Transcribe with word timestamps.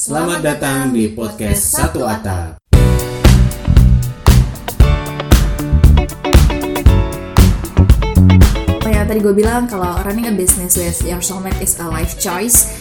Selamat 0.00 0.40
datang 0.40 0.96
di 0.96 1.12
podcast 1.12 1.76
Satu 1.76 2.08
Atap. 2.08 2.56
Oh 8.80 8.88
ya, 8.88 9.04
tadi 9.04 9.20
gue 9.20 9.36
bilang 9.36 9.68
kalau 9.68 10.00
running 10.00 10.24
a 10.24 10.32
business 10.32 10.80
with 10.80 11.04
your 11.04 11.20
soulmate 11.20 11.60
is 11.60 11.76
a 11.76 11.84
life 11.84 12.16
choice. 12.16 12.80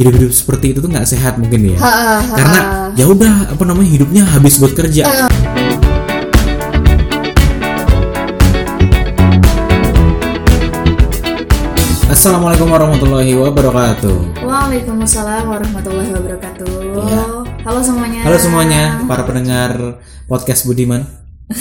Hidup-hidup 0.00 0.32
seperti 0.32 0.72
itu 0.72 0.80
tuh 0.80 0.96
nggak 0.96 1.04
sehat 1.04 1.36
mungkin 1.36 1.76
ya. 1.76 1.84
Ha, 1.84 1.92
ha, 1.92 2.16
Karena 2.32 2.60
ya 2.96 3.04
udah 3.04 3.52
apa 3.52 3.64
namanya 3.68 4.00
hidupnya 4.00 4.24
habis 4.32 4.56
buat 4.56 4.72
kerja. 4.72 5.28
Assalamualaikum 12.18 12.66
warahmatullahi 12.74 13.30
wabarakatuh. 13.30 14.42
Waalaikumsalam 14.42 15.54
warahmatullahi 15.54 16.10
wabarakatuh. 16.10 16.66
Iya. 16.98 17.22
Halo 17.62 17.78
semuanya. 17.78 18.26
Halo 18.26 18.34
semuanya, 18.42 18.82
para 19.06 19.22
pendengar 19.22 20.02
podcast 20.26 20.66
Budiman 20.66 21.06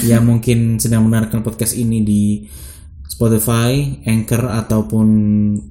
yang 0.01 0.25
mungkin 0.25 0.81
sedang 0.81 1.05
mendengarkan 1.05 1.45
podcast 1.45 1.77
ini 1.77 2.01
di 2.01 2.49
Spotify, 3.05 4.01
Anchor 4.09 4.49
ataupun 4.49 5.07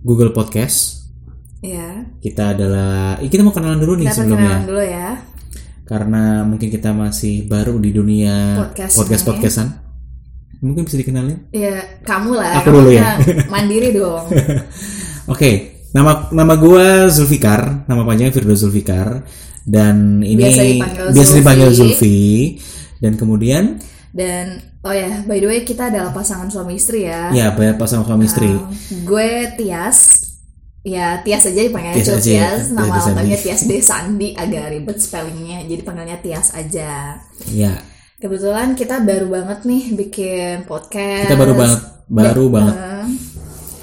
Google 0.07 0.31
Podcast. 0.31 1.11
Iya. 1.67 2.07
Kita 2.23 2.55
adalah, 2.55 3.19
eh, 3.19 3.27
kita 3.27 3.43
mau 3.43 3.51
kenalan 3.51 3.83
dulu 3.83 3.99
nih 3.99 4.07
Kita 4.07 4.23
sebelumnya. 4.23 4.63
perkenalan 4.63 4.71
dulu 4.71 4.83
ya. 4.87 5.09
Karena 5.83 6.23
mungkin 6.47 6.71
kita 6.71 6.95
masih 6.95 7.51
baru 7.51 7.75
di 7.83 7.91
dunia 7.91 8.55
Podcast 8.71 8.95
podcast 9.03 9.23
ini. 9.27 9.31
podcastan. 9.35 9.69
Mungkin 10.65 10.89
bisa 10.89 10.97
dikenalin? 10.97 11.53
Ya, 11.53 12.01
kamu 12.05 12.33
lah. 12.37 12.65
Aku 12.65 12.73
dulu 12.73 12.91
ya. 12.93 13.21
Mandiri 13.53 13.93
dong. 13.93 14.25
Oke, 15.33 15.83
nama 15.93 16.29
nama 16.33 16.55
gue 16.57 17.11
Zulfikar, 17.13 17.85
nama 17.91 18.07
panjangnya 18.07 18.33
Firdo 18.33 18.55
Zulfikar 18.57 19.27
dan 19.67 20.23
ini 20.23 20.39
Biasa 20.47 20.63
dipanggil 20.63 21.05
biasa 21.11 21.27
Zulfi. 21.27 21.39
dipanggil 21.43 21.71
Zulfi 21.75 22.21
dan 23.03 23.13
kemudian 23.19 23.65
Dan 24.15 24.63
oh 24.87 24.95
ya, 24.95 25.27
by 25.27 25.37
the 25.43 25.49
way 25.51 25.61
kita 25.67 25.93
adalah 25.93 26.15
pasangan 26.15 26.49
suami 26.49 26.81
istri 26.81 27.05
ya. 27.05 27.29
ya 27.37 27.53
pasangan 27.77 28.07
suami 28.09 28.25
istri. 28.25 28.49
Um, 28.49 28.73
gue 29.05 29.29
Tias. 29.61 30.25
Ya, 30.87 31.21
Tias 31.21 31.45
aja 31.45 31.61
dipanggilnya 31.67 31.99
Tias 32.01 32.09
aja 32.09 32.17
ya, 32.17 32.23
Tias. 32.23 32.33
Tias 32.33 32.67
Nama 32.73 32.97
lengkapnya 32.97 33.39
Tias 33.43 33.63
Desandi 33.69 34.29
agak 34.39 34.73
ribet 34.73 34.99
spellingnya. 35.03 35.69
Jadi 35.69 35.83
panggilnya 35.85 36.17
Tias 36.25 36.55
aja. 36.57 37.21
Ya, 37.53 37.77
Kebetulan 38.17 38.73
kita 38.73 39.05
baru 39.05 39.29
banget 39.29 39.69
nih 39.69 39.93
bikin 39.93 40.65
podcast. 40.65 41.29
kita 41.29 41.37
baru 41.37 41.53
banget 41.53 41.81
baru 42.09 42.45
banget. 42.49 42.75
Eh, 42.81 43.07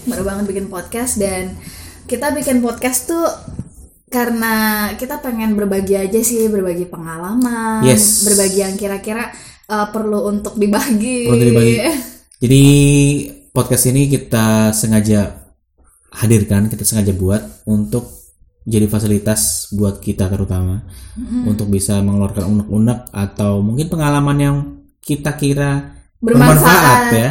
baru 0.10 0.24
banget 0.26 0.44
bikin 0.50 0.68
podcast 0.74 1.22
dan 1.22 1.54
kita 2.10 2.34
bikin 2.34 2.58
podcast 2.66 3.06
tuh 3.06 3.30
karena 4.10 4.90
kita 4.98 5.22
pengen 5.22 5.54
berbagi 5.54 5.94
aja 5.94 6.18
sih, 6.26 6.50
berbagi 6.50 6.90
pengalaman, 6.90 7.86
Yes. 7.86 8.26
berbagi 8.26 8.66
yang 8.66 8.74
kira-kira 8.74 9.30
eh, 9.70 9.88
perlu 9.94 10.26
untuk 10.26 10.58
dibagi. 10.58 11.30
Perlu 11.30 11.46
dibagi. 11.54 11.76
Jadi 12.44 12.64
podcast 13.54 13.86
ini 13.86 14.10
kita 14.10 14.74
sengaja 14.74 15.30
hadirkan, 16.10 16.74
kita 16.74 16.82
sengaja 16.82 17.14
buat 17.14 17.70
untuk 17.70 18.23
jadi 18.64 18.88
fasilitas 18.88 19.42
buat 19.72 20.00
kita 20.00 20.28
terutama 20.28 20.82
untuk 21.44 21.68
bisa 21.68 22.00
mengeluarkan 22.00 22.48
unek-unek 22.48 23.00
atau 23.10 23.60
mungkin 23.60 23.88
pengalaman 23.88 24.38
yang 24.38 24.58
kita 25.00 25.36
kira 25.36 25.94
Bermanfaat. 26.18 27.12
ya, 27.12 27.30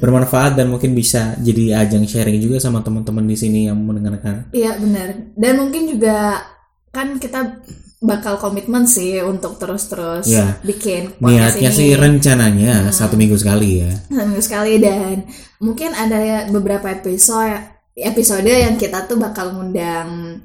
bermanfaat 0.00 0.56
dan 0.56 0.72
mungkin 0.72 0.96
bisa 0.96 1.36
jadi 1.36 1.84
ajang 1.84 2.08
sharing 2.08 2.40
juga 2.40 2.56
sama 2.56 2.80
teman-teman 2.80 3.22
di 3.22 3.36
sini 3.36 3.68
yang 3.68 3.76
mendengarkan. 3.76 4.48
Iya 4.50 4.80
benar. 4.80 5.12
Dan 5.36 5.60
mungkin 5.60 5.84
juga 5.86 6.40
kan 6.88 7.20
kita 7.20 7.60
bakal 8.00 8.40
komitmen 8.40 8.88
sih 8.88 9.20
untuk 9.20 9.60
terus-terus 9.60 10.24
Iya. 10.24 10.56
bikin 10.64 11.20
Niatnya 11.20 11.68
ini. 11.68 11.76
sih 11.76 11.88
rencananya 11.92 12.88
satu 12.88 13.20
minggu 13.20 13.36
sekali 13.36 13.84
ya. 13.84 13.92
seminggu 14.08 14.40
sekali 14.40 14.80
dan 14.80 15.28
mungkin 15.60 15.92
ada 15.92 16.48
beberapa 16.48 16.88
episode 16.88 17.60
episode 17.92 18.48
yang 18.48 18.80
kita 18.80 19.04
tuh 19.04 19.20
bakal 19.20 19.52
ngundang 19.52 20.40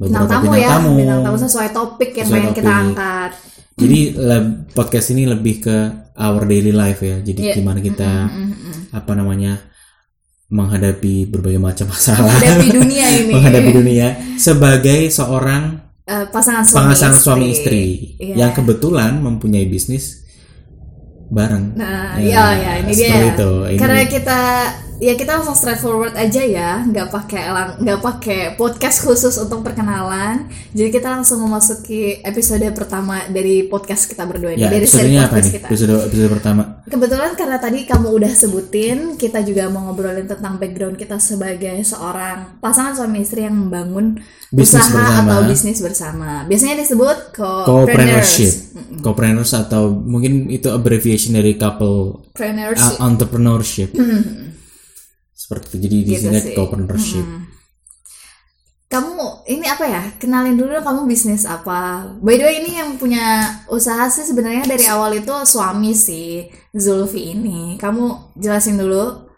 bintang 0.00 0.24
Beberapa 0.24 0.32
tamu 0.34 0.48
bintang 0.48 0.58
ya 0.58 0.68
tamu. 0.72 0.90
bintang 0.96 1.20
tamu 1.20 1.36
sesuai 1.38 1.68
topik 1.70 2.10
yang 2.12 2.26
Sesuai 2.26 2.40
pengen 2.40 2.54
kita 2.56 2.72
angkat 2.72 3.30
Jadi 3.76 3.98
podcast 4.70 5.06
ini 5.10 5.22
lebih 5.24 5.54
ke 5.58 5.76
our 6.14 6.44
daily 6.44 6.68
life 6.70 7.00
ya. 7.00 7.16
Jadi 7.18 7.40
Iya. 7.42 7.54
gimana 7.54 7.78
kita 7.78 8.28
Mm-mm. 8.28 8.92
apa 8.92 9.12
namanya 9.14 9.56
menghadapi 10.46 11.24
berbagai 11.26 11.56
macam 11.56 11.86
masalah, 11.92 12.28
Hadapi 12.28 12.68
dunia 12.70 13.06
ini 13.14 13.30
menghadapi 13.30 13.70
dunia 13.72 14.06
sebagai 14.36 15.08
seorang 15.08 15.78
Eh, 16.02 16.26
pasangan 16.26 16.66
suami 16.66 16.90
pasangan 16.90 17.14
istri, 17.14 17.22
suami 17.22 17.46
istri 17.48 17.84
Iya. 18.18 18.34
yang 18.36 18.50
kebetulan 18.50 19.16
mempunyai 19.16 19.62
bisnis 19.64 20.26
bareng. 21.26 21.72
nah 21.72 22.18
Ya, 22.18 22.50
ya 22.50 22.58
ya 22.58 22.72
ini 22.82 22.92
dia 22.92 23.30
itu. 23.30 23.50
Ini- 23.64 23.78
karena 23.78 24.02
kita 24.04 24.40
ya 25.00 25.12
kita 25.14 25.32
langsung 25.34 25.52
straightforward 25.54 26.12
aja 26.12 26.42
ya 26.42 26.70
nggak 26.82 27.08
pakai 27.08 27.42
lang- 27.46 27.76
nggak 27.78 28.00
pakai 28.00 28.40
podcast 28.54 29.00
khusus 29.00 29.32
untuk 29.34 29.60
perkenalan 29.60 30.44
jadi 30.70 30.92
kita 30.92 31.08
langsung 31.10 31.40
memasuki 31.40 32.20
episode 32.20 32.60
pertama 32.70 33.24
dari 33.26 33.64
podcast 33.64 34.04
kita 34.04 34.22
berdua 34.22 34.52
ini 34.52 34.60
Ya, 34.60 34.68
dari 34.68 34.84
seri 34.84 35.16
podcast 35.16 35.40
nih? 35.42 35.52
kita 35.54 35.66
Episode 35.66 35.92
episode 36.04 36.30
pertama. 36.30 36.62
Kebetulan 36.84 37.32
karena 37.32 37.56
tadi 37.56 37.78
kamu 37.82 38.08
udah 38.12 38.32
sebutin, 38.32 38.98
kita 39.14 39.40
juga 39.40 39.66
mau 39.66 39.86
ngobrolin 39.86 40.26
tentang 40.26 40.58
background 40.58 40.94
kita 40.94 41.16
sebagai 41.16 41.80
seorang 41.80 42.58
pasangan 42.58 42.92
suami 42.92 43.20
istri 43.20 43.42
yang 43.42 43.54
membangun 43.56 44.18
Bisnis 44.48 44.82
usaha 44.82 44.90
bersama. 44.92 45.22
atau 45.24 45.40
bisnis 45.44 45.78
bersama. 45.78 46.28
Biasanya 46.44 46.76
disebut 46.76 47.16
Co-preneurship, 47.30 48.50
co-preneurship. 48.50 48.52
co-preneurs 49.00 49.52
atau 49.54 49.82
mungkin 49.94 50.50
itu 50.50 50.66
abbreviation 50.68 51.32
dari 51.32 51.54
couple 51.54 52.26
Preneurship. 52.32 52.98
uh, 52.98 53.06
entrepreneurship. 53.06 53.88
Seperti 55.50 55.66
itu. 55.66 55.76
Jadi 55.82 55.96
di 55.98 56.12
Gitu 56.14 56.22
sini 56.22 56.38
sih. 56.38 56.54
co-preneurship. 56.54 57.26
Kamu 58.86 59.46
ini 59.46 59.66
apa 59.66 59.86
ya? 59.86 60.02
Kenalin 60.18 60.54
dulu 60.54 60.74
kamu 60.78 61.06
bisnis 61.06 61.46
apa. 61.46 62.10
By 62.18 62.34
the 62.34 62.42
way 62.42 62.58
ini 62.58 62.74
yang 62.74 62.94
punya 62.94 63.22
usaha 63.66 64.06
sih 64.06 64.22
sebenarnya 64.22 64.66
dari 64.66 64.82
awal 64.86 65.14
itu 65.14 65.30
suami 65.42 65.90
sih 65.90 66.42
Zulfi 66.70 67.34
ini. 67.34 67.78
Kamu 67.78 68.34
jelasin 68.34 68.78
dulu. 68.78 69.30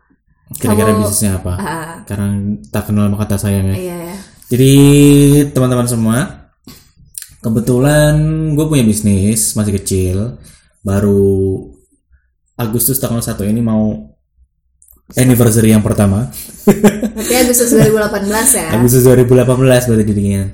Kira-kira 0.52 0.92
bisnisnya 0.92 1.40
apa? 1.40 1.52
Ah, 1.56 1.92
Karena 2.04 2.28
tak 2.68 2.88
kenal 2.88 3.08
maka 3.08 3.24
kata 3.24 3.44
sayangnya. 3.44 3.72
iya 3.72 3.96
ya. 4.08 4.16
Jadi 4.52 4.72
teman-teman 5.48 5.88
semua, 5.88 6.18
kebetulan 7.40 8.12
gue 8.52 8.66
punya 8.68 8.84
bisnis 8.84 9.56
masih 9.56 9.80
kecil, 9.80 10.36
baru 10.80 11.56
Agustus 12.54 13.00
tanggal 13.00 13.24
1 13.24 13.48
ini 13.48 13.64
mau 13.64 14.11
anniversary 15.16 15.70
yang 15.74 15.84
pertama. 15.84 16.32
Berarti 16.64 17.34
Agustus 17.42 17.70
2018 17.74 18.58
ya. 18.58 18.68
Agustus 18.76 19.02
2018 19.04 19.88
berarti 19.88 20.04
didirikan 20.06 20.46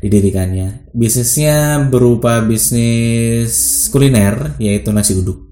didirikannya. 0.00 0.68
Bisnisnya 0.92 1.82
berupa 1.88 2.44
bisnis 2.44 3.86
kuliner 3.90 4.54
yaitu 4.60 4.92
nasi 4.92 5.16
uduk. 5.16 5.46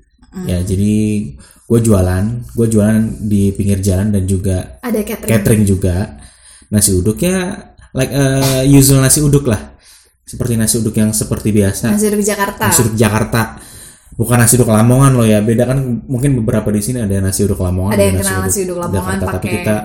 Ya, 0.44 0.59
jadi 0.66 1.31
gue 1.64 1.81
jualan, 1.81 2.25
gue 2.53 2.66
jualan 2.66 3.22
di 3.22 3.54
pinggir 3.54 3.78
jalan 3.78 4.10
dan 4.10 4.26
juga 4.26 4.82
Ada 4.82 5.00
catering. 5.06 5.31
catering 5.31 5.62
juga. 5.64 5.97
Nasi 6.75 6.91
uduk 6.91 7.22
ya 7.22 7.54
like 7.94 8.10
uh, 8.10 8.66
usual 8.66 9.00
nasi 9.00 9.22
uduk 9.22 9.47
lah. 9.47 9.78
Seperti 10.26 10.59
nasi 10.59 10.82
uduk 10.82 10.97
yang 10.98 11.14
seperti 11.14 11.54
biasa. 11.54 11.94
Nasi 11.94 12.10
uduk 12.10 12.25
Jakarta. 12.26 12.66
Nasi 12.66 12.81
uduk 12.82 12.97
Jakarta. 12.98 13.43
Bukan 14.14 14.36
nasi 14.38 14.54
uduk 14.54 14.70
Lamongan 14.70 15.12
loh 15.19 15.26
ya. 15.26 15.42
Beda 15.42 15.66
kan 15.66 15.78
mungkin 16.06 16.38
beberapa 16.38 16.70
di 16.70 16.78
sini 16.78 17.02
ada 17.02 17.19
nasi 17.19 17.42
uduk 17.42 17.58
Lamongan, 17.58 17.98
Ada 17.98 18.04
yang 18.06 18.16
kenal 18.22 18.38
nasi 18.47 18.58
uduk 18.62 18.78
Lamongan 18.78 19.19
Jakarta, 19.19 19.34
tapi 19.38 19.47
kita 19.50 19.76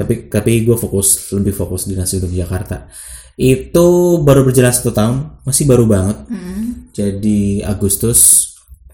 tapi 0.00 0.14
tapi 0.30 0.52
gue 0.64 0.76
fokus 0.78 1.08
lebih 1.34 1.52
fokus 1.52 1.90
di 1.90 1.94
nasi 1.98 2.22
uduk 2.22 2.30
Jakarta. 2.30 2.86
Itu 3.34 4.20
baru 4.22 4.46
berjalan 4.46 4.70
satu 4.70 4.92
tahun, 4.94 5.16
masih 5.42 5.64
baru 5.66 5.84
banget. 5.88 6.16
Hmm. 6.30 6.90
Jadi 6.94 7.64
Agustus 7.66 8.52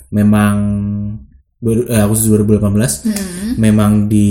memang 0.09 0.57
eh, 1.67 2.01
Agustus 2.01 2.31
2018 2.31 3.05
Hmm. 3.05 3.59
memang 3.59 4.07
di 4.07 4.29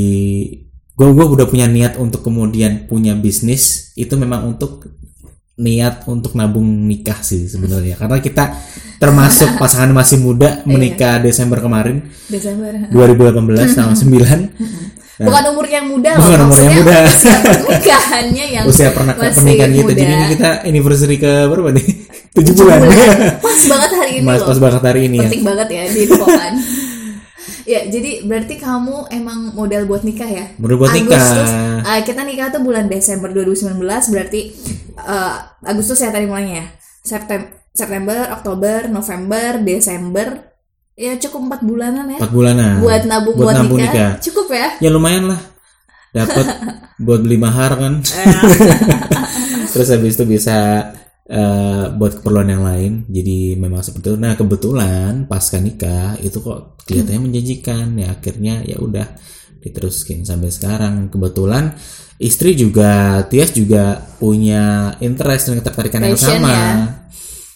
gue 0.96 1.08
gue 1.12 1.26
udah 1.28 1.48
punya 1.52 1.68
niat 1.68 2.00
untuk 2.00 2.24
kemudian 2.24 2.88
punya 2.88 3.12
bisnis 3.20 3.92
itu 4.00 4.16
memang 4.16 4.48
untuk 4.48 4.88
niat 5.56 6.04
untuk 6.12 6.36
nabung 6.36 6.68
nikah 6.84 7.24
sih 7.24 7.48
sebenarnya 7.48 7.96
karena 7.96 8.20
kita 8.20 8.52
termasuk 9.00 9.56
pasangan 9.62 9.92
masih 9.96 10.20
muda 10.20 10.60
menikah 10.68 11.24
Desember 11.24 11.64
kemarin 11.64 12.04
Desember. 12.28 12.92
2018 12.92 13.76
tanggal 13.76 13.96
9 14.04 14.86
Bukan 15.16 15.44
umur 15.56 15.64
yang 15.64 15.88
muda 15.88 16.20
loh. 16.20 16.28
Bukan 16.28 16.40
umur 16.44 16.60
yang 16.60 16.76
muda. 16.84 17.08
Pernikahannya 17.56 18.46
yang 18.52 18.64
usia 18.68 18.92
pernah 18.92 19.16
pernikahan 19.16 19.72
gitu 19.72 19.92
jadi 19.96 20.12
ini 20.12 20.26
kita 20.36 20.50
anniversary 20.68 21.16
ke 21.16 21.48
berapa 21.48 21.72
nih 21.72 21.88
7 22.36 22.52
bulan 22.52 22.80
Pas 23.40 23.62
banget 23.64 23.92
hari 23.96 24.12
ini 24.20 24.26
mas 24.28 24.44
loh. 24.44 24.48
pas 24.52 24.60
banget 24.60 24.82
hari 24.84 25.02
ini 25.08 25.24
ya 25.24 25.28
Penting 25.32 25.46
banget 25.48 25.68
ya 25.72 25.84
diinfokan. 25.88 26.54
Ya, 27.66 27.82
jadi 27.90 28.22
berarti 28.30 28.62
kamu 28.62 29.10
emang 29.10 29.58
modal 29.58 29.90
buat 29.90 30.06
nikah 30.06 30.30
ya? 30.30 30.46
Modal 30.62 30.78
buat 30.78 30.94
nikah. 30.94 31.18
Agustus, 31.18 31.50
uh, 31.82 32.02
kita 32.06 32.22
nikah 32.22 32.54
tuh 32.54 32.62
bulan 32.62 32.86
Desember 32.86 33.34
2019, 33.34 33.82
berarti 34.14 34.54
uh, 35.00 35.36
Agustus 35.64 36.00
ya 36.00 36.10
tadi 36.12 36.26
mulainya 36.28 36.64
ya. 36.64 36.68
September, 37.06 37.48
September, 37.76 38.20
Oktober, 38.34 38.78
November, 38.90 39.50
Desember. 39.62 40.28
Ya 40.96 41.20
cukup 41.20 41.52
empat 41.52 41.62
bulanan 41.68 42.08
ya. 42.08 42.20
Empat 42.24 42.34
bulanan. 42.34 42.80
Buat 42.80 43.04
nabung 43.04 43.36
buat, 43.36 43.56
nikah. 43.68 44.16
Cukup 44.24 44.48
ya? 44.56 44.80
Ya 44.80 44.90
lumayan 44.90 45.28
lah. 45.28 45.42
Dapat 46.16 46.46
buat 47.06 47.20
beli 47.20 47.36
mahar 47.36 47.76
kan. 47.76 48.00
Terus 49.76 49.92
habis 49.92 50.16
itu 50.16 50.24
bisa 50.24 50.88
uh, 51.28 51.92
buat 52.00 52.24
keperluan 52.24 52.48
yang 52.48 52.64
lain. 52.64 52.92
Jadi 53.12 53.60
memang 53.60 53.84
seperti 53.84 54.16
itu. 54.16 54.16
Nah 54.16 54.40
kebetulan 54.40 55.28
pasca 55.28 55.60
nikah 55.60 56.16
itu 56.24 56.40
kok 56.40 56.80
kelihatannya 56.88 57.28
menjanjikan. 57.28 58.00
Ya 58.00 58.16
akhirnya 58.16 58.64
ya 58.64 58.80
udah 58.80 59.06
diteruskin 59.66 60.22
sampai 60.22 60.54
sekarang. 60.54 61.10
Kebetulan 61.10 61.74
istri 62.22 62.54
juga 62.54 63.26
Tias 63.26 63.50
juga 63.52 63.98
punya 64.22 64.94
interest 65.02 65.50
dan 65.50 65.58
ketertarikan 65.60 66.06
yang 66.06 66.16
sama. 66.16 66.50
ya. 66.54 66.70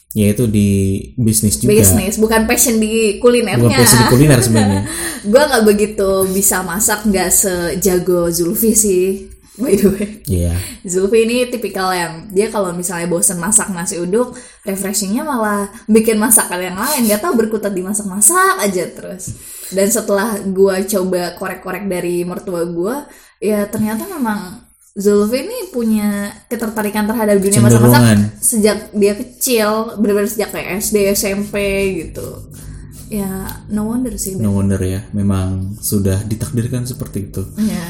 Yaitu 0.09 0.49
di 0.49 0.69
bisnis 1.13 1.61
juga. 1.61 1.69
Bisnis, 1.69 2.17
bukan 2.17 2.49
passion 2.49 2.81
di 2.81 3.21
kulinernya. 3.21 3.61
Bukan 3.61 3.77
passion 3.77 4.01
di 4.01 4.07
kuliner 4.09 4.41
sebenarnya. 4.41 4.81
gue 5.31 5.41
nggak 5.45 5.63
begitu 5.69 6.09
bisa 6.33 6.65
masak, 6.65 7.05
nggak 7.05 7.29
sejago 7.29 8.25
Zulfi 8.33 8.73
sih. 8.73 9.29
By 9.59 9.75
the 9.75 9.87
way, 9.91 10.23
Iya. 10.25 10.55
Zulfi 10.87 11.27
ini 11.27 11.43
tipikal 11.51 11.91
yang 11.91 12.31
dia 12.31 12.47
kalau 12.47 12.71
misalnya 12.71 13.11
bosen 13.11 13.37
masak 13.37 13.67
nasi 13.69 13.99
uduk, 13.99 14.31
refreshingnya 14.63 15.21
malah 15.21 15.67
bikin 15.85 16.15
masakan 16.15 16.63
yang 16.63 16.79
lain. 16.79 17.11
Gak 17.11 17.19
tau 17.19 17.35
berkutat 17.35 17.75
di 17.75 17.83
masak-masak 17.83 18.55
aja 18.63 18.87
terus. 18.87 19.35
Dan 19.69 19.87
setelah 19.93 20.41
gue 20.41 20.75
coba 20.89 21.37
korek-korek 21.37 21.85
dari 21.85 22.25
mertua 22.25 22.65
gue, 22.65 22.95
ya 23.37 23.69
ternyata 23.69 24.09
memang 24.09 24.65
Zulfi 24.99 25.45
ini 25.45 25.69
punya 25.71 26.33
ketertarikan 26.49 27.05
terhadap 27.07 27.39
dunia 27.39 27.61
masak-masak 27.61 28.35
sejak 28.41 28.89
dia 28.91 29.13
kecil, 29.15 29.95
benar-benar 30.01 30.27
sejak 30.27 30.49
kayak 30.51 30.81
SD, 30.81 31.13
SMP 31.13 31.55
gitu. 32.03 32.49
Ya, 33.07 33.47
no 33.69 33.89
wonder 33.89 34.13
sih. 34.19 34.35
No 34.37 34.53
wonder 34.53 34.81
ya, 34.81 35.05
memang 35.15 35.77
sudah 35.79 36.25
ditakdirkan 36.25 36.83
seperti 36.89 37.31
itu. 37.31 37.41
Ya. 37.61 37.87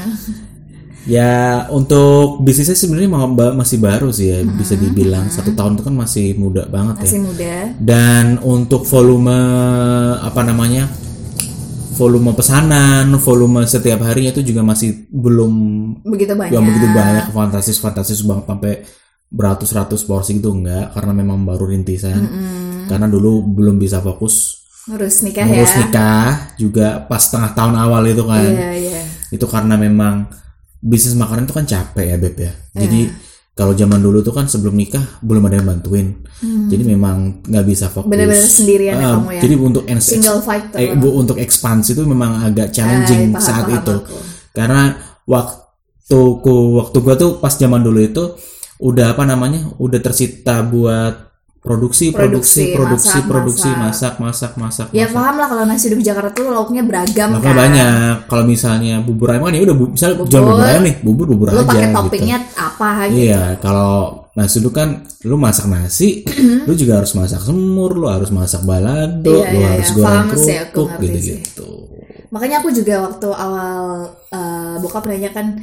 Ya 1.08 1.64
untuk 1.72 2.44
bisnisnya 2.44 2.76
sebenarnya 2.76 3.08
masih 3.56 3.80
baru 3.80 4.12
sih 4.12 4.36
ya, 4.36 4.44
bisa 4.44 4.76
dibilang 4.76 5.32
satu 5.32 5.56
tahun 5.56 5.80
itu 5.80 5.82
kan 5.88 5.96
masih 5.96 6.26
muda 6.36 6.68
banget 6.68 7.00
ya. 7.00 7.08
Masih 7.08 7.22
muda. 7.24 7.56
Dan 7.80 8.36
untuk 8.44 8.84
volume 8.84 9.40
apa 10.20 10.44
namanya, 10.44 10.92
volume 11.90 12.30
pesanan, 12.32 13.10
volume 13.16 13.62
setiap 13.64 14.00
harinya 14.02 14.30
itu 14.30 14.42
juga 14.42 14.62
masih 14.62 15.06
belum 15.08 15.52
Begitu 16.04 16.32
banyak. 16.32 16.52
yang 16.52 16.62
begitu 16.62 16.86
banyak 16.88 17.24
fantastis 17.30 17.76
fantastis 17.76 18.20
banget 18.22 18.44
sampai 18.46 18.72
beratus-ratus 19.28 20.02
porsi 20.02 20.36
gitu 20.36 20.50
enggak 20.50 20.90
karena 20.90 21.12
memang 21.12 21.42
baru 21.42 21.68
rintisan. 21.68 22.22
Karena 22.86 23.06
dulu 23.06 23.46
belum 23.46 23.76
bisa 23.76 23.98
fokus 23.98 24.58
Ngurus 24.80 25.22
nikah 25.22 25.44
ngurus 25.44 25.70
ya. 25.70 25.78
nikah 25.84 26.28
juga 26.56 26.86
pas 27.04 27.20
setengah 27.20 27.52
tahun 27.52 27.76
awal 27.76 28.02
itu 28.08 28.24
kan 28.24 28.42
Iya, 28.42 28.70
iya. 28.74 29.00
itu 29.28 29.44
karena 29.44 29.76
memang 29.76 30.26
bisnis 30.80 31.14
makanan 31.14 31.44
itu 31.44 31.52
kan 31.52 31.62
capek 31.62 32.06
ya 32.08 32.16
beb 32.16 32.34
ya 32.34 32.52
jadi 32.74 33.00
Iya. 33.06 33.29
Kalau 33.52 33.72
zaman 33.72 33.98
dulu 33.98 34.20
tuh 34.20 34.32
kan 34.32 34.44
sebelum 34.44 34.72
nikah 34.72 35.02
belum 35.20 35.44
ada 35.44 35.60
yang 35.60 35.68
bantuin 35.68 36.06
jadi 36.66 36.82
memang 36.86 37.44
nggak 37.44 37.64
bisa 37.64 37.86
fokus 37.86 38.08
Hmm. 38.08 38.12
Bener-bener 38.12 38.48
sendirian 38.48 38.94
ya 38.94 39.02
Ah, 39.02 39.12
kamu 39.14 39.28
ya. 39.30 39.40
jadi 39.40 39.54
untuk 39.56 39.82
Single 40.00 40.40
fighter. 40.40 40.76
eh, 40.76 40.94
bu, 40.94 41.08
untuk 41.14 41.36
ekspansi 41.36 41.90
itu 41.92 42.02
memang 42.02 42.40
agak 42.42 42.70
challenging 42.70 43.30
Ah, 43.30 43.36
paham, 43.36 43.44
saat 43.44 43.64
paham 43.64 43.76
itu 43.76 43.94
aku. 44.00 44.16
karena 44.50 44.82
waktuku 45.24 46.56
waktu 46.76 46.96
gua 46.98 47.14
tuh 47.14 47.30
pas 47.38 47.52
zaman 47.52 47.80
dulu 47.80 48.00
itu 48.00 48.24
udah 48.80 49.12
apa 49.12 49.22
namanya 49.24 49.70
udah 49.76 50.00
tersita 50.00 50.62
buat 50.62 51.29
produksi 51.60 52.08
produksi 52.08 52.72
Produksi, 52.72 53.18
produksi 53.28 53.68
masak, 53.68 54.16
masak. 54.16 54.16
masak 54.16 54.52
masak 54.56 54.56
masak 54.56 54.86
Ya 54.96 55.04
masak. 55.04 55.12
paham 55.12 55.34
lah 55.36 55.46
kalau 55.52 55.64
nasi 55.68 55.84
uduk 55.92 56.00
Jakarta 56.00 56.32
tuh 56.32 56.48
lauknya 56.48 56.82
beragam 56.82 57.28
Makanya 57.30 57.44
kan. 57.44 57.56
banyak. 57.60 58.14
Kalau 58.26 58.44
misalnya 58.48 58.94
bubur 59.04 59.28
ayam 59.28 59.44
kan 59.44 59.52
ya 59.52 59.62
udah 59.62 59.76
bu- 59.76 59.92
misal 59.92 60.10
jual 60.24 60.40
bubur 60.42 60.64
ayam 60.64 60.82
nih, 60.82 60.94
bubur 61.04 61.26
bubur 61.28 61.46
Lu 61.52 61.60
aja 61.60 61.68
pakai 61.68 61.84
gitu. 61.84 61.96
toppingnya 62.00 62.36
apa 62.56 62.88
gitu. 63.06 63.20
Iya, 63.20 63.42
kalau 63.60 63.92
nasi 64.32 64.56
uduk 64.58 64.72
kan 64.72 64.88
lu 65.20 65.36
masak 65.36 65.66
nasi, 65.68 66.08
lu 66.66 66.72
juga 66.72 67.04
harus 67.04 67.12
masak 67.12 67.40
semur, 67.44 67.92
lu 67.92 68.08
harus 68.08 68.32
masak 68.32 68.64
balado, 68.64 69.36
Iya, 69.44 69.52
lu 69.52 69.58
iya, 69.60 69.68
harus 69.76 69.88
iya. 69.88 69.96
goreng 70.00 70.26
kerupuk 70.32 70.88
gitu-gitu. 70.98 71.68
Makanya 72.30 72.56
aku 72.62 72.70
juga 72.70 72.94
waktu 73.04 73.28
awal 73.28 73.76
eh, 74.32 74.74
bokap 74.80 75.04
nanya 75.04 75.28
kan 75.28 75.60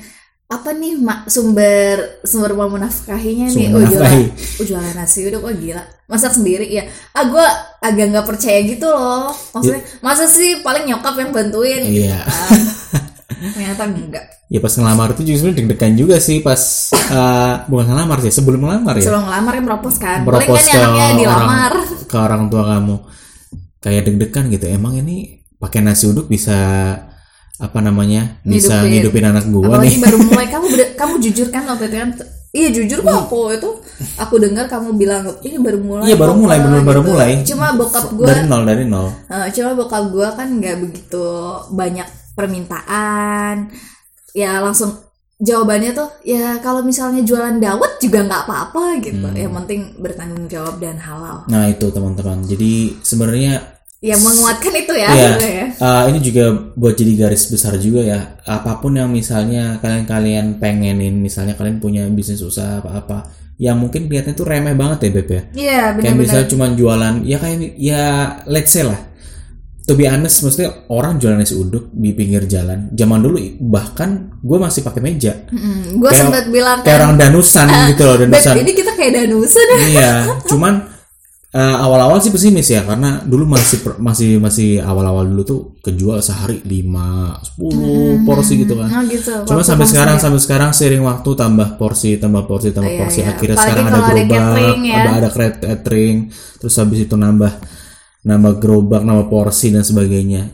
apa 0.48 0.72
nih 0.72 0.96
mak? 1.04 1.28
Sumber 1.28 2.24
sumber 2.24 2.56
mau 2.56 2.72
menafkahinya 2.72 3.52
nih 3.52 3.68
oh 3.76 3.84
jualan 3.84 4.32
oh 4.32 4.66
jualan 4.66 4.94
nasi 4.96 5.28
uduk. 5.28 5.44
Oh 5.44 5.52
gila. 5.52 5.84
Masak 6.08 6.40
sendiri 6.40 6.72
ya 6.72 6.88
ah 7.12 7.28
gue 7.28 7.46
agak 7.84 8.06
nggak 8.16 8.28
percaya 8.28 8.60
gitu 8.64 8.88
loh. 8.88 9.36
Maksudnya 9.52 9.84
masa 10.00 10.24
sih 10.32 10.64
paling 10.64 10.88
nyokap 10.88 11.20
yang 11.20 11.32
bantuin? 11.36 11.84
Iya. 11.84 12.24
Ah, 12.24 12.50
ternyata 13.56 13.84
enggak. 13.92 14.26
Ya 14.48 14.64
pas 14.64 14.72
ngelamar 14.72 15.12
juga 15.20 15.36
sebenarnya 15.36 15.58
deg-degan 15.60 15.94
juga 16.00 16.16
sih 16.24 16.40
pas 16.40 16.62
eh, 16.96 17.54
bukan 17.68 17.86
ngelamar 17.92 18.24
sih, 18.24 18.32
sebelum 18.32 18.64
ngelamar 18.64 18.96
ya. 18.96 19.04
sebelum 19.04 19.28
ngelamar 19.28 19.54
yang 19.60 19.68
propos 19.68 19.96
kan. 20.00 20.24
Paling 20.24 20.48
Propose 20.48 20.68
kan 20.72 20.72
ke 20.72 20.80
anaknya 20.80 21.16
dilamar. 21.20 21.72
orang, 21.76 22.08
ke 22.08 22.16
orang 22.16 22.44
tua 22.48 22.64
kamu. 22.72 22.96
Kayak 23.84 24.02
deg-degan 24.08 24.46
gitu. 24.56 24.66
Emang 24.72 24.96
ini 24.96 25.44
pakai 25.60 25.84
nasi 25.84 26.08
uduk 26.08 26.32
bisa 26.32 26.56
apa 27.58 27.80
namanya? 27.80 28.38
Bisa 28.42 28.80
Ngidupin. 28.80 28.90
ngidupin 29.12 29.26
anak 29.28 29.46
gua 29.48 29.76
nih. 29.80 29.98
baru 29.98 30.18
mulai 30.22 30.48
kamu 30.54 30.66
kamu 30.94 31.14
jujur 31.20 31.48
kan 31.48 31.66
waktu 31.66 31.86
itu 31.86 31.98
kan 31.98 32.10
iya 32.50 32.68
jujur 32.70 33.00
kok 33.00 33.28
aku 33.28 33.52
itu 33.52 33.70
aku 34.16 34.36
dengar 34.38 34.66
kamu 34.66 34.96
bilang 34.96 35.26
ini 35.42 35.58
baru 35.58 35.78
mulai 35.80 36.06
Iya, 36.06 36.16
baru 36.16 36.34
mulai, 36.34 36.58
Pak," 36.58 36.66
bener 36.66 36.82
baru 36.82 37.00
gitu. 37.00 37.10
mulai. 37.12 37.32
cuma 37.44 37.68
bokap 37.72 38.06
gue 38.12 38.26
dari 38.26 38.42
nol 38.44 38.64
dari 38.64 38.84
nol. 38.84 39.08
Eh, 39.28 39.48
cuma 39.52 39.70
bokap 39.74 40.04
gue 40.08 40.28
kan 40.32 40.48
nggak 40.56 40.76
begitu 40.80 41.28
banyak 41.70 42.08
permintaan 42.34 43.70
ya 44.32 44.60
langsung 44.60 44.94
jawabannya 45.38 45.92
tuh 45.92 46.10
ya 46.24 46.58
kalau 46.58 46.82
misalnya 46.82 47.22
jualan 47.22 47.58
dawet 47.58 47.94
juga 48.00 48.22
nggak 48.24 48.42
apa-apa 48.44 48.84
gitu 49.02 49.22
Hmm. 49.24 49.36
yang 49.36 49.54
penting 49.56 49.94
bertanggung 49.96 50.46
jawab 50.48 50.78
dan 50.78 50.98
halal 50.98 51.46
Nah 51.46 51.68
itu 51.68 51.86
teman-teman. 51.88 52.42
Jadi 52.44 52.98
sebenarnya 53.02 53.62
ya 54.00 54.14
menguatkan 54.16 54.74
itu 54.76 54.94
ya 54.94 55.08
ya 55.08 55.16
sebenarnya. 55.34 55.66
uh, 55.76 56.04
ini 56.08 56.20
juga 56.22 56.44
buat 56.74 56.94
jadi 56.94 57.14
garis 57.18 57.48
besar 57.48 57.76
juga 57.78 58.02
ya. 58.02 58.20
Apa 58.44 58.78
pun 58.78 58.94
yang 58.94 59.10
misalnya 59.10 59.78
kalian-kalian 59.78 60.58
pengenin, 60.58 61.18
misalnya 61.18 61.54
kalian 61.54 61.78
punya 61.78 62.06
bisnis 62.08 62.40
usaha 62.40 62.78
apa-apa, 62.78 63.26
yang 63.58 63.76
mungkin 63.76 64.06
kelihatannya 64.06 64.34
tuh 64.34 64.46
remeh 64.46 64.74
banget 64.74 64.98
ya 65.02 65.10
beb 65.12 65.28
ya. 65.28 65.42
Iya 65.52 65.82
Kayak 65.98 66.16
misalnya 66.16 66.48
cuma 66.48 66.66
jualan, 66.70 67.16
ya 67.24 67.38
kayak 67.38 67.58
ya 67.74 68.04
let's 68.46 68.70
say 68.70 68.86
lah. 68.86 69.02
To 69.88 69.96
be 69.96 70.04
honest, 70.04 70.44
maksudnya 70.44 70.84
orang 70.92 71.16
jualan 71.16 71.40
nasi 71.40 71.56
uduk 71.56 71.90
di 71.90 72.12
pinggir 72.12 72.44
jalan. 72.44 72.92
Zaman 72.92 73.24
dulu 73.24 73.40
bahkan 73.66 74.36
gue 74.38 74.58
masih 74.60 74.84
pakai 74.84 75.00
meja. 75.00 75.48
gue 75.48 75.96
Kayak- 76.04 76.22
sempat 76.22 76.46
bilang 76.52 76.84
Kayak 76.84 76.92
kan 76.94 77.06
orang 77.08 77.18
danusan 77.18 77.68
gitu 77.88 78.04
loh, 78.04 78.16
Beb, 78.20 78.30
danusan. 78.30 78.56
ini 78.62 78.72
kita 78.76 78.92
kayak 78.94 79.14
danusan 79.18 79.64
ya 79.66 79.78
iya 79.88 80.12
cuman 80.52 80.74
eh, 81.50 81.60
awal-awal 81.78 82.20
sih 82.20 82.30
pesimis 82.30 82.68
ya 82.68 82.84
karena 82.84 83.24
dulu 83.24 83.48
masih 83.48 83.80
per- 83.80 83.98
masih 83.98 84.36
masih 84.38 84.80
awal-awal 84.80 85.24
dulu 85.24 85.42
tuh 85.44 85.60
kejual 85.80 86.20
sehari 86.20 86.60
5 86.60 87.56
10 87.56 88.24
porsi 88.24 88.54
gitu 88.60 88.76
kan 88.76 88.90
Oh 88.90 89.04
gitu. 89.06 89.32
cuma 89.44 89.60
Waktu 89.60 89.70
sampai 89.70 89.86
sekarang 89.86 90.18
sampai 90.18 90.40
sekarang 90.40 90.72
sering 90.72 91.02
waktu 91.02 91.30
tambah 91.34 91.76
porsi 91.76 92.18
tambah 92.18 92.44
porsi 92.44 92.72
tambah 92.72 92.90
Iya, 92.90 93.00
porsi 93.00 93.20
iya. 93.22 93.32
akhirnya 93.32 93.56
Apalagi 93.56 93.70
sekarang 93.70 93.86
ada 93.86 93.92
kalau 93.94 94.04
ada 94.04 94.14
gerobak 94.14 94.36
catering 94.36 94.80
ya. 94.84 94.96
ada 94.98 95.12
ada 95.14 95.30
catering 95.32 96.18
terus 96.58 96.74
habis 96.76 97.00
itu 97.02 97.16
nambah 97.16 97.54
nambah 98.24 98.54
gerobak 98.58 99.02
nambah 99.02 99.28
porsi 99.28 99.68
dan 99.70 99.82
sebagainya 99.82 100.52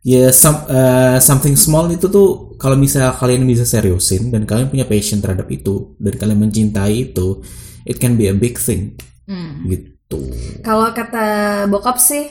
ya 0.00 0.28
some- 0.30 0.68
eh, 0.68 1.18
something 1.18 1.56
small 1.56 1.88
itu 1.88 2.06
tuh 2.06 2.28
kalau 2.56 2.76
misalnya 2.76 3.12
kalian 3.12 3.44
bisa 3.44 3.64
seriusin 3.64 4.28
dan 4.28 4.44
kalian 4.44 4.68
punya 4.68 4.84
passion 4.84 5.18
terhadap 5.18 5.48
itu 5.48 5.96
dan 5.96 6.14
kalian 6.14 6.38
mencintai 6.38 6.94
itu 7.10 7.40
it 7.82 7.96
can 7.96 8.14
be 8.14 8.28
a 8.28 8.34
big 8.34 8.56
thing 8.56 8.92
Hmm. 9.24 9.60
gitu 9.64 9.97
Kalau 10.64 10.88
kata 10.92 11.26
bokap 11.68 12.00
sih, 12.00 12.28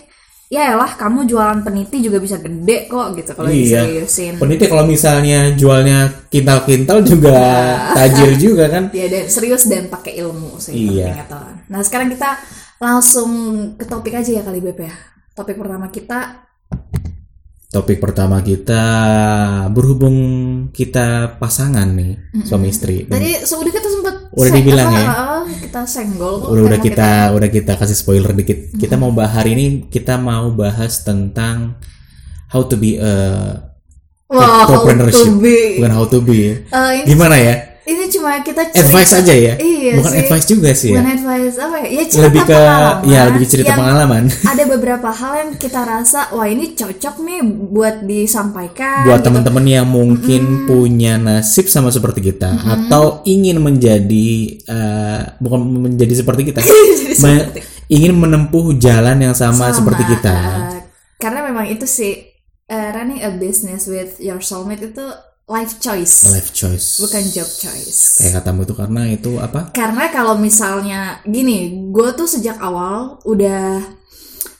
ya 0.48 0.74
lah 0.74 0.96
kamu 0.96 1.27
jualan 1.27 1.60
peniti 1.62 2.00
juga 2.00 2.17
bisa 2.17 2.39
gede 2.39 2.88
kok 2.88 3.13
gitu 3.13 3.31
kalau 3.36 3.51
Iya. 3.51 3.84
diseriusin. 3.84 4.34
peniti 4.39 4.65
kalau 4.65 4.88
misalnya 4.88 5.51
jualnya 5.53 6.07
kintal-kintal 6.31 7.03
juga 7.03 7.36
tajir 7.91 8.39
juga 8.39 8.72
kan 8.72 8.84
Ya 8.96 9.12
dan 9.12 9.27
serius 9.27 9.67
dan 9.67 9.91
pakai 9.91 10.15
ilmu 10.17 10.55
sih. 10.57 10.74
Iya. 10.74 11.27
Nah 11.67 11.81
sekarang 11.84 12.10
kita 12.10 12.39
langsung 12.79 13.29
ke 13.75 13.86
topik 13.86 14.15
aja 14.15 14.31
ya 14.39 14.43
kali 14.46 14.63
Beb 14.63 14.79
ya. 14.81 14.93
Topik 15.36 15.60
pertama 15.60 15.91
kita 15.91 16.48
topik 17.67 18.00
pertama 18.00 18.39
kita 18.41 18.81
berhubung 19.69 20.17
kita 20.72 21.36
pasangan 21.36 21.86
nih 21.93 22.15
suami 22.48 22.72
istri 22.72 23.03
tadi 23.03 23.43
sudah 23.43 23.69
kita 23.75 23.89
sempat 23.91 24.15
Udah 24.31 24.51
dibilang 24.55 24.89
ya? 24.93 25.05
Kita 25.77 25.86
senggol 25.86 26.41
kok. 26.41 26.50
udah 26.50 26.63
udah 26.74 26.79
tema 26.81 26.86
kita 26.89 27.10
udah 27.38 27.50
kita 27.53 27.72
kasih 27.77 27.98
spoiler 27.98 28.34
dikit 28.34 28.74
kita 28.74 28.98
mau 28.98 29.13
bahas 29.13 29.38
hari 29.38 29.53
ini 29.53 29.65
kita 29.86 30.17
mau 30.17 30.50
bahas 30.50 31.05
tentang 31.05 31.77
how 32.50 32.65
to 32.65 32.74
be 32.74 32.98
a 32.98 33.13
Wah, 34.27 34.67
how 34.67 34.84
to 34.84 35.39
be. 35.39 35.79
bukan 35.79 35.91
how 35.93 36.03
to 36.10 36.19
be 36.19 36.65
ini, 36.74 37.05
gimana 37.05 37.38
ya 37.38 37.67
ini 37.88 38.06
cuma 38.08 38.36
kita 38.39 38.67
cerita. 38.67 38.84
advice 38.84 39.13
aja 39.15 39.34
ya 39.34 39.53
Iya 39.56 39.91
bukan 39.96 40.12
sih. 40.12 40.20
advice 40.22 40.46
juga 40.46 40.70
sih 40.72 40.89
ya 40.89 40.96
Bukan 40.98 41.08
advice 41.10 41.56
apa 41.58 41.75
ya? 41.77 41.88
Ya 41.88 42.03
cerita 42.03 42.22
lebih 42.22 42.41
ke 42.41 42.51
pengalaman 42.51 43.01
ya 43.06 43.20
lebih 43.25 43.39
ke 43.39 43.50
cerita 43.50 43.72
pengalaman 43.74 44.24
Ada 44.51 44.63
beberapa 44.67 45.10
hal 45.10 45.34
yang 45.38 45.51
kita 45.56 45.82
rasa 45.82 46.20
wah 46.29 46.46
ini 46.46 46.65
cocok 46.74 47.15
nih 47.20 47.39
buat 47.46 47.96
disampaikan. 48.03 49.03
buat 49.03 49.17
gitu. 49.17 49.25
teman-teman 49.25 49.65
yang 49.65 49.88
mungkin 49.88 50.41
punya 50.63 51.15
nasib 51.17 51.65
sama 51.65 51.88
seperti 51.88 52.20
kita 52.25 52.50
atau 52.53 53.24
ingin 53.24 53.58
menjadi 53.58 54.29
eh, 54.62 55.20
bukan 55.38 55.60
menjadi 55.88 56.13
seperti 56.17 56.41
kita 56.46 56.60
me- 57.24 57.48
ingin 57.88 58.13
menempuh 58.13 58.75
jalan 58.75 59.15
yang 59.17 59.32
sama, 59.34 59.72
seperti 59.72 60.03
kita 60.06 60.36
Eh, 60.67 60.79
karena 61.17 61.39
memang 61.41 61.65
itu 61.65 61.84
sih 61.84 62.20
eh, 62.65 62.89
running 62.91 63.22
a 63.22 63.32
business 63.32 63.88
with 63.88 64.20
your 64.20 64.38
soulmate 64.39 64.84
itu 64.84 65.08
life 65.48 65.80
choice, 65.80 66.27
life 66.27 66.51
choice 66.51 67.00
bukan 67.00 67.24
job 67.32 67.48
choice. 67.48 68.20
kayak 68.20 68.44
katamu 68.44 68.68
itu 68.68 68.75
karena 68.75 69.01
itu 69.08 69.32
apa 69.39 69.72
Karena 69.72 70.12
kalau 70.12 70.36
misalnya 70.36 71.24
gini, 71.24 71.88
gue 71.88 72.10
tuh 72.20 72.27
sejak 72.27 72.60
awal 72.60 73.24
udah 73.24 73.80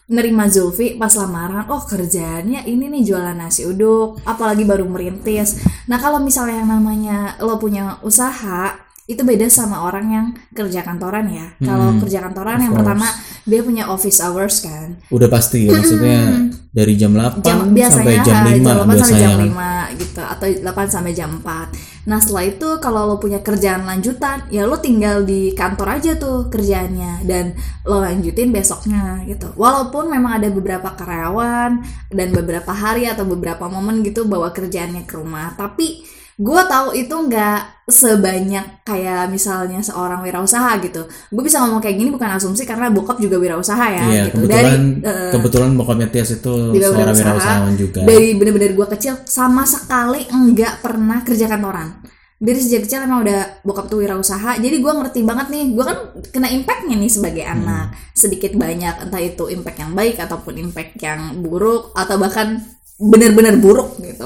nerima 0.08 0.48
Zulfi 0.48 0.96
pas 0.96 1.12
lamaran, 1.20 1.67
oh 1.67 1.84
kerjaannya 1.84 2.63
ini 2.63 2.88
nih 2.88 3.03
jualan 3.03 3.36
nasi 3.36 3.67
uduk, 3.67 4.24
apalagi 4.24 4.63
baru 4.63 4.88
merintis. 4.88 5.60
Nah 5.91 6.00
kalau 6.00 6.24
misalnya 6.24 6.63
yang 6.63 6.72
namanya 6.72 7.36
lo 7.44 7.60
punya 7.60 8.00
usaha, 8.08 8.87
itu 9.08 9.24
beda 9.24 9.48
sama 9.48 9.88
orang 9.88 10.06
yang 10.12 10.28
kerja 10.52 10.84
kantoran 10.84 11.32
ya. 11.32 11.48
Kalau 11.64 11.96
kerja 12.04 12.20
kantoran 12.28 12.60
yang 12.60 12.76
Hmm. 12.76 12.84
Pertama 12.84 13.08
dia 13.48 13.64
punya 13.64 13.88
office 13.88 14.20
hours 14.20 14.60
kan, 14.60 15.00
udah 15.08 15.32
pasti 15.32 15.72
ya 15.72 15.80
maksudnya 15.80 16.52
dari 16.76 17.00
jam 17.00 17.16
8 17.16 17.40
jam 17.42 17.64
sampai 17.64 18.20
jam 18.20 18.44
5 18.44 18.60
jam 18.60 18.76
8 18.84 19.00
sampai 19.00 19.18
jam 19.24 19.32
kan. 19.32 19.48
5 19.96 20.00
gitu 20.04 20.22
atau 20.22 20.48
8 20.52 20.92
sampai 20.92 21.12
jam 21.16 21.30
4 21.40 21.72
nah 22.08 22.20
setelah 22.20 22.44
itu 22.44 22.68
kalau 22.84 23.08
lo 23.08 23.16
punya 23.20 23.40
kerjaan 23.40 23.88
lanjutan 23.88 24.44
ya 24.52 24.68
lo 24.68 24.80
tinggal 24.84 25.24
di 25.24 25.56
kantor 25.56 25.96
aja 25.96 26.20
tuh 26.20 26.52
kerjaannya 26.52 27.24
dan 27.24 27.56
lo 27.88 28.04
lanjutin 28.04 28.52
besoknya 28.52 29.24
gitu. 29.28 29.48
Walaupun 29.56 30.12
memang 30.12 30.44
ada 30.44 30.52
beberapa 30.52 30.92
karyawan 30.96 31.84
dan 32.12 32.28
beberapa 32.36 32.72
hari 32.76 33.08
atau 33.08 33.24
beberapa 33.24 33.72
momen 33.72 34.04
gitu 34.04 34.28
bawa 34.28 34.52
kerjaannya 34.52 35.08
ke 35.08 35.16
rumah 35.16 35.56
tapi 35.56 36.04
gue 36.38 36.62
tahu 36.63 36.94
itu 36.94 37.10
nggak 37.10 37.60
sebanyak 37.88 38.84
kayak 38.84 39.25
misalnya 39.27 39.79
seorang 39.79 40.22
wirausaha 40.22 40.77
gitu 40.79 41.01
gue 41.08 41.41
bisa 41.41 41.58
ngomong 41.60 41.79
kayak 41.79 41.96
gini 41.96 42.10
bukan 42.10 42.29
asumsi 42.32 42.62
karena 42.62 42.88
bokap 42.88 43.17
juga 43.17 43.36
wirausaha 43.36 43.86
ya 43.88 44.03
Iya, 44.03 44.24
gitu 44.27 44.44
kebetulan 44.44 44.82
eh, 45.01 45.32
kebetulan 45.32 45.70
bokapnya 45.74 46.08
Tias 46.08 46.29
itu 46.32 46.53
juga 46.70 46.88
seorang 46.88 47.00
wirausaha. 47.10 47.25
wirausahawan 47.25 47.74
juga. 47.75 48.00
dari 48.03 48.27
bener-bener 48.34 48.72
gue 48.72 48.88
kecil 48.91 49.13
sama 49.24 49.63
sekali 49.63 50.29
enggak 50.29 50.79
pernah 50.79 51.20
kerja 51.22 51.48
kantoran 51.48 51.89
dari 52.38 52.60
sejak 52.60 52.86
kecil 52.86 53.01
emang 53.01 53.25
udah 53.25 53.41
bokap 53.63 53.88
tuh 53.88 53.98
wirausaha 53.98 54.51
jadi 54.58 54.77
gue 54.77 54.94
ngerti 54.94 55.20
banget 55.24 55.48
nih 55.50 55.74
gue 55.74 55.82
kan 55.84 55.98
kena 56.29 56.48
impactnya 56.51 56.96
nih 56.96 57.10
sebagai 57.10 57.41
Hmm. 57.41 57.56
anak 57.58 57.86
sedikit 58.13 58.53
banyak 58.53 58.94
entah 59.00 59.17
itu 59.20 59.48
impact 59.48 59.77
yang 59.79 59.91
baik 59.91 60.20
ataupun 60.20 60.53
impact 60.56 61.00
yang 61.00 61.39
buruk 61.39 61.89
atau 61.94 62.20
bahkan 62.20 62.62
bener-bener 63.00 63.58
buruk 63.58 63.98
gitu 64.00 64.25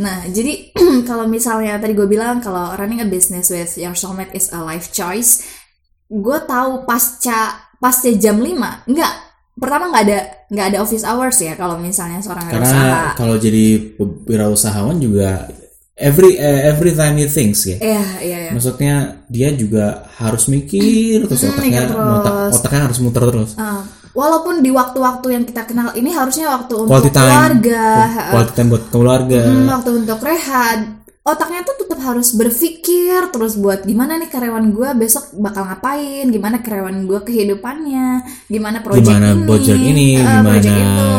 nah 0.00 0.24
jadi 0.28 0.72
kalau 1.08 1.28
misalnya 1.28 1.76
tadi 1.76 1.92
gue 1.92 2.08
bilang 2.08 2.40
kalau 2.40 2.72
running 2.76 3.04
a 3.04 3.08
business 3.08 3.52
with 3.52 3.76
your 3.76 3.92
soulmate 3.92 4.32
is 4.32 4.48
a 4.52 4.60
life 4.60 4.88
choice 4.88 5.44
gue 6.08 6.38
tahu 6.44 6.84
pasca 6.84 7.68
pasca 7.76 8.08
jam 8.16 8.40
5 8.40 8.88
enggak 8.88 9.14
pertama 9.52 9.92
nggak 9.92 10.04
ada 10.08 10.18
nggak 10.48 10.66
ada 10.72 10.78
office 10.80 11.04
hours 11.04 11.36
ya 11.44 11.52
kalau 11.60 11.76
misalnya 11.76 12.24
seorang 12.24 12.48
Karena 12.48 13.12
kalau 13.12 13.36
jadi 13.36 13.92
wirausahawan 14.24 14.96
juga 14.96 15.44
every 15.92 16.40
eh, 16.40 16.72
every 16.72 16.96
time 16.96 17.20
he 17.20 17.28
thinks 17.28 17.68
ya. 17.68 17.76
Iya, 17.78 18.04
iya, 18.24 18.38
iya. 18.48 18.50
Maksudnya 18.52 18.94
dia 19.28 19.52
juga 19.52 20.08
harus 20.18 20.48
mikir 20.48 21.28
terus 21.28 21.44
Hmm, 21.44 21.52
otaknya 21.52 21.80
mikir 21.84 21.94
otak, 21.94 22.24
terus. 22.24 22.52
otaknya 22.58 22.80
harus 22.88 22.98
muter 23.04 23.22
terus. 23.28 23.50
Uh, 23.54 23.82
walaupun 24.12 24.60
di 24.60 24.68
waktu-waktu 24.68 25.26
yang 25.30 25.44
kita 25.44 25.64
kenal 25.64 25.92
ini 25.92 26.10
harusnya 26.10 26.48
waktu 26.50 26.74
untuk 26.78 26.90
Quality 26.90 27.10
time. 27.10 27.26
keluarga, 27.26 27.84
Quality 28.28 28.52
time 28.52 28.68
buat 28.68 28.84
keluarga. 28.88 29.38
hmm, 29.42 29.66
waktu 29.68 29.90
untuk 29.96 30.20
rehat. 30.20 30.78
Otaknya 31.22 31.62
tuh 31.62 31.78
tetap 31.78 32.02
harus 32.02 32.34
berpikir 32.34 33.30
terus 33.30 33.54
buat 33.54 33.86
gimana 33.86 34.18
nih 34.18 34.26
karyawan 34.26 34.66
gue 34.68 34.90
besok 34.98 35.30
bakal 35.34 35.62
ngapain, 35.64 36.26
gimana 36.26 36.58
karyawan 36.58 37.06
gue 37.06 37.20
kehidupannya, 37.22 38.08
gimana 38.46 38.82
project 38.82 39.06
Gimana 39.06 39.28
ini, 39.30 39.46
project 39.46 39.78
ini, 39.80 40.06
uh, 40.12 40.18
gimana 40.18 40.42
project 40.50 40.74
itu. 40.74 41.10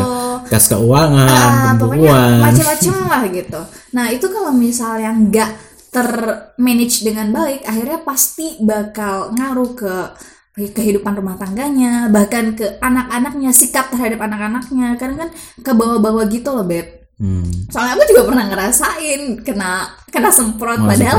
kas 0.44 0.66
keuangan, 0.68 1.32
Ah, 1.56 1.74
pokoknya 1.80 2.20
macam-macam 2.44 2.96
lah 3.16 3.24
gitu. 3.32 3.62
Nah 3.96 4.06
itu 4.12 4.26
kalau 4.28 4.52
misalnya 4.52 5.12
nggak 5.16 5.50
termanage 5.90 7.02
dengan 7.02 7.32
baik, 7.32 7.64
akhirnya 7.64 8.00
pasti 8.02 8.60
bakal 8.60 9.32
ngaruh 9.32 9.72
ke 9.72 9.96
kehidupan 10.54 11.18
rumah 11.18 11.36
tangganya, 11.36 12.14
bahkan 12.14 12.54
ke 12.54 12.78
anak-anaknya, 12.78 13.50
sikap 13.50 13.90
terhadap 13.90 14.22
anak-anaknya. 14.22 14.96
Karena 15.02 15.26
kan 15.26 15.30
ke 15.62 15.72
bawah-bawah 15.74 16.30
gitu 16.30 16.54
loh 16.54 16.66
beb. 16.66 17.04
Hmm. 17.18 17.70
Soalnya 17.70 17.94
aku 17.98 18.04
juga 18.10 18.24
pernah 18.26 18.46
ngerasain 18.50 19.22
kena 19.46 19.86
kena 20.10 20.30
semprot, 20.34 20.82
Masuk 20.82 20.90
padahal 20.98 21.18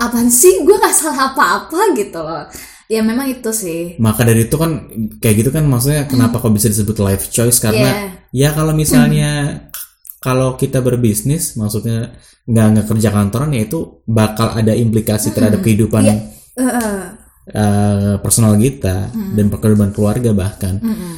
apaan 0.00 0.28
sih 0.32 0.64
gue 0.64 0.76
nggak 0.76 0.96
salah 0.96 1.32
apa-apa 1.32 1.92
gitu 1.96 2.20
loh. 2.20 2.44
Ya 2.88 3.04
memang 3.04 3.28
itu 3.28 3.50
sih. 3.52 4.00
Maka 4.00 4.24
dari 4.24 4.48
itu 4.48 4.56
kan 4.56 4.88
kayak 5.20 5.34
gitu 5.44 5.50
kan 5.52 5.66
maksudnya 5.68 6.08
kenapa 6.08 6.40
kok 6.40 6.54
bisa 6.54 6.70
disebut 6.72 6.96
life 7.02 7.28
choice 7.28 7.58
karena 7.60 8.16
ya 8.32 8.54
kalau 8.54 8.72
misalnya 8.72 9.60
kalau 10.22 10.54
kita 10.58 10.80
berbisnis 10.80 11.54
maksudnya 11.58 12.16
nggak 12.46 12.66
nggak 12.72 12.86
kerja 12.86 13.08
kantoran 13.10 13.50
ya 13.54 13.66
itu 13.66 14.06
bakal 14.06 14.54
ada 14.54 14.70
implikasi 14.70 15.34
terhadap 15.34 15.62
kehidupan 15.66 16.02
Iya. 16.06 16.16
Heeh. 16.56 17.25
Eh, 17.46 18.14
personal 18.18 18.54
kita 18.54 19.08
dan 19.12 19.46
kehidupan 19.46 19.90
keluarga 19.90 20.30
bahkan 20.30 20.76
Mm-mm. 20.76 21.14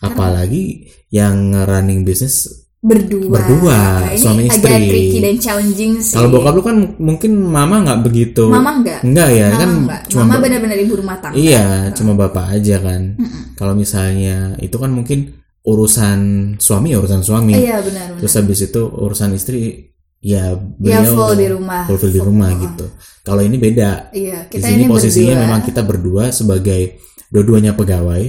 apalagi 0.00 0.86
yang 1.08 1.36
running 1.64 2.02
bisnis 2.02 2.46
berdua. 2.78 3.42
Berdua, 3.42 3.80
Ini 4.06 4.22
suami 4.22 4.42
istri. 4.46 4.70
tricky 4.70 5.18
dan 5.18 5.34
challenging 5.36 5.98
sih. 5.98 6.14
kalau 6.14 6.30
bokap 6.30 6.54
lu 6.54 6.62
kan 6.62 6.76
mungkin 6.96 7.34
mama 7.34 7.82
nggak 7.82 8.00
begitu 8.02 8.46
Mama 8.46 8.78
enggak. 8.78 9.02
enggak 9.02 9.28
ya 9.28 9.46
Mama 9.48 9.58
kan 9.58 9.70
enggak. 9.74 10.00
cuma 10.06 10.22
Mama 10.22 10.36
benar-benar 10.38 10.78
ibu 10.78 10.94
rumah 10.94 11.16
tangga. 11.18 11.34
iya 11.34 11.66
cuma 11.90 12.14
bapak 12.14 12.54
aja 12.54 12.78
kan 12.78 13.18
kalau 13.54 13.74
misalnya 13.74 14.54
itu 14.58 14.76
kan 14.78 14.94
mungkin 14.94 15.34
urusan 15.66 16.18
suami 16.56 16.94
urusan 16.94 17.20
suami 17.20 17.52
Iya 17.52 17.82
benar 17.82 18.06
benar. 18.08 18.18
terus 18.22 18.34
habis 18.38 18.60
itu 18.62 18.82
urusan 18.86 19.34
istri 19.34 19.90
ya 20.18 20.54
Ya 20.54 21.02
beliau 21.02 21.14
full 21.14 21.34
di 21.38 21.46
rumah. 21.50 21.82
full 21.86 22.10
di 22.10 22.20
rumah 22.20 22.50
gitu. 22.58 22.86
Kalau 23.22 23.42
ini 23.44 23.56
beda. 23.60 24.10
Iya, 24.10 24.48
di 24.48 24.58
kita 24.58 24.66
sini 24.72 24.82
ini 24.82 24.90
posisinya 24.90 25.34
berdua. 25.36 25.44
memang 25.44 25.60
kita 25.62 25.80
berdua 25.84 26.24
sebagai 26.32 26.82
dua-duanya 27.28 27.72
pegawai. 27.76 28.24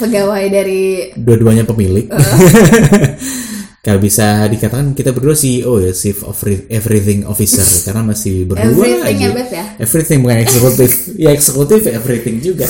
Pegawai 0.00 0.44
dari 0.48 1.12
dua-duanya 1.14 1.64
pemilik. 1.68 2.08
Uh. 2.08 2.18
Gak 3.80 3.96
bisa 3.96 4.44
dikatakan 4.44 4.92
kita 4.92 5.16
berdua 5.16 5.32
CEO 5.32 5.80
ya 5.80 5.88
Chief 5.96 6.20
of 6.20 6.36
Everything 6.68 7.24
Officer. 7.24 7.64
Karena 7.88 8.04
masih 8.12 8.44
berdua 8.44 8.84
everything 8.84 9.00
aja 9.08 9.28
ya 9.32 9.44
ya. 9.48 9.64
everything 9.80 10.18
bukan 10.20 10.38
eksekutif. 10.44 10.90
Ya 11.24 11.32
eksekutif 11.32 11.80
everything 11.88 12.44
juga. 12.44 12.68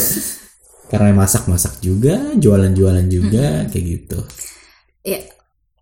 Karena 0.87 1.11
masak-masak 1.14 1.83
juga 1.83 2.35
jualan-jualan 2.38 3.07
juga 3.11 3.67
kayak 3.67 3.85
gitu. 3.90 4.19
Iya. 5.02 5.21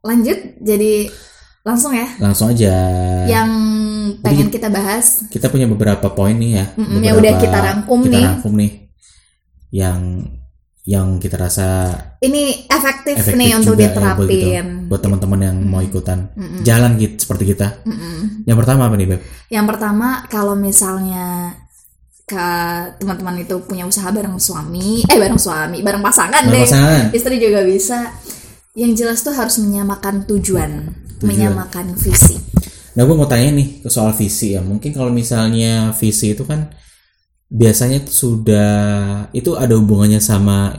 Lanjut 0.01 0.39
jadi 0.65 1.13
langsung 1.69 1.93
ya 1.93 2.09
langsung 2.17 2.49
aja 2.49 2.73
yang 3.27 3.51
pengen 4.19 4.49
kita 4.49 4.69
bahas. 4.69 5.29
kita 5.29 5.47
punya 5.47 5.69
beberapa 5.69 6.09
poin 6.09 6.33
nih 6.33 6.53
ya 6.55 6.67
Mm-mm, 6.75 6.99
yang 6.99 7.15
udah 7.15 7.33
kita 7.37 7.59
rangkum 7.61 7.99
kita 8.03 8.13
nih. 8.15 8.25
rangkum 8.25 8.53
nih 8.55 8.71
yang 9.71 10.01
yang 10.83 11.21
kita 11.21 11.37
rasa 11.37 11.93
Ini 12.19 12.65
efektif, 12.67 13.21
efektif 13.21 13.37
nih 13.37 13.53
untuk 13.53 13.77
ya, 13.77 13.93
buat, 13.93 14.25
gitu, 14.25 14.33
diterapin. 14.33 14.67
buat 14.89 15.01
teman-teman 15.01 15.41
yang 15.43 15.57
mau 15.61 15.85
ikutan 15.85 16.33
jalan 16.63 16.97
gitu 16.97 17.21
seperti 17.21 17.53
kita 17.53 17.85
Mm-mm. 17.85 18.49
yang 18.49 18.57
pertama 18.57 18.89
apa 18.89 18.97
nih 18.97 19.07
beb 19.07 19.21
Yang 19.49 19.67
pertama 19.69 20.09
kalau 20.27 20.57
misalnya 20.57 21.53
ke 22.25 22.49
teman-teman 22.99 23.37
itu 23.39 23.57
punya 23.63 23.85
usaha 23.85 24.09
bareng 24.09 24.37
suami, 24.37 25.01
eh 25.03 25.17
bareng 25.17 25.37
suami, 25.39 25.81
bareng 25.81 26.01
pasangan 26.01 26.45
Bareng 26.45 26.53
deh. 26.55 26.65
pasangan. 26.69 27.05
Istri 27.09 27.37
juga 27.41 27.65
bisa. 27.65 28.13
Yang 28.77 28.93
jelas 29.01 29.19
tuh 29.23 29.33
harus 29.33 29.57
menyamakan 29.57 30.29
tujuan, 30.29 30.93
Tujuan. 31.19 31.29
menyamakan 31.35 31.93
visi. 31.99 32.37
Nah, 32.95 33.07
gue 33.07 33.15
mau 33.15 33.31
tanya 33.31 33.55
nih 33.55 33.83
ke 33.83 33.89
soal 33.91 34.11
visi 34.11 34.55
ya. 34.55 34.61
Mungkin 34.63 34.91
kalau 34.91 35.11
misalnya 35.11 35.95
visi 35.95 36.35
itu 36.35 36.43
kan 36.43 36.71
biasanya 37.49 38.05
sudah 38.05 38.71
itu 39.33 39.55
ada 39.55 39.73
hubungannya 39.79 40.19
sama 40.19 40.75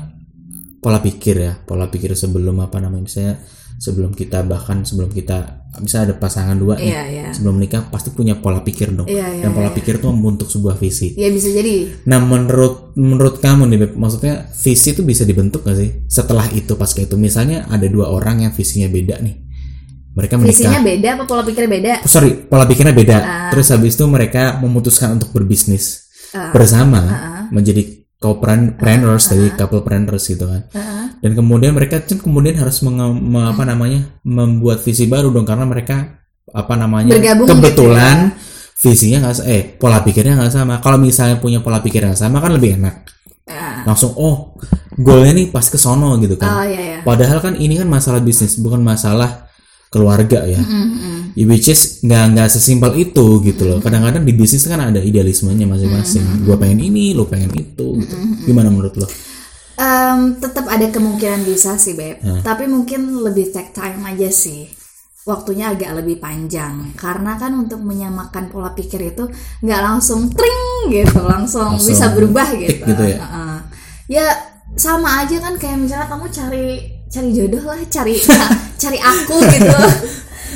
pola 0.80 1.00
pikir 1.00 1.36
ya, 1.40 1.54
pola 1.64 1.88
pikir 1.88 2.14
sebelum 2.16 2.60
apa 2.60 2.80
namanya 2.80 3.04
misalnya 3.08 3.36
sebelum 3.80 4.12
kita 4.12 4.44
bahkan 4.44 4.84
sebelum 4.84 5.08
kita 5.08 5.64
misalnya 5.80 6.12
ada 6.12 6.16
pasangan 6.20 6.58
dua 6.60 6.76
nih, 6.76 6.92
Iya, 6.92 7.04
iya. 7.08 7.28
sebelum 7.32 7.56
menikah 7.56 7.88
pasti 7.88 8.12
punya 8.12 8.36
pola 8.36 8.60
pikir 8.60 8.92
dong. 8.92 9.08
Iya, 9.08 9.40
iya, 9.40 9.44
Dan 9.48 9.56
pola 9.56 9.72
pikir 9.72 10.04
itu 10.04 10.08
membentuk 10.12 10.52
sebuah 10.52 10.76
visi. 10.76 11.16
Ya 11.16 11.32
bisa 11.32 11.48
jadi. 11.48 11.88
Nah, 12.04 12.20
menurut 12.20 12.92
menurut 13.00 13.40
kamu 13.40 13.70
nih, 13.72 13.78
Beb, 13.88 13.92
maksudnya 13.96 14.52
visi 14.52 14.92
itu 14.92 15.02
bisa 15.08 15.24
dibentuk 15.24 15.64
gak 15.64 15.78
sih? 15.80 16.04
Setelah 16.12 16.52
itu 16.52 16.76
pas 16.76 16.92
kayak 16.92 17.08
itu 17.08 17.16
misalnya 17.16 17.64
ada 17.72 17.88
dua 17.88 18.12
orang 18.12 18.44
yang 18.44 18.52
visinya 18.52 18.92
beda 18.92 19.24
nih. 19.24 19.36
Mereka 20.12 20.36
menikah 20.36 20.52
Visinya 20.52 20.80
beda 20.80 21.10
apa 21.14 21.24
pola 21.24 21.42
pikirnya 21.42 21.70
beda? 21.70 21.92
sorry 22.04 22.32
pola 22.42 22.66
pikirnya 22.66 22.92
beda 22.92 23.18
Ah. 23.18 23.26
terus 23.50 23.70
habis 23.70 23.94
itu 23.94 24.06
mereka 24.06 24.58
memutuskan 24.58 25.14
untuk 25.14 25.30
berbisnis 25.30 26.10
Ah. 26.30 26.50
bersama 26.50 27.02
menjadi 27.50 28.06
co-preneurs 28.20 29.26
dari 29.26 29.50
couple 29.52 29.80
preneurs 29.80 30.24
gitu 30.24 30.44
kan 30.44 30.68
Heeh. 30.70 31.06
dan 31.20 31.32
kemudian 31.34 31.72
mereka 31.72 32.00
kan 32.00 32.20
kemudian 32.20 32.54
harus 32.54 32.82
menge- 32.82 33.16
me- 33.16 33.48
apa 33.48 33.64
namanya 33.64 34.12
membuat 34.22 34.80
visi 34.80 35.06
baru 35.06 35.30
dong 35.30 35.44
karena 35.44 35.64
mereka 35.64 36.20
apa 36.50 36.74
namanya 36.74 37.14
Bergabung 37.14 37.46
gitu 37.46 37.54
kebetulan 37.56 38.18
visinya 38.76 39.18
nggak 39.24 39.36
eh 39.46 39.64
pola 39.74 40.00
pikirnya 40.00 40.36
nggak 40.36 40.52
sama 40.52 40.80
kalau 40.80 40.98
misalnya 40.98 41.38
punya 41.38 41.60
pola 41.60 41.80
pikir 41.80 42.02
yang 42.02 42.14
sama 42.14 42.40
kan 42.40 42.52
lebih 42.52 42.76
enak 42.76 43.08
Ah. 43.46 43.82
langsung 43.84 44.14
oh 44.14 44.54
goalnya 44.94 45.34
nih 45.34 45.48
pas 45.48 45.64
ke 45.64 45.76
sono 45.76 46.14
gitu 46.18 46.36
kan 46.36 46.50
Oh 46.52 46.62
iya 46.62 46.82
ya. 46.82 46.98
padahal 47.02 47.40
kan 47.40 47.54
ini 47.56 47.76
kan 47.76 47.88
masalah 47.88 48.20
bisnis 48.20 48.60
bukan 48.60 48.78
masalah 48.80 49.49
keluarga 49.90 50.46
ya 50.46 50.62
Mm-mm. 50.62 51.34
Ya, 51.34 51.46
which 51.46 51.70
is 51.70 52.02
nggak 52.02 52.24
nggak 52.34 52.48
sesimpel 52.50 52.94
itu 52.96 53.42
gitu 53.42 53.64
loh 53.66 53.78
kadang-kadang 53.80 54.22
di 54.22 54.34
bisnis 54.34 54.66
kan 54.66 54.78
ada 54.80 54.98
idealismenya 54.98 55.66
masing-masing 55.66 56.46
gua 56.46 56.58
pengen 56.58 56.82
ini 56.84 57.14
lo 57.14 57.26
pengen 57.26 57.50
itu 57.54 57.98
gitu 57.98 58.16
gimana 58.46 58.70
menurut 58.70 58.96
lo 58.96 59.08
Em, 59.80 60.36
tetap 60.36 60.68
ada 60.68 60.92
kemungkinan 60.92 61.48
bisa 61.48 61.80
sih 61.80 61.96
beb, 61.96 62.20
Hmm. 62.20 62.44
tapi 62.44 62.68
mungkin 62.68 63.24
lebih 63.24 63.48
take 63.48 63.72
time 63.72 64.04
aja 64.04 64.28
sih. 64.28 64.68
Waktunya 65.24 65.72
agak 65.72 65.96
lebih 66.04 66.20
panjang 66.20 66.92
karena 67.00 67.40
kan 67.40 67.56
untuk 67.56 67.80
menyamakan 67.80 68.52
pola 68.52 68.76
pikir 68.76 69.16
itu 69.16 69.32
nggak 69.64 69.80
langsung 69.80 70.28
tring 70.36 70.92
gitu, 70.92 71.24
langsung, 71.24 71.80
Langsung 71.80 71.96
bisa 71.96 72.12
berubah 72.12 72.52
gitu. 72.60 72.84
gitu 72.84 73.04
ya? 73.08 73.24
Heeh. 73.24 73.56
Ya 74.12 74.26
sama 74.76 75.24
aja 75.24 75.40
kan 75.40 75.56
kayak 75.56 75.80
misalnya 75.80 76.12
kamu 76.12 76.26
cari 76.28 76.68
cari 77.10 77.30
jodoh 77.34 77.64
lah, 77.66 77.82
cari 77.94 78.14
cari 78.76 79.00
aku 79.00 79.36
gitu, 79.42 79.78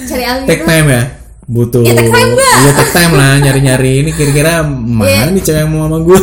cari 0.05 0.24
aku 0.24 0.41
take 0.45 0.63
time 0.63 0.88
ya 0.88 1.03
butuh 1.43 1.83
Ya, 1.83 1.91
take 1.91 2.07
time? 2.07 2.31
Iya, 2.33 2.72
take 2.72 2.93
time 2.95 3.13
lah 3.13 3.33
nyari-nyari 3.38 3.91
ini 4.00 4.12
kira-kira 4.13 4.63
mana 4.63 5.27
Iya. 5.27 5.33
nih 5.33 5.43
cewek 5.43 5.60
yang 5.60 5.69
mau 5.69 5.86
sama 5.86 5.98
gua 6.00 6.19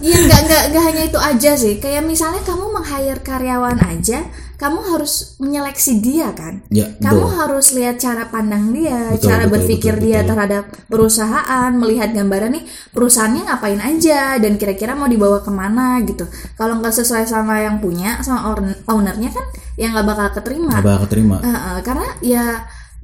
Iya 0.00 0.16
nggak 0.20 0.40
nggak 0.40 0.62
nggak 0.68 0.82
hanya 0.84 1.02
itu 1.04 1.16
aja 1.18 1.50
sih. 1.54 1.80
Kayak 1.80 2.04
misalnya 2.04 2.44
kamu 2.44 2.76
meng-hire 2.76 3.20
karyawan 3.20 3.80
aja, 3.80 4.20
kamu 4.54 4.78
harus 4.94 5.34
menyeleksi 5.36 5.98
dia 5.98 6.30
kan. 6.30 6.62
ya 6.70 6.86
Kamu 6.98 7.26
betul 7.26 7.36
harus 7.36 7.66
lihat 7.72 7.96
cara 7.98 8.28
pandang 8.28 8.70
dia, 8.70 9.12
Betul, 9.12 9.26
cara 9.26 9.44
betul, 9.44 9.52
berpikir 9.58 9.94
betul, 9.98 10.04
dia 10.06 10.18
betul. 10.22 10.28
terhadap 10.30 10.64
perusahaan, 10.86 11.70
melihat 11.74 12.10
gambaran 12.10 12.50
nih 12.54 12.64
perusahaannya 12.90 13.42
ngapain 13.44 13.80
aja 13.82 14.20
dan 14.38 14.52
kira-kira 14.54 14.94
mau 14.94 15.06
dibawa 15.06 15.42
ke 15.42 15.50
mana 15.50 15.98
gitu. 16.02 16.24
Kalau 16.54 16.78
nggak 16.78 16.94
sesuai 16.94 17.26
sama 17.26 17.60
yang 17.60 17.82
punya, 17.82 18.22
sama 18.22 18.54
own- 18.54 18.78
ownernya 18.86 19.30
kan 19.30 19.46
yang 19.76 19.90
nggak 19.92 20.06
bakal 20.06 20.28
keterima. 20.38 20.78
nggak 20.78 20.86
bakal 20.86 21.00
keterima 21.10 21.36
Eh, 21.40 21.48
eh, 21.50 21.78
karena 21.82 22.06
ya 22.22 22.44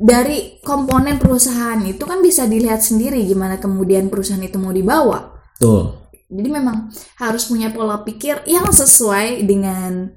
dari 0.00 0.56
komponen 0.64 1.20
perusahaan 1.20 1.76
itu 1.84 2.00
kan 2.08 2.24
bisa 2.24 2.48
dilihat 2.48 2.80
sendiri 2.80 3.20
gimana 3.26 3.60
kemudian 3.60 4.08
perusahaan 4.08 4.40
itu 4.40 4.56
mau 4.56 4.72
dibawa. 4.72 5.36
tuh 5.56 5.98
Jadi 6.30 6.46
memang 6.46 6.86
harus 7.18 7.50
punya 7.50 7.74
pola 7.74 8.06
pikir 8.06 8.46
yang 8.46 8.70
sesuai 8.70 9.42
dengan 9.44 10.14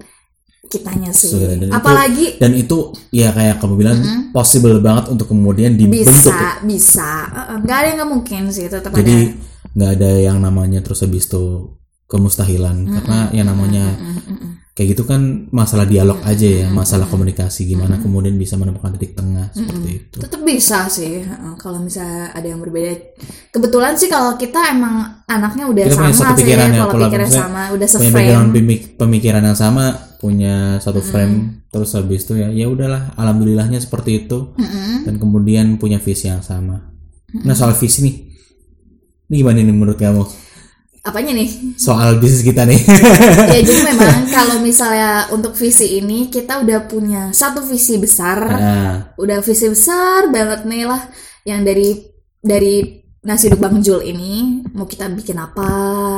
kitanya 0.74 1.10
sih. 1.10 1.30
Sesuai 1.30 1.46
dan 1.54 1.58
itu- 1.62 1.72
Apalagi 1.72 2.26
dan 2.36 2.52
itu 2.52 2.78
ya 3.10 3.30
kayak 3.30 3.58
kamu 3.58 3.74
bilang 3.76 3.98
possible 4.30 4.78
banget 4.78 5.06
untuk 5.08 5.26
kemudian 5.26 5.72
dibentuk 5.72 6.02
ya. 6.02 6.10
bisa, 6.10 6.38
bisa. 6.60 7.10
Uh-uh, 7.28 7.56
nggak 7.60 7.76
ada 7.76 7.86
yang 7.86 7.96
nggak 7.96 8.10
mungkin 8.10 8.42
sih, 8.48 8.66
tetap 8.66 8.90
jadi 8.92 9.30
ada. 9.30 9.70
nggak 9.72 9.90
ada 9.92 10.10
yang 10.20 10.38
namanya 10.38 10.80
terus 10.80 11.00
habis 11.00 11.24
itu 11.24 11.72
kemustahilan 12.04 12.76
karena 12.86 13.18
yang 13.32 13.48
namanya 13.48 13.96
kayak 14.70 14.92
gitu 14.92 15.02
kan 15.02 15.22
masalah 15.50 15.82
dialog 15.82 16.18
aja 16.20 16.44
ya 16.44 16.66
masalah 16.68 17.06
komunikasi 17.06 17.64
gimana 17.64 17.96
kemudian 17.96 18.34
bisa 18.34 18.54
menemukan 18.54 18.90
titik 18.92 19.14
tengah 19.14 19.46
seperti 19.48 19.88
itu 19.96 20.18
Tetap 20.18 20.40
bisa 20.42 20.86
sih. 20.86 21.22
kalau 21.56 21.78
misalnya 21.78 22.30
ada 22.30 22.44
yang 22.44 22.58
berbeda. 22.58 22.90
Kebetulan 23.48 23.94
sih 23.94 24.06
kalau 24.06 24.34
kita 24.34 24.58
emang 24.68 24.94
anaknya 25.24 25.64
udah 25.64 25.84
Kita 25.84 25.94
sama 25.96 26.10
sih, 26.12 26.26
pikiran 26.36 26.68
ya, 26.68 26.80
pola 26.80 26.92
pola 26.92 27.06
pikirnya 27.06 27.24
pikir- 27.24 27.40
sama, 27.40 27.62
udah 27.70 27.88
se-frame. 27.88 28.12
background 28.12 28.48
pemik- 28.52 28.86
pemikiran 28.96 29.42
yang 29.44 29.54
sama 29.56 29.84
punya 30.24 30.80
satu 30.80 31.04
frame 31.04 31.68
terus 31.68 31.92
habis 31.92 32.24
itu 32.24 32.40
ya 32.40 32.48
ya 32.48 32.64
udahlah 32.72 33.12
alhamdulillahnya 33.20 33.76
seperti 33.76 34.24
itu. 34.24 34.56
Mm-mm. 34.56 35.04
dan 35.04 35.20
kemudian 35.20 35.76
punya 35.76 36.00
visi 36.00 36.32
yang 36.32 36.40
sama. 36.40 36.80
Nah 37.44 37.52
soal 37.52 37.76
visi 37.76 38.00
nih 38.08 38.16
ini 39.28 39.34
gimana 39.44 39.60
nih 39.60 39.76
menurut 39.76 40.00
kamu? 40.00 40.24
Apanya 41.04 41.36
nih? 41.36 41.76
soal 41.76 42.16
bisnis 42.16 42.40
kita 42.40 42.64
nih. 42.64 42.80
Ya 43.52 43.60
jadi 43.60 43.92
memang 43.92 44.24
kalau 44.36 44.64
misalnya 44.64 45.28
untuk 45.28 45.52
visi 45.52 46.00
ini 46.00 46.32
kita 46.32 46.64
udah 46.64 46.88
punya 46.88 47.28
satu 47.36 47.60
visi 47.60 48.00
besar. 48.00 48.40
nah, 48.40 49.12
udah 49.20 49.44
visi 49.44 49.68
besar 49.68 50.32
banget 50.32 50.64
nih 50.64 50.88
lah 50.88 51.04
yang 51.44 51.60
dari 51.60 52.00
dari 52.40 53.04
nasi 53.24 53.52
uduk 53.52 53.60
Bang 53.60 53.84
Jul 53.84 54.00
ini 54.04 54.64
mau 54.72 54.88
kita 54.88 55.08
bikin 55.12 55.36
apa 55.36 55.68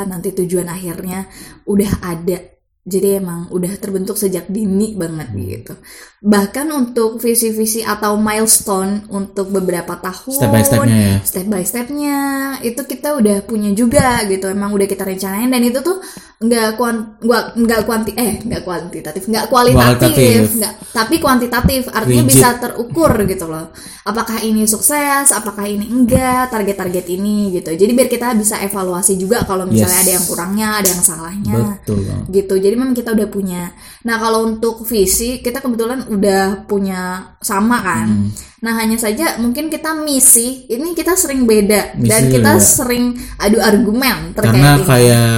nanti 0.07 0.31
tujuan 0.31 0.71
akhirnya 0.71 1.27
udah 1.67 1.91
ada 2.03 2.56
jadi 2.87 3.19
emang 3.19 3.51
udah 3.51 3.73
terbentuk 3.83 4.15
sejak 4.15 4.47
dini 4.47 4.95
banget 4.95 5.35
Hmm. 5.35 5.43
gitu. 5.43 5.75
Bahkan 6.23 6.67
untuk 6.71 7.19
visi-visi 7.19 7.83
atau 7.83 8.15
milestone 8.15 9.11
untuk 9.11 9.51
beberapa 9.51 9.99
tahun 9.99 10.39
step 10.39 10.51
by 10.55 10.63
stepnya 10.63 10.95
ya? 10.95 11.17
step 11.27 11.47
by 11.51 11.63
stepnya 11.67 12.19
itu 12.63 12.81
kita 12.87 13.19
udah 13.19 13.43
punya 13.43 13.75
juga 13.75 14.23
gitu. 14.31 14.47
Emang 14.47 14.71
udah 14.71 14.87
kita 14.87 15.03
rencanain 15.03 15.51
dan 15.51 15.63
itu 15.67 15.83
tuh 15.83 15.99
nggak 16.37 16.77
kuant 16.77 17.17
nggak 17.25 17.45
nggak 17.57 17.81
kuanti 17.89 18.13
eh 18.13 18.45
nggak 18.45 18.61
kuantitatif 18.61 19.25
nggak 19.25 19.49
kualitatif 19.49 20.53
nggak 20.61 20.73
tapi 20.93 21.17
kuantitatif 21.17 21.89
artinya 21.89 22.25
Rigid. 22.25 22.33
bisa 22.37 22.49
terukur 22.61 23.13
gitu 23.25 23.49
loh. 23.49 23.73
Apakah 24.05 24.45
ini 24.45 24.69
sukses 24.69 25.33
apakah 25.33 25.65
ini 25.65 25.89
enggak 25.89 26.53
target-target 26.53 27.09
ini 27.09 27.57
gitu. 27.57 27.73
Jadi 27.73 27.93
biar 27.97 28.09
kita 28.13 28.37
bisa 28.37 28.61
evaluasi 28.61 29.17
juga 29.17 29.49
kalau 29.49 29.65
misalnya 29.65 29.97
Yes. 29.97 30.05
ada 30.05 30.13
yang 30.13 30.25
kurangnya 30.29 30.69
ada 30.77 30.89
yang 30.93 31.03
salahnya 31.05 31.55
betul 31.81 32.05
gitu. 32.29 32.55
Jadi 32.61 32.75
memang 32.77 32.97
kita 32.97 33.17
udah 33.17 33.29
punya. 33.33 33.73
Nah 34.05 34.17
kalau 34.21 34.45
untuk 34.45 34.85
visi 34.85 35.41
kita 35.41 35.65
kebetulan 35.65 36.05
udah 36.05 36.69
punya 36.69 37.33
sama 37.41 37.81
kan. 37.81 38.07
Hmm. 38.13 38.29
Nah 38.57 38.73
hanya 38.75 38.97
saja 38.97 39.37
mungkin 39.37 39.69
kita 39.69 39.93
misi 39.99 40.65
ini 40.67 40.93
kita 40.93 41.13
sering 41.13 41.45
beda 41.45 41.95
Misi 41.95 42.09
dan 42.09 42.23
kita 42.27 42.53
beda. 42.53 42.65
sering 42.65 43.05
adu 43.37 43.61
argumen 43.61 44.33
terkait 44.33 44.49
karena 44.49 44.71
ini. 44.75 44.85
kayak 44.85 45.29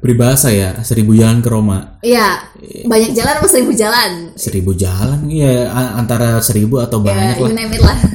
peribahasa 0.00 0.48
ya 0.48 0.72
seribu 0.80 1.12
jalan 1.12 1.38
ke 1.38 1.48
Roma. 1.48 2.00
Iya 2.00 2.48
banyak 2.82 3.12
jalan 3.12 3.34
apa 3.36 3.46
seribu 3.46 3.72
jalan? 3.72 4.10
Seribu 4.34 4.72
jalan 4.72 5.28
ya 5.28 5.68
a- 5.68 5.94
antara 5.96 6.40
seribu 6.40 6.80
atau 6.80 7.00
ya 7.00 7.12
banyak 7.12 7.36
you 7.36 7.44
lah 7.78 7.92
lah. 7.92 7.98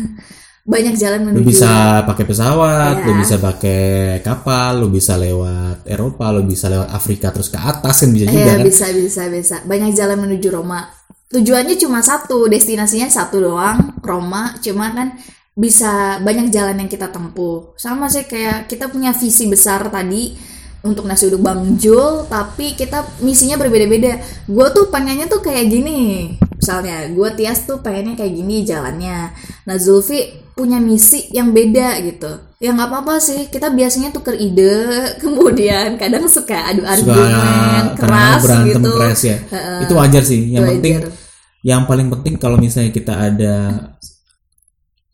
Banyak 0.61 0.93
jalan 0.93 1.25
lu 1.25 1.41
menuju. 1.41 1.57
bisa 1.57 1.73
pakai 2.05 2.21
pesawat 2.23 3.01
Ya. 3.01 3.05
lu 3.09 3.17
bisa 3.17 3.41
pakai 3.41 3.81
kapal 4.21 4.77
lu 4.77 4.93
bisa 4.93 5.17
lewat 5.17 5.89
Eropa 5.89 6.29
lu 6.29 6.45
bisa 6.45 6.69
lewat 6.69 6.85
Afrika 6.87 7.33
terus 7.33 7.49
ke 7.49 7.57
atas 7.57 8.05
kan 8.05 8.13
bisa 8.13 8.29
juga 8.29 8.45
Iya 8.45 8.53
kan. 8.61 8.65
bisa 8.69 8.85
bisa 8.93 9.21
bisa. 9.25 9.55
Banyak 9.65 9.89
jalan 9.91 10.21
menuju 10.21 10.47
Roma 10.53 10.85
tujuannya 11.31 11.75
cuma 11.79 12.03
satu 12.03 12.45
destinasinya 12.51 13.07
satu 13.07 13.39
doang 13.39 13.97
Roma. 14.03 14.55
Cuma 14.59 14.91
kan 14.91 15.15
bisa 15.55 16.19
banyak 16.23 16.51
jalan 16.51 16.79
yang 16.83 16.89
kita 16.91 17.11
tempuh. 17.11 17.75
Sama 17.75 18.07
sih 18.07 18.27
kayak 18.27 18.71
kita 18.71 18.87
punya 18.87 19.11
visi 19.11 19.47
besar 19.47 19.87
tadi 19.91 20.51
untuk 20.81 21.05
nasi 21.05 21.29
uduk 21.29 21.45
Bang 21.45 21.77
Jul 21.77 22.25
tapi 22.25 22.73
kita 22.73 23.21
misinya 23.21 23.59
berbeda-beda. 23.59 24.17
Gue 24.49 24.67
tuh 24.73 24.89
pengennya 24.89 25.29
tuh 25.29 25.43
kayak 25.43 25.69
gini. 25.69 26.33
Misalnya 26.57 27.09
gue 27.09 27.29
Tias 27.37 27.65
tuh 27.65 27.81
pengennya 27.81 28.17
kayak 28.17 28.33
gini 28.37 28.65
jalannya. 28.65 29.33
Nah 29.65 29.75
Zulfi 29.77 30.41
punya 30.57 30.77
misi 30.77 31.29
yang 31.33 31.53
beda 31.53 31.97
gitu. 32.05 32.31
Ya 32.61 32.73
nggak 32.73 32.89
apa-apa 32.89 33.17
sih. 33.17 33.49
Kita 33.49 33.73
biasanya 33.73 34.13
tuker 34.13 34.37
ide 34.37 34.93
kemudian 35.23 35.97
kadang 35.97 36.25
suka 36.29 36.69
adu 36.69 36.85
argumen 36.85 37.97
keras 37.97 38.41
gitu. 38.45 38.89
keras 38.93 39.19
ya. 39.25 39.37
Itu 39.85 39.93
wajar 39.97 40.23
sih. 40.25 40.53
Yang 40.53 40.65
penting 40.77 40.93
wajar. 41.01 41.20
Yang 41.61 41.85
paling 41.85 42.09
penting 42.09 42.41
kalau 42.41 42.57
misalnya 42.57 42.89
kita 42.89 43.13
ada 43.13 43.55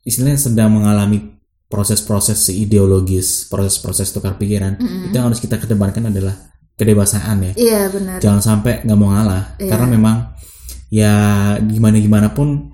istilahnya 0.07 0.39
sedang 0.39 0.71
mengalami 0.71 1.35
proses-proses 1.67 2.47
ideologis 2.55 3.51
proses-proses 3.51 4.15
tukar 4.15 4.39
pikiran 4.39 4.79
itu 4.79 5.11
yang 5.11 5.27
harus 5.27 5.43
kita 5.43 5.59
kedepankan 5.59 6.07
adalah 6.07 6.47
kedewasaan 6.77 7.51
ya. 7.51 7.53
Iya 7.57 7.81
benar. 7.91 8.17
Jangan 8.23 8.41
sampai 8.41 8.85
nggak 8.85 8.97
mau 8.97 9.11
ngalah. 9.11 9.57
Iya. 9.59 9.69
karena 9.73 9.87
memang 9.91 10.15
ya 10.87 11.13
gimana 11.59 11.97
gimana 11.99 12.27
pun 12.31 12.71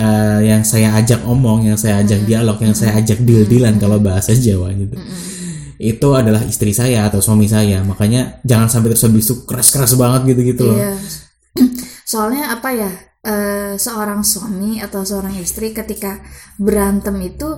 eh, 0.00 0.40
yang 0.48 0.64
saya 0.64 0.96
ajak 0.96 1.28
omong 1.28 1.68
yang 1.68 1.76
saya 1.76 2.00
ajak 2.00 2.24
dialog 2.24 2.56
yang 2.64 2.72
saya 2.72 2.96
ajak 2.96 3.20
deal 3.20 3.44
dealan 3.44 3.76
kalau 3.76 4.00
bahasa 4.00 4.32
Jawa 4.32 4.72
gitu. 4.72 4.96
Itu 5.82 6.14
adalah 6.14 6.46
istri 6.46 6.70
saya 6.70 7.10
atau 7.10 7.18
suami 7.18 7.50
saya. 7.50 7.82
Makanya 7.82 8.40
jangan 8.46 8.70
sampai 8.70 8.94
terus 8.94 9.04
habis 9.04 9.26
itu 9.28 9.34
keras 9.44 9.68
keras 9.74 9.92
banget 9.98 10.32
gitu 10.32 10.40
gitu 10.54 10.62
loh. 10.72 10.78
Iya. 10.78 10.94
Soalnya 12.12 12.52
apa 12.52 12.68
ya? 12.76 12.92
eh, 13.22 13.74
seorang 13.78 14.26
suami 14.26 14.82
atau 14.82 15.06
seorang 15.06 15.38
istri 15.38 15.70
ketika 15.70 16.18
berantem 16.58 17.14
itu 17.22 17.48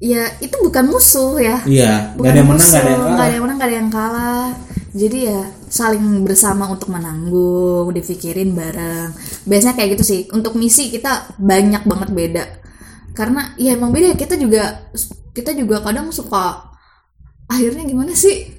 ya 0.00 0.24
itu 0.40 0.56
bukan 0.64 0.88
musuh 0.88 1.36
ya. 1.36 1.60
iya 1.68 2.16
Bukan 2.16 2.30
ada 2.32 2.38
yang 2.40 2.48
menang 2.48 2.64
musuh, 2.64 2.80
nggak 2.80 2.80
ada 2.80 2.90
yang 2.90 3.04
nggak 3.04 3.12
kalah 3.12 3.20
ada 3.20 3.34
yang 3.36 3.44
menang, 3.44 3.56
nggak 3.56 3.68
ada 3.68 3.76
yang 3.76 3.90
kalah. 3.92 4.48
jadi 4.90 5.18
ya 5.22 5.40
saling 5.70 6.06
bersama 6.26 6.64
untuk 6.66 6.90
menanggung 6.90 7.94
dipikirin 7.94 8.58
bareng 8.58 9.14
biasanya 9.46 9.78
kayak 9.78 9.90
gitu 9.94 10.02
sih 10.02 10.20
untuk 10.34 10.58
misi 10.58 10.90
kita 10.90 11.30
banyak 11.38 11.86
banget 11.86 12.10
beda 12.10 12.44
karena 13.14 13.54
ya 13.54 13.78
emang 13.78 13.94
beda 13.94 14.18
kita 14.18 14.34
juga 14.34 14.90
kita 15.30 15.54
juga 15.54 15.78
kadang 15.78 16.10
suka 16.10 16.74
akhirnya 17.46 17.86
gimana 17.86 18.18
sih 18.18 18.50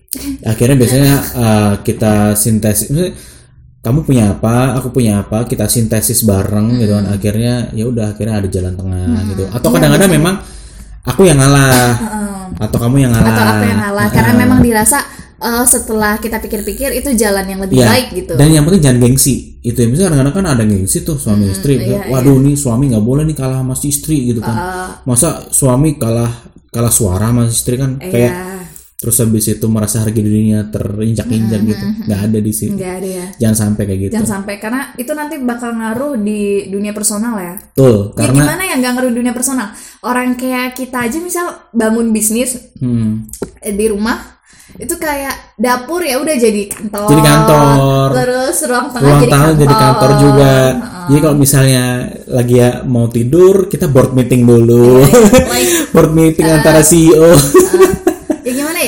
akhirnya 0.47 0.79
biasanya 0.79 1.15
uh, 1.35 1.73
kita 1.87 2.31
sintesis 2.39 2.87
kamu 3.81 4.05
punya 4.05 4.23
apa? 4.37 4.77
Aku 4.77 4.93
punya 4.93 5.25
apa? 5.25 5.49
Kita 5.49 5.65
sintesis 5.65 6.21
bareng 6.21 6.77
gitu 6.77 6.93
kan. 6.93 7.09
Akhirnya 7.09 7.73
ya 7.73 7.89
udah 7.89 8.13
akhirnya 8.13 8.37
ada 8.37 8.47
jalan 8.47 8.73
tengah 8.77 9.25
gitu. 9.33 9.43
Atau 9.49 9.69
kadang-kadang 9.73 10.09
memang 10.13 10.35
aku 11.01 11.25
yang 11.25 11.41
ngalah. 11.41 11.97
Atau 12.61 12.77
kamu 12.77 13.09
yang 13.09 13.11
ngalah 13.11 13.33
atau 13.33 13.43
apa 13.57 13.65
yang 13.65 13.79
ngalah. 13.81 14.07
karena 14.13 14.33
memang 14.37 14.59
dirasa 14.61 15.01
eh, 15.41 15.65
setelah 15.65 16.21
kita 16.21 16.37
pikir-pikir 16.37 16.93
itu 16.93 17.09
jalan 17.17 17.41
yang 17.49 17.57
lebih 17.65 17.81
Ya, 17.81 17.89
baik 17.89 18.07
gitu. 18.13 18.37
Dan 18.37 18.53
yang 18.53 18.69
penting 18.69 18.85
jangan 18.85 18.99
gengsi. 19.01 19.57
Itu 19.65 19.81
ya 19.81 19.87
misalnya 19.89 20.09
kadang-kadang 20.13 20.35
kan 20.37 20.45
ada 20.61 20.63
gengsi 20.69 21.01
tuh 21.01 21.17
suami 21.17 21.49
istri 21.49 21.81
iya, 21.81 22.05
waduh 22.05 22.37
nih 22.37 22.53
suami 22.53 22.93
nggak 22.93 23.05
boleh 23.05 23.25
nih 23.25 23.37
kalah 23.37 23.65
sama 23.65 23.73
si 23.73 23.89
istri 23.89 24.29
gitu 24.29 24.45
kan. 24.45 24.57
Masa 25.09 25.49
suami 25.49 25.97
kalah 25.97 26.29
kalah 26.69 26.93
suara 26.93 27.33
sama 27.33 27.49
istri 27.49 27.81
kan? 27.81 27.97
Kayak 27.97 28.29
ya 28.29 28.50
terus 29.01 29.17
habis 29.17 29.49
itu 29.49 29.65
merasa 29.65 30.05
harga 30.05 30.21
dirinya 30.21 30.61
terinjak-injak 30.69 31.61
gitu. 31.65 31.85
Nggak 32.05 32.19
ada 32.21 32.37
di 32.37 32.51
nggak 32.53 32.93
ada 33.01 33.09
ya 33.09 33.25
jangan 33.41 33.57
sampai 33.57 33.83
kayak 33.89 33.99
gitu. 34.05 34.13
Jangan 34.13 34.29
sampai 34.29 34.53
karena 34.61 34.81
itu 34.93 35.11
nanti 35.17 35.35
bakal 35.41 35.73
ngaruh 35.73 36.13
di 36.21 36.69
dunia 36.69 36.93
personal 36.93 37.33
ya. 37.41 37.55
Betul 37.57 38.13
Ya 38.13 38.17
karena 38.21 38.37
gimana 38.45 38.61
ya 38.61 38.75
nggak 38.77 38.91
ngaruh 38.93 39.09
di 39.09 39.17
dunia 39.17 39.33
personal? 39.33 39.67
Orang 40.05 40.37
kayak 40.37 40.77
kita 40.77 41.09
aja 41.09 41.17
misal 41.17 41.45
bangun 41.73 42.13
bisnis 42.13 42.61
hmm, 42.77 43.25
di 43.73 43.85
rumah 43.89 44.37
itu 44.77 44.95
kayak 44.95 45.57
dapur 45.57 46.05
ya 46.05 46.21
udah 46.21 46.35
jadi 46.37 46.69
kantor. 46.69 47.09
Jadi 47.09 47.21
kantor. 47.25 48.07
Terus 48.15 48.55
ruang 48.69 48.87
tengah 48.93 49.09
ruang 49.09 49.21
jadi 49.25 49.33
tamu 49.33 49.41
kantor. 49.41 49.57
jadi 49.57 49.75
kantor. 49.75 50.11
juga. 50.21 50.53
Jadi 51.01 51.19
kalau 51.19 51.35
misalnya 51.41 51.83
lagi 52.29 52.55
ya 52.55 52.69
mau 52.85 53.05
tidur 53.09 53.65
kita 53.65 53.89
board 53.89 54.13
meeting 54.13 54.45
dulu. 54.45 55.01
Like- 55.51 55.89
board 55.89 56.11
meeting 56.13 56.45
antara 56.45 56.79
E 56.79 56.87
CEO 56.87 57.33
ya 57.33 57.90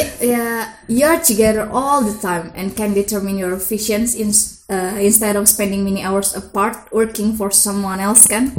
ya? 0.04 0.12
Ya 0.20 0.48
you're 0.92 1.22
together 1.24 1.66
all 1.72 2.04
the 2.04 2.14
time 2.20 2.52
and 2.54 2.76
can 2.76 2.92
determine 2.92 3.40
your 3.40 3.56
visions 3.56 4.14
in, 4.14 4.36
uh, 4.68 5.00
instead 5.00 5.40
of 5.40 5.48
spending 5.48 5.88
many 5.88 6.04
hours 6.04 6.36
apart 6.36 6.92
working 6.92 7.34
for 7.34 7.50
someone 7.50 8.04
else 8.04 8.28
kan? 8.28 8.52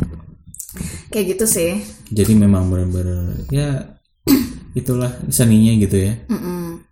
Kayak 1.13 1.39
gitu 1.39 1.47
sih. 1.47 1.71
jadi 2.11 2.33
memang 2.35 2.71
benar-benar 2.71 3.47
ya 3.51 3.99
itulah 4.81 5.11
seninya 5.31 5.73
gitu 5.79 5.99
ya 5.99 6.15
Mm-mm. 6.31 6.83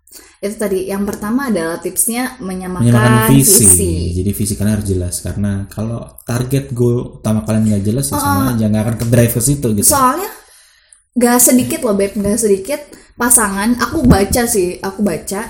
Itu 0.43 0.59
tadi 0.59 0.91
yang 0.91 1.07
pertama 1.07 1.47
adalah 1.47 1.79
tipsnya 1.79 2.35
menyamakan, 2.43 2.83
menyamakan 2.83 3.31
visi. 3.31 3.63
visi. 3.63 3.93
jadi 4.19 4.31
visi 4.35 4.53
kalian 4.59 4.73
harus 4.75 4.87
jelas 4.87 5.15
karena 5.23 5.63
kalau 5.71 6.19
target 6.27 6.75
goal 6.75 7.23
utama 7.23 7.47
kalian 7.47 7.71
nggak 7.71 7.83
jelas 7.87 8.11
ya 8.11 8.19
sama 8.19 8.51
aja 8.51 8.67
nggak 8.67 8.83
akan 8.83 8.95
ke 8.99 9.05
drive 9.07 9.33
ke 9.35 9.41
situ 9.41 9.67
gitu 9.71 9.87
Soalnya 9.87 10.31
gak 11.15 11.39
sedikit 11.39 11.79
loh 11.85 11.95
beb, 11.95 12.11
gak 12.17 12.39
sedikit 12.41 12.81
pasangan. 13.15 13.75
Aku 13.79 14.03
baca 14.03 14.43
sih, 14.45 14.79
aku 14.79 15.01
baca 15.01 15.41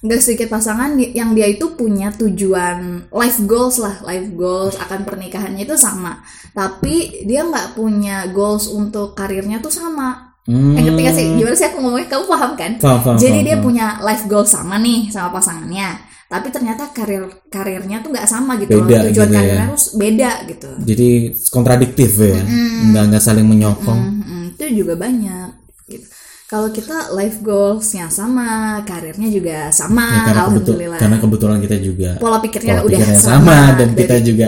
gak 0.00 0.20
sedikit 0.24 0.48
pasangan 0.48 0.96
yang 0.96 1.36
dia 1.36 1.44
itu 1.44 1.76
punya 1.76 2.08
tujuan 2.10 3.04
life 3.12 3.36
goals 3.44 3.76
lah, 3.76 4.00
life 4.00 4.32
goals 4.32 4.72
akan 4.76 5.04
pernikahannya 5.04 5.64
itu 5.64 5.76
sama. 5.76 6.24
Tapi 6.50 7.24
dia 7.24 7.44
nggak 7.44 7.76
punya 7.76 8.24
goals 8.32 8.66
untuk 8.66 9.12
karirnya 9.12 9.60
tuh 9.60 9.70
sama. 9.70 10.32
Hmm, 10.48 10.72
Eh, 10.72 10.82
gak 10.82 11.14
sih? 11.14 11.36
Gimana 11.36 11.52
sih 11.54 11.68
aku 11.68 11.78
ngomongnya? 11.78 12.08
Kamu 12.08 12.24
paham 12.26 12.52
kan? 12.56 12.72
Paham, 12.80 12.98
paham, 13.04 13.16
Jadi 13.16 13.38
paham, 13.38 13.46
dia 13.46 13.54
paham. 13.54 13.64
punya 13.68 13.86
life 14.00 14.24
goal 14.24 14.44
sama 14.44 14.80
nih 14.80 15.12
sama 15.12 15.28
pasangannya. 15.30 15.88
Tapi 16.26 16.46
ternyata 16.48 16.86
karir 16.94 17.26
karirnya 17.50 18.00
tuh 18.00 18.14
nggak 18.14 18.24
sama 18.24 18.54
gitu 18.56 18.78
Beda 18.80 19.02
loh. 19.02 19.10
Tujuan 19.10 19.28
gitu 19.28 19.34
ya. 19.34 19.36
karirnya 19.36 19.64
harus 19.66 19.84
beda 19.92 20.30
gitu. 20.46 20.70
jadi 20.80 21.08
kontradiktif 21.50 22.10
ya 22.16 22.38
nggak 22.86 23.04
nggak 23.10 23.18
saling 23.18 23.42
menyokong 23.44 23.98
Mm-mm, 23.98 24.42
itu 24.54 24.64
juga 24.78 24.94
banyak 24.94 25.50
gitu. 25.90 26.06
Kalau 26.50 26.66
kita 26.68 27.14
life 27.14 27.38
goalsnya 27.38 28.10
sama, 28.10 28.82
karirnya 28.82 29.30
juga 29.30 29.70
sama, 29.70 30.02
Ya, 30.02 30.18
karena, 30.26 30.42
kebetul, 30.50 30.74
alhamdulillah. 30.74 30.98
karena 30.98 31.16
kebetulan 31.22 31.58
kita 31.62 31.76
juga 31.78 32.10
Pola 32.18 32.38
pikirnya 32.42 32.72
pola 32.74 32.82
udah 32.82 32.98
pikirnya 32.98 33.18
sama, 33.22 33.38
sama, 33.38 33.56
dan 33.78 33.88
dari- 33.88 33.98
kita 34.02 34.16
juga 34.18 34.46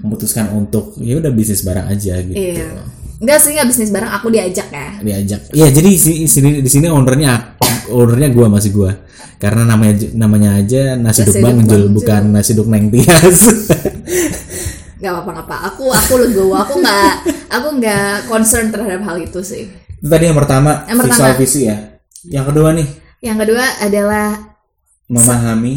memutuskan 0.00 0.46
untuk 0.54 0.94
ya 0.96 1.18
udah 1.18 1.30
bisnis 1.34 1.66
bareng 1.66 1.86
aja 1.90 2.14
gitu 2.22 2.38
Iya. 2.38 2.70
Enggak 3.18 3.38
sih 3.38 3.50
nggak 3.54 3.66
bisnis 3.66 3.90
bareng, 3.90 4.10
aku 4.12 4.26
diajak 4.30 4.68
ya. 4.70 4.88
diajak 4.98 5.40
ya 5.50 5.66
jadi 5.66 5.88
di 5.90 5.98
sini 6.26 6.62
di 6.62 6.70
sini 6.70 6.86
ownernya 6.86 7.58
ownernya 7.90 8.30
gua 8.30 8.46
masih 8.46 8.70
gua 8.70 8.94
karena 9.36 9.66
namanya 9.66 9.94
namanya 10.14 10.50
aja 10.56 10.94
nasi 10.94 11.26
Nasi 11.26 11.42
duk 11.42 11.42
bang 11.42 11.58
bukan 11.90 12.22
nasi 12.30 12.50
duk 12.54 12.70
neng 12.70 12.86
tias 12.86 13.42
Gak 15.02 15.18
apa-apa. 15.18 15.74
Aku 15.74 15.90
aku 15.90 16.14
legowo, 16.14 16.54
aku 16.54 16.78
nggak 16.78 17.26
aku 17.50 17.68
nggak 17.74 18.30
concern 18.30 18.70
terhadap 18.70 19.02
hal 19.02 19.18
itu 19.18 19.42
sih. 19.42 19.66
Itu 20.02 20.08
tadi 20.08 20.24
yang 20.26 20.34
pertama 20.34 20.82
Yang 20.84 20.98
pertama. 20.98 21.14
visual 21.14 21.32
visi 21.38 21.60
ya 21.64 21.76
yang 22.26 22.44
kedua 22.44 22.68
nih 22.72 22.88
Yang 23.20 23.36
kedua 23.40 23.64
adalah 23.80 24.28
memahami 25.06 25.76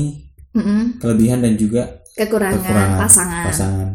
mm-mm, 0.52 0.82
kelebihan 0.98 1.40
dan 1.40 1.54
juga 1.54 2.02
kekurangan, 2.12 2.58
kekurangan 2.58 2.98
pasangan. 2.98 3.46
pasangan 3.46 3.90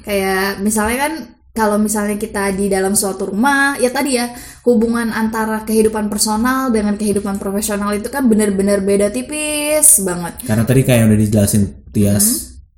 Kayak 0.00 0.60
misalnya 0.60 0.98
kan 0.98 1.12
kalau 1.50 1.76
misalnya 1.76 2.14
kita 2.14 2.54
di 2.54 2.66
dalam 2.66 2.94
suatu 2.94 3.26
rumah, 3.26 3.74
ya 3.76 3.90
tadi 3.90 4.14
ya 4.14 4.30
hubungan 4.62 5.10
antara 5.10 5.60
kehidupan 5.60 6.06
personal 6.06 6.70
dengan 6.70 6.94
kehidupan 6.94 7.36
profesional 7.36 7.90
itu 7.90 8.06
kan 8.06 8.24
benar-benar 8.24 8.80
beda 8.80 9.10
tipis 9.10 9.98
banget. 10.00 10.40
karena 10.40 10.62
tadi 10.62 10.80
kayak 10.80 11.04
udah 11.04 11.18
dijelasin 11.18 11.62
Tias 11.90 12.26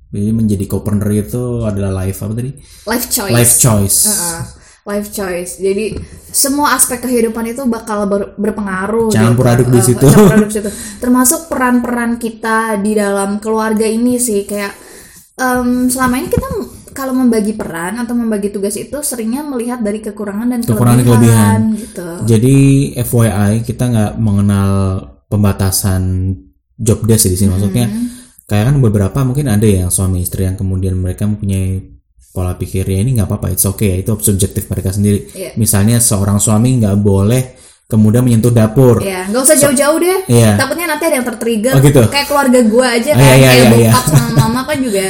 Hmm. 0.09 0.19
jadi 0.19 0.29
menjadi 0.31 0.65
co-partner 0.67 1.09
itu 1.15 1.43
adalah 1.61 2.01
life 2.01 2.19
apa 2.19 2.33
tadi 2.33 2.51
Life 2.83 3.07
choice. 3.07 3.31
life 3.31 3.53
choice 3.55 3.97
Heeh, 4.05 4.41
life 4.83 5.09
choice. 5.09 5.57
Jadi 5.57 5.95
semua 6.27 6.73
aspek 6.73 6.99
kehidupan 7.01 7.47
itu 7.47 7.63
bakal 7.63 8.03
ber- 8.03 8.35
berpengaruh. 8.35 9.09
Campur 9.09 9.47
aduk 9.47 9.69
di 9.69 9.79
Eh, 9.79 9.85
situ. 9.85 10.07
aduk 10.07 10.49
di 10.49 10.55
situ. 10.55 10.69
Termasuk 10.99 11.47
peran-peran 11.47 12.17
kita 12.17 12.77
di 12.77 12.91
dalam 12.93 13.39
keluarga 13.39 13.83
ini 13.83 14.15
sih 14.17 14.43
kayak 14.43 14.75
em, 15.33 15.87
selama 15.87 16.15
ini 16.15 16.27
kita 16.27 16.47
kalau 16.93 17.09
membagi 17.11 17.57
peran 17.57 17.97
atau 17.97 18.13
membagi 18.13 18.49
tugas 18.49 18.75
itu 18.75 18.93
seringnya 18.99 19.41
melihat 19.41 19.81
dari 19.81 19.97
kekurangan 19.97 20.45
dan 20.47 20.61
Kekurangan 20.61 20.93
dan 20.93 21.05
kelebihan, 21.07 21.59
gitu. 21.73 22.07
Jadi 22.29 22.57
FYI 22.95 23.51
kita 23.63 23.83
nggak 23.89 24.13
mengenal 24.17 24.69
pembatasan 25.27 26.31
job 26.73 27.01
desk 27.03 27.27
di 27.27 27.35
sini 27.35 27.49
maksudnya 27.49 27.89
Hmm. 27.89 28.07
kayak 28.45 28.65
kan 28.69 28.75
beberapa 28.77 29.19
mungkin 29.21 29.47
ada 29.47 29.65
yang 29.65 29.89
suami 29.89 30.21
istri 30.21 30.45
yang 30.45 30.53
kemudian 30.53 30.93
mereka 30.93 31.25
mempunyai 31.25 31.92
pola 32.33 32.53
pikir 32.53 32.81
ya 32.83 32.97
ini 32.97 33.13
nggak 33.13 33.29
apa-apa 33.29 33.47
it's 33.47 33.61
okay 33.63 33.93
ya 33.93 33.97
itu 33.99 34.11
subjektif 34.17 34.65
mereka 34.65 34.89
sendiri. 34.89 35.29
Iya. 35.31 35.53
Misalnya 35.53 36.01
seorang 36.01 36.37
suami 36.37 36.81
nggak 36.81 36.97
boleh 36.97 37.43
kemudian 37.85 38.25
menyentuh 38.25 38.49
dapur. 38.49 38.97
Ya, 38.99 39.29
nggak 39.29 39.41
usah 39.43 39.53
jauh-jauh 39.55 39.97
deh. 39.97 40.19
Iya. 40.25 40.57
Takutnya 40.57 40.89
nanti 40.89 41.03
ada 41.05 41.15
yang 41.15 41.27
tertrigger. 41.27 41.71
Oh, 41.71 41.79
gitu? 41.79 42.01
Kayak 42.09 42.27
keluarga 42.27 42.59
gue 42.59 42.85
aja 42.89 43.09
Oh, 43.11 43.15
kan, 43.15 43.21
iya, 43.21 43.33
iya, 43.35 43.45
kayak 43.45 43.53
iya, 43.53 43.77
iya. 43.77 43.91
bokap 43.93 44.05
sama 44.09 44.29
mama 44.35 44.61
kan 44.65 44.77
juga 44.81 45.05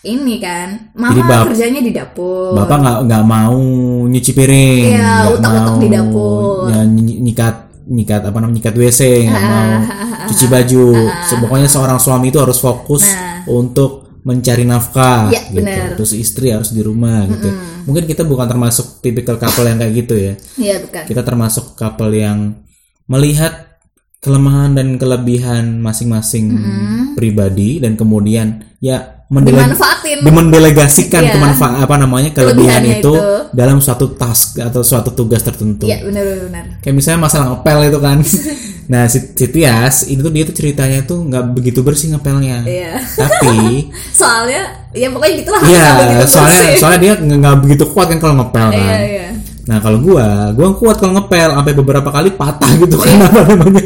ini 0.00 0.34
kan. 0.38 0.68
Mama 0.94 1.10
Jadi 1.10 1.20
bap- 1.26 1.46
kerjanya 1.50 1.80
di 1.82 1.90
dapur. 1.90 2.54
Bapak 2.54 2.76
nggak 2.78 2.98
nggak 3.04 3.24
mau 3.26 3.58
nyuci 4.06 4.30
piring, 4.30 4.84
Iya, 4.94 5.10
utak-utak 5.28 5.76
di 5.76 5.88
dapur. 5.90 6.70
ya, 6.70 6.80
ny- 6.84 7.18
nyikat 7.20 7.54
nyikat 7.84 8.22
apa 8.22 8.36
namanya 8.38 8.54
nyikat 8.56 8.74
WC, 8.76 9.00
nggak 9.26 9.44
mau 9.44 9.70
cuci 10.30 10.46
baju. 10.46 10.86
So, 11.26 11.34
pokoknya 11.36 11.66
seorang 11.66 11.98
suami 11.98 12.30
itu 12.30 12.38
harus 12.38 12.56
fokus 12.56 13.02
untuk 13.44 14.09
mencari 14.20 14.64
nafkah, 14.64 15.32
Iya, 15.32 15.42
gitu. 15.48 15.56
benar. 15.64 15.88
Terus 15.96 16.12
istri 16.12 16.52
harus 16.52 16.70
di 16.70 16.80
rumah, 16.80 17.24
gitu. 17.24 17.48
Mungkin 17.84 18.04
kita 18.04 18.22
bukan 18.22 18.44
termasuk 18.44 19.00
tipikal 19.00 19.36
couple 19.36 19.64
yang 19.64 19.78
kayak 19.78 19.94
gitu 19.96 20.14
ya. 20.14 20.34
Iya, 20.56 20.76
bukan. 20.84 21.02
Kita 21.08 21.22
termasuk 21.22 21.72
couple 21.74 22.12
yang 22.12 22.60
melihat 23.06 23.80
kelemahan 24.20 24.76
dan 24.76 25.00
kelebihan 25.00 25.80
masing-masing 25.80 26.52
pribadi 27.16 27.80
dan 27.80 27.96
kemudian 27.96 28.60
ya 28.76 29.24
mendele- 29.30 29.62
Dimanfaatin. 29.62 30.18
dimendelegasikan 30.20 31.22
Iya. 31.24 31.32
kemanfa- 31.32 31.80
apa 31.80 31.94
namanya 31.96 32.30
kelebihan 32.30 32.82
itu, 32.84 33.14
itu. 33.14 33.14
dalam 33.54 33.80
suatu 33.80 34.12
task 34.12 34.58
atau 34.58 34.82
suatu 34.82 35.14
tugas 35.14 35.40
tertentu. 35.40 35.86
Iya, 35.88 36.04
benar. 36.04 36.22
benar. 36.44 36.64
Kayak 36.82 36.94
misalnya 36.98 37.20
masalah 37.24 37.46
ngepel 37.56 37.78
itu 37.88 37.98
kan. 37.98 38.18
nah, 38.90 39.06
si, 39.06 39.22
si 39.30 39.46
Tias 39.46 40.02
itu 40.04 40.18
tuh 40.18 40.28
dia 40.28 40.42
tuh 40.42 40.52
ceritanya 40.52 40.98
tuh 41.00 41.22
nggak 41.22 41.54
begitu 41.54 41.80
bersih 41.80 42.10
ngepelnya. 42.10 42.66
Iya. 42.66 42.98
Tapi 42.98 43.86
Soalnya 44.20 44.62
ya 44.90 45.06
pokoknya 45.08 45.34
gitulah 45.38 45.60
Iya, 45.62 45.86
soalnya 46.26 46.58
bersih. 46.66 46.76
soalnya 46.76 46.98
dia 46.98 47.12
nggak 47.14 47.56
begitu 47.60 47.84
kuat 47.88 48.10
kan 48.10 48.18
kalau 48.18 48.34
ngepel 48.36 48.68
kan. 48.68 48.82
Iya, 48.82 48.98
iya. 49.00 49.28
Nah 49.60 49.78
kalau 49.78 50.02
gua, 50.02 50.50
gua 50.50 50.74
kuat 50.74 50.98
kalau 50.98 51.14
ngepel 51.14 51.54
sampai 51.54 51.72
beberapa 51.72 52.10
kali 52.10 52.34
patah 52.34 52.66
gitu 52.74 52.98
kan 52.98 53.22
apa 53.30 53.40
namanya 53.46 53.82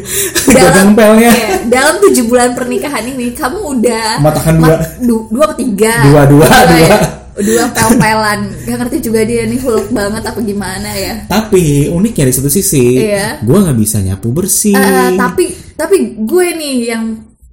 gagang 0.47 0.89
ngepelnya. 0.89 1.31
iya, 1.31 1.49
dalam 1.69 1.95
tujuh 2.01 2.25
bulan 2.25 2.51
pernikahan 2.53 3.05
ini 3.05 3.31
kamu 3.31 3.59
udah 3.61 4.07
Matakan 4.19 4.55
dua. 4.57 4.77
du- 4.99 5.29
dua 5.29 5.45
apa 5.45 5.55
tiga 5.55 5.93
Dua, 6.03 6.23
dua, 6.25 6.47
ya. 6.49 6.65
dua. 6.65 6.97
Dua 7.35 7.67
pel-pelan 7.69 8.41
gak 8.63 8.77
ngerti 8.79 8.97
juga 9.03 9.21
dia 9.23 9.43
nih 9.43 9.59
hulk 9.59 9.91
banget 9.91 10.23
apa 10.23 10.39
gimana 10.39 10.91
ya. 10.93 11.27
Tapi 11.27 11.89
uniknya 11.89 12.31
di 12.31 12.35
satu 12.35 12.47
sisi, 12.47 13.03
Iya. 13.03 13.43
gua 13.43 13.65
nggak 13.65 13.79
bisa 13.79 13.99
nyapu 13.99 14.31
bersih. 14.31 14.73
Eh, 14.73 15.19
tapi 15.19 15.45
tapi 15.75 15.97
gue 16.17 16.47
nih 16.55 16.75
yang 16.89 17.05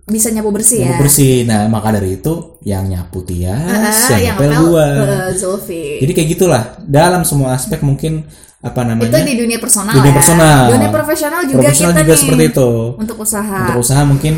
bisa 0.03 0.29
nyapu 0.29 0.51
bersih 0.51 0.85
ya. 0.85 0.93
nyapu 0.93 1.07
bersih. 1.07 1.45
Nah 1.45 1.65
maka 1.65 1.89
dari 1.91 2.19
itu 2.19 2.33
yang 2.61 2.85
nyapu 2.85 3.23
Tias 3.23 4.11
Ah, 4.11 4.19
yang 4.19 4.37
yang 4.37 4.69
eh, 4.69 5.33
Zulfi. 5.33 5.97
Jadi 6.03 6.11
kayak 6.13 6.29
gitulah 6.29 6.63
dalam 6.83 7.25
semua 7.25 7.55
aspek 7.55 7.81
mungkin 7.81 8.21
apa 8.61 8.85
itu 8.85 8.89
namanya 8.93 9.25
di 9.25 9.33
dunia 9.41 9.57
personal 9.57 9.89
Dunia 9.97 10.13
ya. 10.13 10.17
personal. 10.21 10.61
dunia 10.69 10.89
profesional 10.93 11.41
juga 11.49 11.65
profesional 11.65 11.91
kita 11.97 12.01
juga 12.05 12.13
nih 12.13 12.21
seperti 12.21 12.43
itu. 12.53 12.69
untuk 12.93 13.17
usaha. 13.17 13.57
Untuk 13.65 13.77
usaha 13.81 14.01
mungkin 14.05 14.33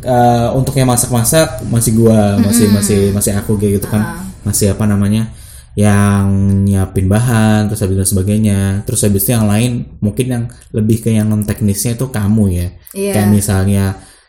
eh, 0.00 0.48
untuk 0.52 0.74
yang 0.74 0.88
masak-masak 0.88 1.62
masih 1.66 1.92
gua 1.94 2.36
masih 2.38 2.66
masih 2.70 3.00
masih 3.10 3.32
aku 3.34 3.56
kayak 3.56 3.82
gitu 3.82 3.88
kan. 3.88 4.02
Ah. 4.02 4.22
masih 4.42 4.72
apa 4.72 4.88
namanya 4.88 5.28
yang 5.76 6.26
nyiapin 6.64 7.06
bahan 7.06 7.68
terus 7.68 7.82
habis 7.82 7.96
dan 8.00 8.08
sebagainya. 8.08 8.60
Terus 8.82 9.00
habis 9.04 9.22
itu 9.22 9.30
yang 9.30 9.46
lain 9.46 9.86
mungkin 10.00 10.26
yang 10.26 10.44
lebih 10.72 11.02
ke 11.02 11.10
yang 11.12 11.28
non 11.28 11.44
teknisnya 11.44 11.94
itu 11.94 12.08
kamu 12.08 12.44
ya. 12.50 12.68
Iya. 12.92 13.12
kayak 13.14 13.28
misalnya 13.30 13.84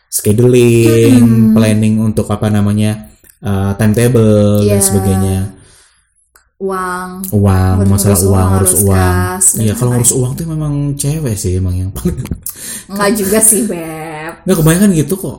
scheduling 0.06 1.24
planning 1.54 1.98
untuk 1.98 2.28
apa 2.28 2.50
namanya 2.50 3.10
eh, 3.40 3.72
timetable 3.74 4.62
dan 4.62 4.78
Iya. 4.78 4.84
sebagainya. 4.84 5.38
Uang. 6.60 7.24
Uang 7.32 7.88
masalah 7.88 8.20
uang, 8.20 8.48
ngurus 8.52 8.74
uang. 8.84 9.16
iya 9.64 9.72
kalau 9.72 9.96
ngurus 9.96 10.12
uang 10.12 10.32
tuh 10.36 10.44
memang 10.44 10.92
cewek 10.92 11.32
sih 11.32 11.56
emang 11.56 11.72
yang 11.72 11.88
paling 11.88 12.20
enggak 12.92 13.10
juga 13.16 13.38
sih 13.40 13.64
beb 13.64 13.80
nggak 14.42 14.56
kebanyakan 14.56 14.90
gitu 14.92 15.14
kok 15.14 15.38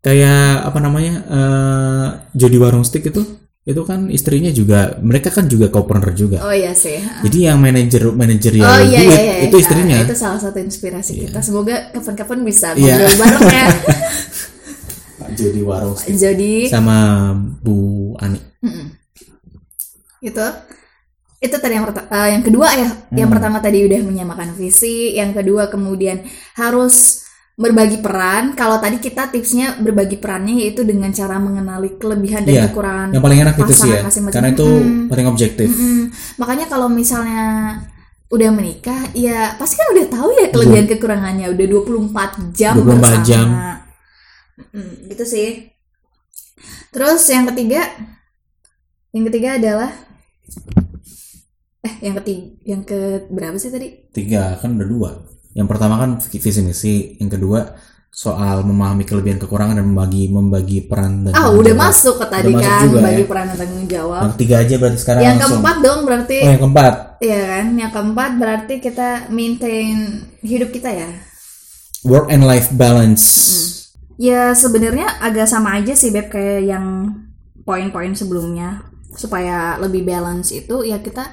kayak 0.00 0.64
apa 0.64 0.78
namanya 0.78 1.14
eh 1.22 2.06
Jody 2.32 2.56
Warung 2.56 2.82
Stick 2.82 3.04
itu 3.04 3.22
itu 3.60 3.82
kan 3.84 4.08
istrinya 4.08 4.48
juga 4.48 4.96
mereka 4.98 5.28
kan 5.28 5.44
juga 5.44 5.68
co-partner 5.68 6.12
juga 6.12 6.40
oh 6.40 6.50
iya 6.50 6.72
sih 6.72 6.96
jadi 7.20 7.52
yang 7.52 7.60
manajer 7.60 8.08
manajerial 8.08 8.64
Oh 8.64 8.80
iya, 8.80 8.98
duit 8.98 9.12
iya, 9.12 9.20
iya. 9.20 9.34
itu 9.44 9.56
istrinya 9.56 9.96
Ah, 9.96 10.02
itu 10.02 10.16
salah 10.16 10.40
satu 10.40 10.56
inspirasi 10.58 11.28
kita. 11.28 11.38
Semoga 11.40 11.92
kapan-kapan 11.92 12.38
bisa 12.40 12.72
Iya. 12.72 12.96
ngobrol 12.96 13.14
bareng 13.20 13.44
ya. 13.46 13.66
Pak 15.20 15.30
Jody 15.34 15.60
Warung 15.60 15.92
Stick 15.94 16.16
Jadi 16.16 16.52
sama 16.66 16.96
Bu 17.60 17.76
Ani 18.16 18.40
itu 20.20 20.46
itu 21.40 21.56
tadi 21.56 21.72
yang 21.72 21.84
perta- 21.84 22.04
eh, 22.06 22.36
yang 22.36 22.44
kedua 22.44 22.68
ya. 22.70 22.88
Yang 23.10 23.28
Hmm. 23.28 23.34
pertama 23.36 23.56
tadi 23.58 23.80
udah 23.80 24.00
menyamakan 24.02 24.52
visi, 24.52 25.16
yang 25.16 25.32
kedua 25.32 25.68
kemudian 25.68 26.20
harus 26.52 27.19
berbagi 27.54 27.98
peran. 28.00 28.52
Kalau 28.54 28.78
tadi 28.78 28.98
kita 28.98 29.28
tipsnya 29.28 29.78
berbagi 29.78 30.16
perannya 30.16 30.64
yaitu 30.64 30.82
dengan 30.82 31.10
cara 31.10 31.36
mengenali 31.36 31.96
kelebihan 31.96 32.42
dan 32.42 32.54
Iya, 32.54 32.62
kekurangan. 32.68 33.08
yang 33.12 33.22
paling 33.22 33.38
enak 33.40 33.54
itu 33.58 33.72
sih 33.74 33.90
ya 33.90 34.00
karena 34.30 34.48
itu 34.50 34.66
Mm-mm. 34.66 35.06
paling 35.06 35.26
objektif 35.28 35.68
Mm-mm. 35.68 36.02
Makanya 36.40 36.66
kalau 36.66 36.88
misalnya 36.88 37.44
udah 38.30 38.50
menikah, 38.54 39.10
ya 39.12 39.58
pasti 39.58 39.74
kan 39.74 39.90
udah 39.90 40.06
tahu 40.06 40.28
ya 40.32 40.46
kelebihan 40.48 40.86
kekurangannya. 40.86 41.46
Udah 41.50 41.66
24 41.66 42.54
jam 42.54 42.74
24 42.78 42.86
bersama. 42.86 43.24
jam. 43.26 43.46
Mm, 44.70 44.92
gitu 45.10 45.24
sih. 45.26 45.48
Terus 46.90 47.22
yang 47.26 47.44
ketiga, 47.50 47.82
yang 49.10 49.24
ketiga 49.26 49.58
adalah 49.58 49.90
eh 51.80 51.94
yang 52.00 52.14
ketiga, 52.20 52.42
yang 52.62 52.82
ke 52.84 52.98
berapa 53.28 53.56
sih 53.56 53.68
tadi? 53.68 53.88
tiga 54.12 54.54
kan 54.56 54.76
udah 54.76 54.88
dua 54.88 55.10
yang 55.52 55.66
pertama 55.66 55.96
kan 55.96 56.10
visi 56.20 56.60
misi 56.60 56.94
yang 57.16 57.28
kedua 57.28 57.74
soal 58.08 58.62
memahami 58.62 59.02
kelebihan 59.02 59.38
kekurangan 59.38 59.74
dan 59.74 59.86
membagi 59.86 60.26
membagi 60.26 60.78
peran 60.82 61.22
dan 61.22 61.32
Ah, 61.32 61.46
udah 61.48 61.62
jawab. 61.68 61.84
masuk 61.84 62.14
ke 62.18 62.26
tadi 62.26 62.50
masuk 62.50 62.66
kan, 62.66 62.82
juga 62.84 62.98
bagi 63.00 63.16
ya. 63.16 63.28
peran 63.28 63.44
dan 63.46 63.56
tanggung 63.56 63.86
jawab. 63.86 64.20
yang 64.20 64.32
ketiga 64.34 64.54
aja 64.58 64.74
berarti 64.76 64.98
sekarang 64.98 65.20
yang 65.20 65.30
langsung 65.32 65.50
keempat 65.56 65.76
dong 65.80 66.00
berarti 66.04 66.36
oh 66.36 66.50
yang 66.50 66.62
keempat 66.64 66.94
Iya 67.20 67.40
kan, 67.44 67.66
yang 67.76 67.90
keempat 67.90 68.30
berarti 68.34 68.74
kita 68.78 69.08
maintain 69.28 69.96
hidup 70.40 70.70
kita 70.70 70.90
ya. 70.90 71.08
work 72.02 72.26
and 72.28 72.42
life 72.42 72.72
balance 72.72 73.24
Ya 74.16 74.52
sebenarnya 74.52 75.16
agak 75.18 75.46
sama 75.46 75.74
aja 75.74 75.92
sih 75.92 76.08
beb 76.08 76.28
kayak 76.28 76.66
yang 76.66 76.86
poin-poin 77.62 78.12
sebelumnya 78.12 78.84
supaya 79.10 79.76
lebih 79.76 80.02
balance 80.02 80.50
itu 80.50 80.82
ya 80.82 80.98
kita 80.98 81.24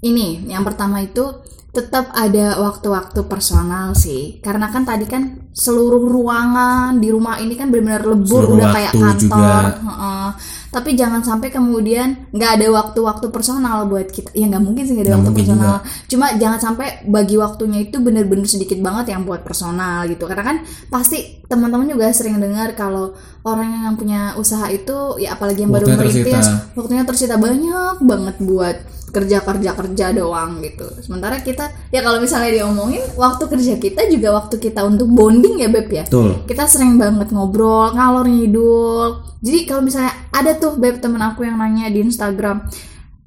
ini 0.00 0.42
yang 0.44 0.62
pertama 0.62 0.98
itu 1.00 1.22
tetap 1.70 2.10
ada 2.10 2.58
waktu-waktu 2.58 3.30
personal 3.30 3.94
sih 3.94 4.42
karena 4.42 4.66
kan 4.74 4.82
tadi 4.82 5.06
kan 5.06 5.38
seluruh 5.54 6.02
ruangan 6.02 6.98
di 6.98 7.10
rumah 7.10 7.38
ini 7.38 7.54
kan 7.54 7.70
benar-benar 7.70 8.06
lebur 8.06 8.42
Seluruh 8.46 8.58
udah 8.58 8.68
kayak 8.74 8.92
kantor 8.94 9.18
juga. 9.18 9.58
Heeh. 9.78 10.28
tapi 10.70 10.94
jangan 10.94 11.22
sampai 11.26 11.50
kemudian 11.50 12.30
nggak 12.30 12.50
ada 12.58 12.66
waktu-waktu 12.70 13.26
personal 13.34 13.90
buat 13.90 14.06
kita 14.06 14.30
ya 14.34 14.46
nggak 14.46 14.62
mungkin 14.62 14.82
sih 14.86 14.94
nggak 14.94 15.06
ada 15.06 15.10
Nggak 15.14 15.22
waktu 15.26 15.32
personal 15.42 15.76
cuma 16.06 16.26
jangan 16.38 16.60
sampai 16.62 16.86
bagi 17.06 17.36
waktunya 17.38 17.78
itu 17.82 17.96
bener-bener 17.98 18.46
sedikit 18.46 18.78
banget 18.78 19.14
yang 19.14 19.26
buat 19.26 19.42
personal 19.42 20.06
gitu 20.06 20.30
karena 20.30 20.42
kan 20.46 20.56
pasti 20.86 21.42
teman-teman 21.50 21.90
juga 21.90 22.10
sering 22.14 22.38
dengar 22.38 22.78
kalau 22.78 23.14
orang 23.42 23.90
yang 23.90 23.94
punya 23.98 24.38
usaha 24.38 24.70
itu 24.70 25.18
ya 25.18 25.34
apalagi 25.34 25.66
yang 25.66 25.74
baru 25.74 25.86
Waktunya 25.90 26.02
merintis 26.06 26.46
tersita. 26.46 26.78
waktunya 26.78 27.04
tersita 27.06 27.34
banyak 27.34 27.96
banget 28.06 28.36
buat 28.38 28.76
kerja 29.10 29.42
kerja 29.42 29.70
kerja 29.74 30.06
doang 30.14 30.62
gitu. 30.64 30.86
Sementara 31.04 31.42
kita 31.42 31.68
ya 31.90 32.00
kalau 32.00 32.22
misalnya 32.22 32.62
diomongin 32.62 33.02
waktu 33.14 33.44
kerja 33.50 33.74
kita 33.76 34.06
juga 34.08 34.38
waktu 34.38 34.56
kita 34.56 34.86
untuk 34.86 35.10
bonding 35.10 35.60
ya 35.60 35.68
beb 35.68 35.90
ya. 35.90 36.04
Betul. 36.06 36.46
Kita 36.46 36.64
sering 36.64 36.96
banget 36.96 37.34
ngobrol 37.34 37.92
ngalor 37.94 38.26
ngidul. 38.26 39.26
Jadi 39.42 39.58
kalau 39.68 39.82
misalnya 39.84 40.14
ada 40.30 40.56
tuh 40.56 40.78
beb 40.78 41.02
temen 41.02 41.20
aku 41.20 41.44
yang 41.44 41.58
nanya 41.58 41.90
di 41.90 42.00
Instagram 42.06 42.64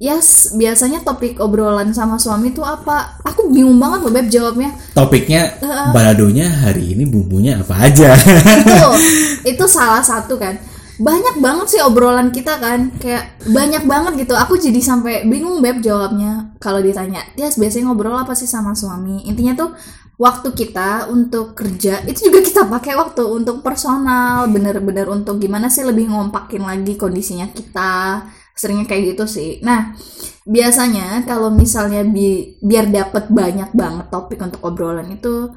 Yes, 0.02 0.52
biasanya 0.58 1.06
topik 1.06 1.38
obrolan 1.38 1.94
sama 1.94 2.18
suami 2.18 2.50
tuh 2.50 2.66
apa? 2.66 3.22
Aku 3.22 3.46
bingung 3.48 3.78
banget 3.78 4.02
loh 4.02 4.12
beb 4.12 4.26
jawabnya. 4.26 4.74
topiknya 4.90 5.54
baladonya 5.94 6.50
hari 6.50 6.98
ini 6.98 7.06
bumbunya 7.06 7.62
apa 7.62 7.88
aja? 7.88 8.12
Itu 8.12 8.90
itu 9.54 9.64
salah 9.70 10.02
satu 10.02 10.34
kan. 10.34 10.58
Banyak 10.94 11.42
banget 11.42 11.66
sih 11.74 11.80
obrolan 11.82 12.30
kita 12.30 12.62
kan, 12.62 12.94
kayak 13.02 13.42
banyak 13.50 13.82
banget 13.82 14.26
gitu. 14.26 14.34
Aku 14.38 14.54
jadi 14.54 14.78
sampai 14.78 15.26
bingung 15.26 15.58
beb 15.58 15.82
jawabnya 15.82 16.54
kalau 16.62 16.78
ditanya. 16.78 17.22
Yes, 17.34 17.58
biasanya 17.58 17.90
ngobrol 17.90 18.14
apa 18.14 18.38
sih 18.38 18.46
sama 18.46 18.78
suami? 18.78 19.26
Intinya 19.26 19.58
tuh 19.58 19.70
waktu 20.14 20.54
kita 20.54 21.10
untuk 21.10 21.58
kerja 21.58 22.06
itu 22.06 22.30
juga 22.30 22.38
kita 22.46 22.62
pakai 22.70 22.94
waktu 22.94 23.26
untuk 23.26 23.66
personal, 23.66 24.46
bener-bener 24.46 25.10
untuk 25.10 25.42
gimana 25.42 25.66
sih 25.66 25.82
lebih 25.82 26.06
ngompakin 26.14 26.62
lagi 26.62 26.94
kondisinya 26.94 27.50
kita. 27.50 28.22
Seringnya 28.54 28.86
kayak 28.86 29.18
gitu 29.18 29.26
sih. 29.26 29.58
Nah, 29.66 29.98
biasanya 30.46 31.26
kalau 31.26 31.50
misalnya 31.50 32.06
bi- 32.06 32.54
biar 32.62 32.86
dapat 32.86 33.26
banyak 33.26 33.74
banget 33.74 34.06
topik 34.14 34.38
untuk 34.38 34.62
obrolan 34.62 35.10
itu 35.10 35.50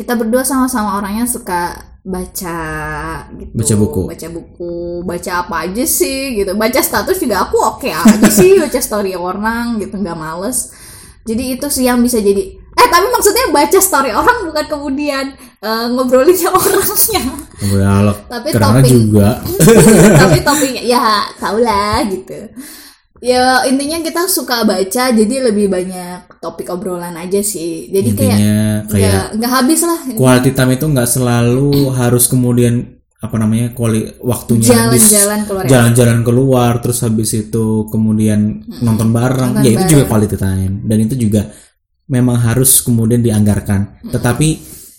kita 0.00 0.16
berdua 0.16 0.40
sama-sama 0.42 0.96
orangnya 0.96 1.24
suka 1.24 1.76
baca 2.00 2.60
gitu 3.36 3.52
Baca 3.52 3.74
buku. 3.76 4.00
baca 4.08 4.28
buku 4.30 4.74
baca 5.04 5.32
apa 5.38 5.68
aja 5.68 5.84
sih 5.84 6.20
gitu. 6.34 6.56
Baca 6.56 6.80
status 6.80 7.16
juga 7.16 7.44
aku 7.44 7.60
oke 7.60 7.84
aja 7.86 8.28
sih 8.30 8.56
baca 8.62 8.80
story 8.80 9.12
orang 9.12 9.76
gitu 9.76 9.94
nggak 9.94 10.16
males. 10.16 10.72
Jadi 11.22 11.54
itu 11.54 11.68
sih 11.68 11.84
yang 11.84 12.00
bisa 12.00 12.16
jadi 12.16 12.40
eh 12.56 12.88
tapi 12.88 13.06
maksudnya 13.06 13.52
baca 13.52 13.76
story 13.78 14.08
orang 14.10 14.48
bukan 14.48 14.64
kemudian 14.66 15.24
eh, 15.60 15.86
ngobrolinnya 15.90 16.48
orangnya. 16.56 17.22
Dialog 17.60 18.16
Tapi 18.24 18.48
topik- 18.50 18.88
juga. 18.88 19.28
Tapi 20.24 20.38
topiknya 20.40 20.82
ya 20.82 21.04
tau 21.36 21.60
lah 21.60 22.00
gitu 22.08 22.48
ya 23.20 23.68
intinya 23.68 24.00
kita 24.00 24.26
suka 24.26 24.64
baca 24.64 25.12
jadi 25.12 25.34
lebih 25.52 25.68
banyak 25.68 26.40
topik 26.40 26.72
obrolan 26.72 27.14
aja 27.20 27.44
sih. 27.44 27.92
Jadi 27.92 28.08
kayak 28.16 28.36
intinya 28.36 28.60
kayak 28.88 29.12
nggak 29.12 29.26
nggak 29.36 29.52
habis 29.52 29.80
lah. 29.84 30.00
quality 30.16 30.50
time 30.56 30.72
itu 30.74 30.84
nggak 30.88 31.08
selalu 31.08 31.92
harus 31.92 32.24
kemudian 32.26 33.00
apa 33.20 33.36
namanya 33.36 33.76
kuali 33.76 34.08
waktunya 34.24 34.72
jalan-jalan 34.72 35.40
keluar 35.44 35.64
ya. 35.68 35.70
jalan-jalan 35.76 36.18
keluar 36.24 36.72
terus 36.80 37.04
habis 37.04 37.36
itu 37.36 37.84
kemudian 37.92 38.64
nonton 38.80 39.12
bareng. 39.12 39.60
Nonton 39.60 39.64
ya 39.68 39.70
itu 39.76 39.84
bareng. 39.84 39.92
juga 39.92 40.04
quality 40.08 40.36
time. 40.40 40.74
Dan 40.88 40.98
itu 41.04 41.14
juga 41.20 41.42
memang 42.08 42.40
harus 42.40 42.80
kemudian 42.80 43.20
dianggarkan. 43.20 44.08
Tetapi 44.08 44.48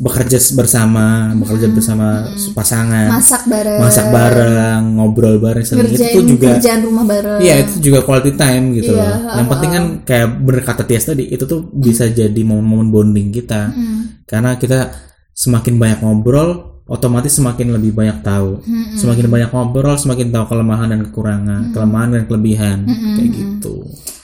bekerja 0.02 0.42
bersama 0.58 1.30
bekerja 1.38 1.70
bersama 1.70 2.26
pasangan. 2.58 3.14
Masak 3.22 3.46
bareng. 3.46 3.78
Masak 3.78 4.08
bareng 4.10 4.82
ngobrol 4.98 5.38
bareng 5.38 5.62
itu 5.62 5.78
tuh 6.18 6.26
juga 6.26 6.58
kerjaan 6.58 6.82
rumah 6.82 7.06
bareng. 7.06 7.38
Iya 7.38 7.56
itu 7.62 7.74
juga 7.92 8.02
quality 8.02 8.34
time 8.34 8.82
gitu 8.82 8.98
Iya, 8.98 9.06
loh. 9.06 9.38
Yang 9.38 9.48
penting 9.54 9.72
kan 9.72 9.86
kayak 10.02 10.28
bener 10.42 10.62
kata 10.66 10.84
Tias 10.90 11.06
tadi 11.06 11.30
itu 11.30 11.46
tuh 11.46 11.70
bisa 11.70 12.10
jadi 12.10 12.42
momen-momen 12.42 12.90
bonding 12.90 13.30
kita. 13.30 13.70
Hmm. 13.70 14.26
Karena 14.26 14.58
kita 14.58 14.90
semakin 15.38 15.78
banyak 15.78 16.00
ngobrol, 16.02 16.82
otomatis 16.90 17.38
semakin 17.38 17.78
lebih 17.78 17.94
banyak 17.94 18.26
tahu. 18.26 18.58
Hmm, 18.66 18.98
Semakin 18.98 19.30
banyak 19.30 19.50
ngobrol, 19.54 19.96
semakin 20.02 20.34
tahu 20.34 20.46
kelemahan 20.50 20.90
dan 20.98 21.02
kekurangan, 21.06 21.62
kelemahan 21.78 22.10
dan 22.18 22.24
kelebihan. 22.26 22.78
Hmm, 22.90 23.16
kayak 23.22 23.30
gitu. 23.38 23.76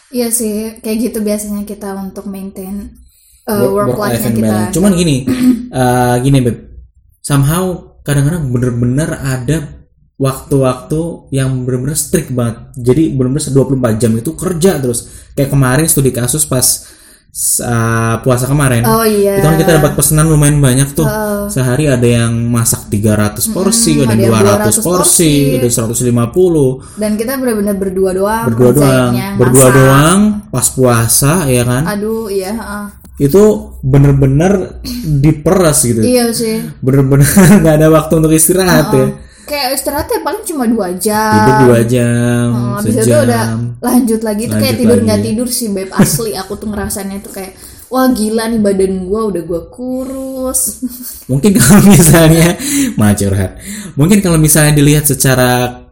Iya 0.10 0.28
sih, 0.34 0.80
kayak 0.82 0.98
gitu 1.12 1.20
biasanya 1.22 1.68
kita 1.68 1.94
untuk 2.00 2.26
maintain 2.32 2.96
uh, 3.48 3.68
work, 3.72 3.96
life 3.96 4.20
life-nya 4.20 4.28
and 4.28 4.36
kita. 4.36 4.48
balance. 4.52 4.74
Cuman 4.76 4.92
gini, 4.94 5.16
eh, 5.80 6.16
gini 6.22 6.38
beb, 6.44 6.58
somehow 7.24 7.64
kadang-kadang 8.04 8.52
bener-bener 8.52 9.10
ada 9.20 9.58
waktu-waktu 10.18 11.32
yang 11.32 11.64
bener-bener 11.64 11.96
strict 11.96 12.34
banget. 12.34 12.74
Jadi 12.76 13.14
bener-bener 13.14 13.44
24 13.44 14.02
jam 14.02 14.12
itu 14.18 14.32
kerja 14.34 14.82
terus. 14.82 15.30
Kayak 15.38 15.54
kemarin 15.54 15.86
studi 15.86 16.10
kasus 16.10 16.44
pas 16.50 16.66
uh, 17.62 18.16
puasa 18.26 18.46
kemarin. 18.50 18.82
Oh 18.88 19.06
iya. 19.06 19.38
Itu 19.38 19.46
kan 19.46 19.56
kita 19.62 19.72
dapat 19.78 19.92
pesanan 19.94 20.26
lumayan 20.30 20.58
banyak 20.58 20.98
tuh. 20.98 21.08
Sehari 21.48 21.86
ada 21.88 22.04
yang 22.04 22.34
masak 22.50 22.90
300 22.90 23.54
porsi, 23.54 24.02
ada 24.02 24.14
ada 24.14 24.22
yang 24.22 24.34
200 24.74 24.82
200 24.82 24.88
porsi, 24.88 25.34
ada 25.62 25.70
150. 25.70 26.98
Dan 26.98 27.12
kita 27.16 27.38
benar-benar 27.38 27.76
berdua 27.78 28.12
doang. 28.16 28.46
Berdua 28.52 28.72
doang, 28.74 29.12
berdua 29.38 29.68
masak. 29.70 29.78
doang 29.78 30.20
pas 30.50 30.68
puasa 30.74 31.34
ya 31.46 31.64
kan. 31.64 31.84
Aduh, 31.88 32.28
iya. 32.28 32.52
heeh. 32.58 32.86
Itu 33.18 33.74
bener-bener 33.82 34.82
diperas 35.06 35.86
gitu. 35.86 36.06
Iya 36.06 36.30
sih. 36.34 36.62
Bener-bener 36.82 37.26
nggak 37.62 37.76
ada 37.82 37.88
waktu 37.90 38.14
untuk 38.22 38.34
istirahat 38.34 38.94
ya. 38.94 39.08
Kayak 39.48 39.80
istirahatnya 39.80 40.20
paling 40.28 40.44
cuma 40.44 40.68
dua 40.68 40.92
jam. 41.00 41.32
Tidur 41.40 41.56
dua 41.72 41.80
jam, 41.88 42.46
Oh, 42.52 42.78
itu 42.84 43.00
sejam. 43.00 43.24
udah 43.24 43.44
lanjut 43.78 44.22
lagi 44.22 44.44
tuh 44.46 44.58
kayak 44.58 44.76
tidur 44.78 45.00
nggak 45.00 45.22
tidur 45.22 45.48
sih 45.48 45.70
beb 45.70 45.90
asli 45.94 46.34
aku 46.34 46.56
tuh 46.56 46.68
ngerasanya 46.68 47.22
tuh 47.22 47.32
kayak 47.32 47.54
wah 47.88 48.10
gila 48.10 48.50
nih 48.50 48.60
badan 48.60 49.06
gua 49.06 49.30
udah 49.30 49.44
gua 49.44 49.62
kurus 49.70 50.82
Mungkin 51.28 51.52
kalau 51.56 51.84
misalnya 51.86 52.56
mah 52.96 53.12
curhat. 53.12 53.60
Mungkin 53.94 54.20
kalau 54.20 54.40
misalnya 54.40 54.74
dilihat 54.74 55.04
secara 55.04 55.84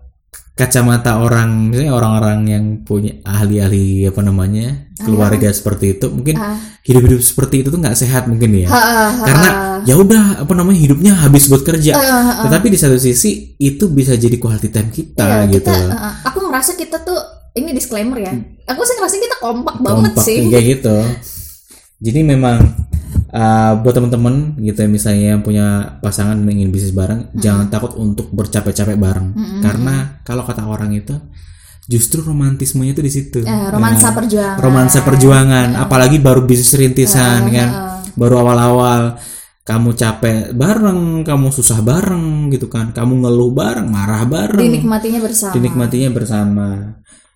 kacamata 0.56 1.20
orang, 1.20 1.68
misalnya 1.68 1.92
orang-orang 1.92 2.40
yang 2.48 2.66
punya 2.88 3.20
ahli-ahli 3.28 4.08
apa 4.08 4.24
namanya 4.24 4.88
keluarga 4.96 5.52
seperti 5.52 6.00
itu, 6.00 6.08
mungkin 6.08 6.40
Ah. 6.40 6.56
hidup-hidup 6.80 7.20
seperti 7.20 7.60
itu 7.60 7.68
tuh 7.68 7.76
nggak 7.76 8.00
sehat 8.00 8.32
mungkin 8.32 8.64
ya. 8.64 8.72
Ha, 8.72 8.80
ha, 8.80 8.92
ha. 9.12 9.26
Karena 9.28 9.50
ya 9.84 10.00
udah 10.00 10.48
apa 10.48 10.54
namanya 10.56 10.80
hidupnya 10.80 11.12
habis 11.20 11.52
buat 11.52 11.68
kerja. 11.68 12.00
Ah, 12.00 12.48
Tetapi 12.48 12.72
di 12.72 12.80
satu 12.80 12.96
sisi 12.96 13.60
itu 13.60 13.92
bisa 13.92 14.16
jadi 14.16 14.40
quality 14.40 14.72
time 14.72 14.88
kita 14.88 15.52
Iya, 15.52 15.60
gitu. 15.60 15.68
kita 15.76 15.92
uh, 15.92 16.14
aku 16.24 16.48
ngerasa 16.48 16.80
kita 16.80 17.04
tuh 17.04 17.20
ini 17.56 17.72
disclaimer 17.72 18.20
ya. 18.20 18.34
Aku 18.68 18.82
sih 18.84 18.96
ngerasa 18.96 19.16
kita 19.16 19.38
kompak 19.40 19.76
banget 19.80 20.12
kompak 20.12 20.26
sih. 20.28 20.52
kayak 20.52 20.66
gitu. 20.78 20.96
Jadi 22.04 22.20
memang 22.22 22.60
uh, 23.32 23.74
buat 23.80 23.96
teman-teman 23.96 24.60
gitu 24.60 24.84
ya 24.84 24.90
misalnya 24.92 25.26
yang 25.38 25.42
punya 25.42 25.98
pasangan 26.04 26.36
dan 26.36 26.50
ingin 26.52 26.70
bisnis 26.70 26.92
bareng, 26.92 27.32
jangan 27.34 27.72
takut 27.72 27.96
untuk 27.96 28.28
bercapek-capek 28.30 29.00
bareng. 29.00 29.32
Karena 29.64 30.20
kalau 30.22 30.44
kata 30.44 30.68
orang 30.68 30.92
itu 30.94 31.16
justru 31.86 32.26
romantismenya 32.26 32.98
itu 32.98 33.04
di 33.06 33.12
situ. 33.14 33.40
Eh, 33.46 33.68
romansa 33.70 34.10
Nah, 34.12 34.16
perjuangan. 34.18 34.58
romansa 34.58 35.00
perjuangan, 35.06 35.68
apalagi 35.78 36.18
baru 36.18 36.44
bisnis 36.44 36.74
rintisan 36.76 37.48
kan, 37.50 37.70
baru 38.18 38.42
awal-awal. 38.42 39.16
Kamu 39.66 39.98
capek 39.98 40.54
bareng, 40.54 41.26
kamu 41.26 41.50
susah 41.50 41.82
bareng 41.82 42.54
gitu 42.54 42.70
kan, 42.70 42.94
kamu 42.94 43.26
ngeluh 43.26 43.50
bareng, 43.50 43.90
marah 43.90 44.22
bareng. 44.22 44.62
Dinikmatinya 44.62 45.18
bersama. 45.26 45.54
Dinikmatinya 45.58 46.10
bersama. 46.14 46.68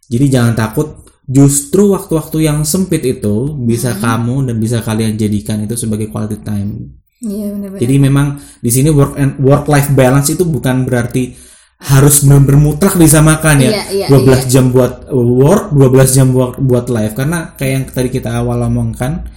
Jadi 0.09 0.25
jangan 0.27 0.53
takut. 0.57 1.05
Justru 1.29 1.93
waktu-waktu 1.93 2.49
yang 2.49 2.65
sempit 2.65 3.05
itu 3.05 3.53
bisa 3.53 3.93
kamu 4.01 4.49
dan 4.49 4.57
bisa 4.57 4.81
kalian 4.81 5.13
jadikan 5.13 5.61
itu 5.61 5.77
sebagai 5.77 6.09
quality 6.09 6.41
time. 6.41 6.97
iya 7.19 7.51
benar-benar 7.53 7.83
Jadi 7.83 7.95
memang 7.99 8.27
di 8.63 8.71
sini 8.73 8.89
work 8.89 9.13
and 9.19 9.37
work 9.43 9.69
life 9.69 9.91
balance 9.93 10.31
itu 10.33 10.41
bukan 10.47 10.87
berarti 10.89 11.35
harus 11.79 12.25
benar-benar 12.25 12.59
mutlak 12.59 12.97
disamakan 12.97 13.61
ya. 13.61 13.71
Iya, 13.93 14.09
iya, 14.09 14.45
12 14.47 14.51
jam 14.51 14.73
buat 14.73 15.05
work, 15.13 15.71
12 15.71 16.15
jam 16.17 16.27
buat 16.33 16.57
buat 16.57 16.89
life 16.89 17.13
karena 17.13 17.53
kayak 17.55 17.71
yang 17.71 17.83
tadi 17.87 18.09
kita 18.09 18.33
awal 18.33 18.65
omongkan 18.67 19.29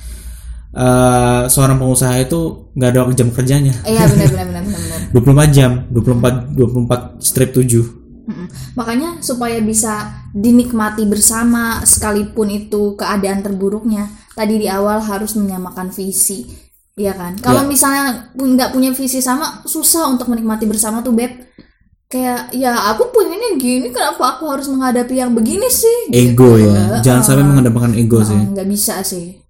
eh, 0.72 1.42
seorang 1.46 1.76
pengusaha 1.76 2.18
itu 2.18 2.72
nggak 2.72 2.90
ada 2.90 3.00
jam 3.12 3.28
kerjanya. 3.30 3.74
iya 3.84 4.08
benar-benar 4.08 4.64
benar-benar 5.12 5.46
24 5.50 5.54
jam, 5.54 5.70
24 5.92 6.56
24 6.56 7.20
strip 7.20 7.52
7. 7.52 8.01
Mm-mm. 8.22 8.46
Makanya 8.74 9.18
supaya 9.18 9.58
bisa 9.58 10.10
dinikmati 10.30 11.02
bersama 11.04 11.82
sekalipun 11.82 12.48
itu 12.48 12.94
keadaan 12.94 13.42
terburuknya, 13.42 14.06
tadi 14.32 14.56
di 14.56 14.68
awal 14.70 15.02
harus 15.02 15.34
menyamakan 15.34 15.90
visi, 15.90 16.46
ya 16.94 17.12
kan? 17.12 17.34
Kalau 17.36 17.66
misalnya 17.66 18.30
pun 18.30 18.54
nggak 18.54 18.70
punya 18.70 18.94
visi 18.94 19.18
sama, 19.18 19.66
susah 19.66 20.06
untuk 20.06 20.30
menikmati 20.30 20.64
bersama 20.64 21.02
tuh 21.02 21.12
beb. 21.12 21.34
Kayak 22.06 22.52
ya 22.52 22.76
aku 22.92 23.08
punyanya 23.08 23.56
gini, 23.56 23.88
kenapa 23.88 24.36
aku 24.36 24.44
harus 24.52 24.68
menghadapi 24.68 25.16
yang 25.16 25.32
begini 25.32 25.64
sih? 25.66 26.12
ego 26.12 26.60
Gitu. 26.60 26.68
ya 26.68 27.00
jangan 27.00 27.22
sampai 27.24 27.42
mengedepankan 27.42 27.96
ego 27.96 28.20
sih 28.20 28.36
Oh, 28.36 28.52
nggak 28.52 28.68
bisa 28.68 29.00
sih, 29.00 29.40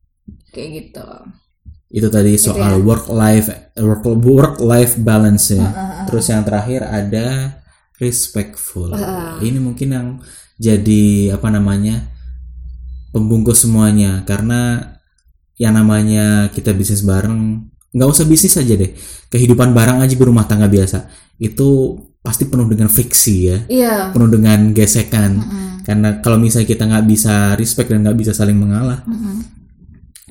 kayak 0.48 0.68
gitu. 0.70 1.06
itu 1.92 2.08
tadi 2.08 2.38
soal 2.38 2.80
work 2.80 3.10
life 3.10 3.50
work 3.76 4.00
work 4.06 4.56
life 4.62 4.96
balance 4.96 5.52
ya 5.52 5.66
terus 6.06 6.24
yang 6.24 6.40
terakhir 6.40 6.86
ada 6.86 7.52
respectful. 8.00 8.92
Ini 9.42 9.58
mungkin 9.60 9.88
yang 9.92 10.08
jadi 10.56 11.34
apa 11.34 11.48
namanya 11.50 12.12
pembungkus 13.10 13.64
semuanya. 13.66 14.24
Karena 14.24 14.80
yang 15.60 15.76
namanya 15.76 16.48
kita 16.52 16.72
bisnis 16.72 17.04
bareng 17.04 17.68
nggak 17.92 18.08
usah 18.08 18.24
bisnis 18.24 18.56
aja 18.56 18.72
deh. 18.72 18.96
Kehidupan 19.28 19.76
bareng 19.76 20.00
aja 20.00 20.14
berumah 20.16 20.48
tangga 20.48 20.68
biasa. 20.68 21.08
Itu 21.36 21.98
pasti 22.22 22.46
penuh 22.46 22.70
dengan 22.70 22.86
friksi 22.86 23.36
ya. 23.42 23.58
Iya, 23.66 23.94
penuh 24.14 24.30
dengan 24.30 24.70
gesekan. 24.72 25.42
Karena 25.82 26.22
kalau 26.22 26.38
misalnya 26.38 26.70
kita 26.70 26.86
nggak 26.86 27.06
bisa 27.10 27.58
respect 27.58 27.90
dan 27.90 28.06
nggak 28.06 28.14
bisa 28.14 28.30
saling 28.30 28.54
mengalah 28.54 29.02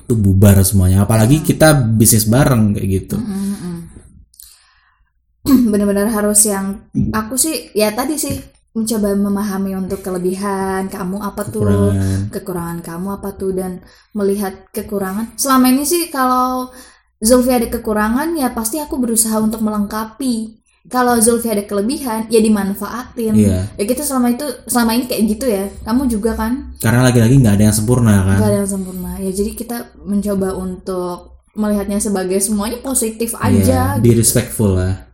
itu 0.00 0.16
bubar 0.16 0.56
semuanya. 0.64 1.04
Apalagi 1.04 1.44
kita 1.44 1.76
bisnis 1.76 2.24
bareng 2.24 2.72
kayak 2.72 2.88
gitu 2.88 3.20
benar-benar 5.72 6.08
harus 6.10 6.46
yang 6.46 6.86
aku 7.10 7.34
sih 7.34 7.70
ya 7.74 7.90
tadi 7.90 8.14
sih 8.14 8.34
mencoba 8.72 9.12
memahami 9.12 9.76
untuk 9.76 10.00
kelebihan 10.00 10.88
kamu 10.88 11.20
apa 11.20 11.44
tuh 11.44 11.60
Kekurangan. 11.92 12.20
kekurangan 12.32 12.78
kamu 12.80 13.08
apa 13.20 13.28
tuh 13.36 13.52
dan 13.52 13.72
melihat 14.16 14.54
kekurangan. 14.72 15.36
Selama 15.36 15.68
ini 15.68 15.84
sih 15.84 16.08
kalau 16.08 16.72
Zulfi 17.20 17.52
ada 17.52 17.68
kekurangan 17.68 18.32
ya 18.34 18.50
pasti 18.50 18.80
aku 18.80 18.96
berusaha 18.96 19.36
untuk 19.38 19.60
melengkapi. 19.60 20.58
Kalau 20.88 21.14
Zulfi 21.20 21.52
ada 21.52 21.62
kelebihan 21.68 22.26
ya 22.32 22.40
dimanfaatin. 22.42 23.36
Iya. 23.36 23.70
ya 23.76 23.84
kita 23.86 24.02
selama 24.02 24.32
itu 24.34 24.48
selama 24.66 24.96
ini 24.96 25.04
kayak 25.04 25.22
gitu 25.30 25.46
ya. 25.46 25.68
Kamu 25.84 26.08
juga 26.08 26.32
kan? 26.34 26.72
Karena 26.80 27.04
lagi-lagi 27.06 27.38
nggak 27.44 27.54
ada 27.60 27.64
yang 27.70 27.76
sempurna 27.76 28.24
kan? 28.24 28.36
Gak 28.40 28.50
ada 28.50 28.58
yang 28.64 28.70
sempurna. 28.72 29.10
Ya 29.20 29.30
jadi 29.30 29.52
kita 29.52 29.76
mencoba 30.02 30.56
untuk 30.56 31.44
melihatnya 31.52 32.00
sebagai 32.00 32.40
semuanya 32.40 32.80
positif 32.80 33.36
aja 33.36 34.00
be 34.00 34.16
respectful 34.16 34.72
lah 34.72 35.11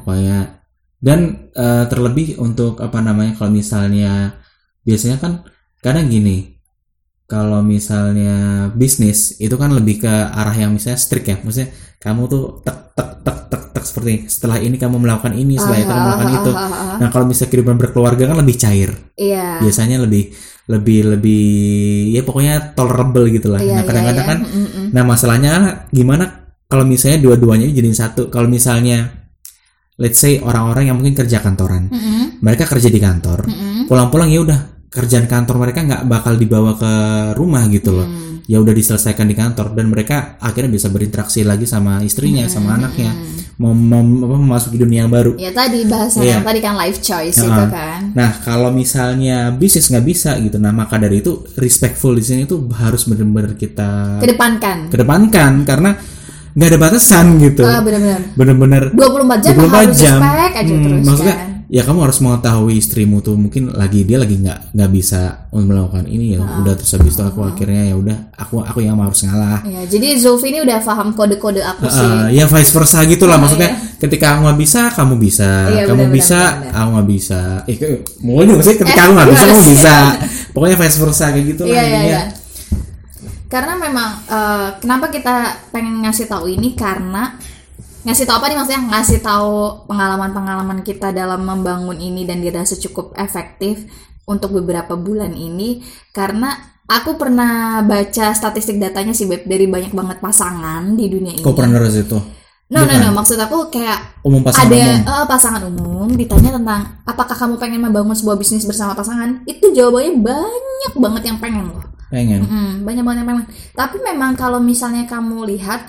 pokoknya 0.00 0.62
dan 1.00 1.50
eh, 1.56 1.84
terlebih 1.88 2.38
untuk 2.38 2.78
apa 2.84 3.00
namanya 3.00 3.34
kalau 3.34 3.50
misalnya 3.50 4.38
biasanya 4.84 5.16
kan 5.18 5.32
kadang 5.80 6.12
gini 6.12 6.60
kalau 7.30 7.62
misalnya 7.62 8.66
bisnis 8.74 9.38
itu 9.38 9.54
kan 9.54 9.70
lebih 9.70 10.02
ke 10.02 10.10
arah 10.10 10.50
yang 10.50 10.74
misalnya 10.74 10.98
strict 10.98 11.30
ya. 11.30 11.38
Maksudnya 11.38 11.70
kamu 12.02 12.26
tuh 12.26 12.42
tek 12.66 12.90
tek 12.98 13.10
tek 13.22 13.38
tek 13.46 13.62
tek 13.70 13.84
seperti 13.86 14.08
ini. 14.10 14.20
setelah 14.26 14.58
ini 14.58 14.74
kamu 14.74 14.98
melakukan 14.98 15.38
ini 15.38 15.54
setelah 15.54 15.78
itu 15.78 15.86
kamu 15.86 16.02
melakukan 16.10 16.30
itu. 16.42 16.52
nah 16.98 17.08
kalau 17.14 17.24
misalnya 17.30 17.50
kehidupan 17.54 17.76
berkeluarga 17.78 18.24
kan 18.34 18.36
lebih 18.42 18.56
cair. 18.58 18.90
Iya. 19.14 19.62
Biasanya 19.62 20.02
lebih 20.02 20.34
lebih 20.66 20.98
lebih 21.06 21.46
ya 22.18 22.22
pokoknya 22.26 22.74
tolerable 22.74 23.30
gitu 23.30 23.46
lah. 23.46 23.62
Iya, 23.62 23.78
nah 23.78 23.84
kadang-kadang 23.86 24.26
iya, 24.26 24.30
kan 24.34 24.38
iya. 24.42 24.58
Mm-mm. 24.58 24.86
nah 24.90 25.02
masalahnya 25.06 25.50
gimana? 25.94 26.50
Kalau 26.66 26.82
misalnya 26.82 27.18
dua-duanya 27.22 27.70
jadiin 27.70 27.94
satu. 27.94 28.26
Kalau 28.26 28.50
misalnya 28.50 29.19
let's 30.00 30.16
say 30.16 30.40
orang-orang 30.40 30.88
yang 30.88 30.96
mungkin 30.96 31.14
kerja 31.14 31.38
kantoran 31.38 31.86
Mm-mm. 31.86 32.40
mereka 32.40 32.64
kerja 32.64 32.88
di 32.88 32.98
kantor 32.98 33.44
Mm-mm. 33.44 33.84
pulang-pulang 33.86 34.26
ya 34.26 34.40
udah 34.40 34.60
kerjaan 34.88 35.28
kantor 35.28 35.60
mereka 35.60 35.86
nggak 35.86 36.02
bakal 36.04 36.34
dibawa 36.34 36.74
ke 36.74 36.92
rumah 37.36 37.62
gitu 37.68 37.94
loh 37.94 38.08
Hmm. 38.10 38.42
ya 38.48 38.58
udah 38.58 38.72
diselesaikan 38.72 39.22
di 39.22 39.36
kantor 39.36 39.70
dan 39.70 39.86
mereka 39.86 40.34
akhirnya 40.42 40.72
bisa 40.72 40.90
berinteraksi 40.90 41.46
lagi 41.46 41.62
sama 41.62 42.02
istrinya 42.02 42.42
Hmm. 42.42 42.50
sama 42.50 42.74
anaknya 42.74 43.14
mau, 43.54 43.70
mau 43.70 44.02
apa, 44.02 44.34
memasuki 44.34 44.74
dunia 44.74 45.04
yang 45.04 45.12
baru 45.12 45.38
Ya 45.38 45.52
tadi 45.52 45.86
bahasanya 45.86 46.40
Iya. 46.40 46.42
tadi 46.42 46.58
kan 46.58 46.74
life 46.74 46.98
choice 46.98 47.36
itu 47.36 47.46
Heeh. 47.46 47.70
kan. 47.70 48.00
Nah, 48.10 48.40
kalau 48.40 48.72
misalnya 48.72 49.52
bisnis 49.52 49.86
nggak 49.86 50.02
bisa 50.02 50.34
gitu, 50.40 50.56
nah 50.56 50.72
maka 50.72 50.96
dari 50.96 51.20
itu 51.20 51.44
respectful 51.54 52.10
di 52.10 52.24
sini 52.24 52.42
tuh 52.42 52.66
harus 52.72 53.04
benar-benar 53.04 53.54
kita 53.54 54.18
Kedepankan. 54.18 54.90
kedepankan 54.90 55.52
karena 55.62 55.90
nggak 56.52 56.68
ada 56.68 56.78
batasan 56.78 57.26
gitu. 57.38 57.62
Ah 57.62 57.78
benar-benar. 57.78 58.20
Benar-benar 58.34 58.82
24 58.90 59.38
jam 59.40 59.52
24 59.56 59.70
harus 59.80 59.96
jam. 59.96 60.18
aja 60.20 60.60
Hmm, 60.62 60.82
terus 60.82 61.04
maksudnya 61.04 61.36
kan. 61.36 61.48
ya 61.66 61.82
kamu 61.82 61.98
harus 62.02 62.18
mengetahui 62.18 62.74
istrimu 62.74 63.16
tuh 63.20 63.34
mungkin 63.34 63.70
lagi 63.70 64.02
dia 64.02 64.18
lagi 64.18 64.34
nggak 64.36 64.74
nggak 64.74 64.90
bisa 64.90 65.20
melakukan 65.52 66.04
ini 66.04 66.34
ya 66.34 66.42
udah 66.42 66.74
terus 66.74 66.90
habis 66.92 67.14
itu 67.14 67.22
aku 67.22 67.40
akhirnya 67.44 67.82
ya 67.84 67.94
udah 67.94 68.16
aku 68.34 68.58
aku 68.60 68.78
yang 68.80 68.98
harus 68.98 69.22
ngalah. 69.22 69.62
Ya, 69.62 69.82
jadi 69.84 70.14
Zulfi 70.16 70.50
ini 70.50 70.60
udah 70.60 70.78
paham 70.80 71.12
kode-kode 71.12 71.62
aku 71.62 71.86
sih. 71.86 72.02
Eh, 72.26 72.26
ya 72.34 72.44
vice 72.44 72.70
versa 72.70 72.98
gitu 73.04 73.24
lah 73.24 73.38
maksudnya 73.38 73.70
ketika 73.96 74.34
aku 74.34 74.40
nggak 74.44 74.58
bisa 74.58 74.80
kamu 74.90 75.14
bisa 75.16 75.50
Iya, 75.68 75.84
kamu 75.86 76.02
benar, 76.02 76.12
bisa 76.12 76.38
benar, 76.40 76.58
benar. 76.60 76.74
aku 76.74 76.88
nggak 76.90 77.08
bisa 77.08 77.40
eh 77.64 77.76
mau 78.20 78.42
juga 78.42 78.62
sih 78.64 78.74
ketika 78.74 78.96
Eh, 78.96 79.04
aku 79.04 79.12
nggak 79.12 79.28
bisa 79.28 79.44
kamu 79.46 79.54
sih? 79.56 79.70
bisa 79.70 79.94
pokoknya 80.50 80.76
vice 80.76 80.98
versa 80.98 81.24
kayak 81.30 81.46
gitu 81.46 81.62
lah 81.62 81.70
Iya 81.70 81.82
iya 81.82 81.94
intinya. 81.94 82.22
Karena 83.50 83.74
memang 83.74 84.08
eh, 84.30 84.68
kenapa 84.78 85.10
kita 85.10 85.68
pengen 85.74 86.06
ngasih 86.06 86.30
tahu 86.30 86.46
ini 86.46 86.78
karena 86.78 87.34
ngasih 88.06 88.24
tahu 88.24 88.36
apa 88.40 88.46
nih 88.48 88.56
maksudnya 88.56 88.82
ngasih 88.96 89.18
tahu 89.20 89.84
pengalaman-pengalaman 89.84 90.80
kita 90.80 91.12
dalam 91.12 91.44
membangun 91.44 91.98
ini 92.00 92.24
dan 92.24 92.40
dirasa 92.40 92.78
cukup 92.80 93.12
efektif 93.18 93.84
untuk 94.24 94.56
beberapa 94.56 94.96
bulan 94.96 95.36
ini 95.36 95.84
karena 96.14 96.54
aku 96.88 97.20
pernah 97.20 97.82
baca 97.84 98.32
statistik 98.32 98.80
datanya 98.80 99.12
sih 99.12 99.28
Beb 99.28 99.44
dari 99.44 99.68
banyak 99.68 99.92
banget 99.92 100.22
pasangan 100.22 100.96
di 100.96 101.06
dunia 101.12 101.34
ini. 101.36 101.44
Kok 101.44 101.52
pernah 101.52 101.76
dari 101.82 101.92
situ? 101.92 102.16
No, 102.70 102.86
no, 102.86 102.94
no, 103.02 103.10
maksud 103.18 103.34
aku 103.34 103.66
kayak 103.66 104.22
Umum 104.22 104.46
pasangan 104.46 104.70
ada 104.70 104.78
umum. 104.78 105.10
eh, 105.10 105.26
pasangan 105.26 105.62
umum 105.66 106.08
ditanya 106.14 106.54
tentang 106.54 106.80
apakah 107.02 107.34
kamu 107.34 107.58
pengen 107.58 107.82
membangun 107.82 108.14
sebuah 108.14 108.38
bisnis 108.38 108.62
bersama 108.62 108.94
pasangan? 108.94 109.42
Itu 109.42 109.74
jawabannya 109.74 110.22
banyak 110.22 110.92
banget 110.94 111.22
yang 111.34 111.38
pengen 111.42 111.74
loh. 111.74 111.82
Pengen. 112.10 112.42
Mm, 112.42 112.72
banyak 112.82 113.02
banget 113.02 113.18
yang 113.22 113.28
pengen. 113.30 113.46
Tapi 113.72 113.96
memang 114.02 114.34
kalau 114.34 114.58
misalnya 114.58 115.06
kamu 115.06 115.46
lihat 115.54 115.86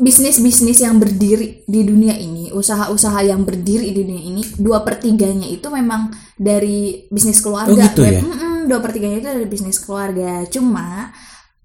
bisnis-bisnis 0.00 0.80
yang 0.80 0.96
berdiri 0.96 1.66
di 1.66 1.80
dunia 1.84 2.16
ini, 2.16 2.48
usaha-usaha 2.50 3.20
yang 3.20 3.44
berdiri 3.44 3.90
di 3.90 4.00
dunia 4.00 4.22
ini, 4.22 4.42
dua 4.56 4.80
pertiganya 4.80 5.44
itu 5.44 5.66
memang 5.68 6.08
dari 6.38 7.04
bisnis 7.10 7.42
keluarga. 7.42 7.74
Oh, 7.74 7.76
gitu 7.76 8.00
ya? 8.06 8.22
Mm-mm, 8.22 8.64
dua 8.64 8.80
pertiganya 8.80 9.20
itu 9.20 9.28
dari 9.28 9.44
bisnis 9.44 9.76
keluarga. 9.76 10.46
Cuma 10.48 11.12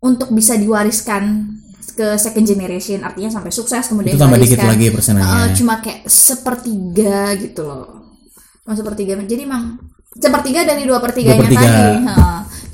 untuk 0.01 0.35
bisa 0.35 0.59
diwariskan 0.59 1.47
ke 1.95 2.19
second 2.19 2.43
generation, 2.43 3.07
artinya 3.07 3.31
sampai 3.31 3.55
sukses 3.55 3.87
kemudian 3.87 4.17
Itu 4.17 4.19
tambah 4.19 4.35
dikit 4.35 4.59
lagi 4.59 4.91
persenannya. 4.91 5.31
uh, 5.31 5.47
cuma 5.55 5.79
kayak 5.79 6.03
sepertiga 6.05 7.31
gitu 7.39 7.63
loh. 7.63 8.19
Cuma 8.67 8.75
sepertiga. 8.75 9.15
Jadi 9.15 9.47
emang 9.47 9.79
sepertiga 10.11 10.67
dari 10.67 10.83
dua 10.83 10.99
pertiganya 10.99 11.39
Dua 11.39 11.47
pertiga. 11.47 11.69
tadi. 11.71 11.95
Ha. 12.03 12.15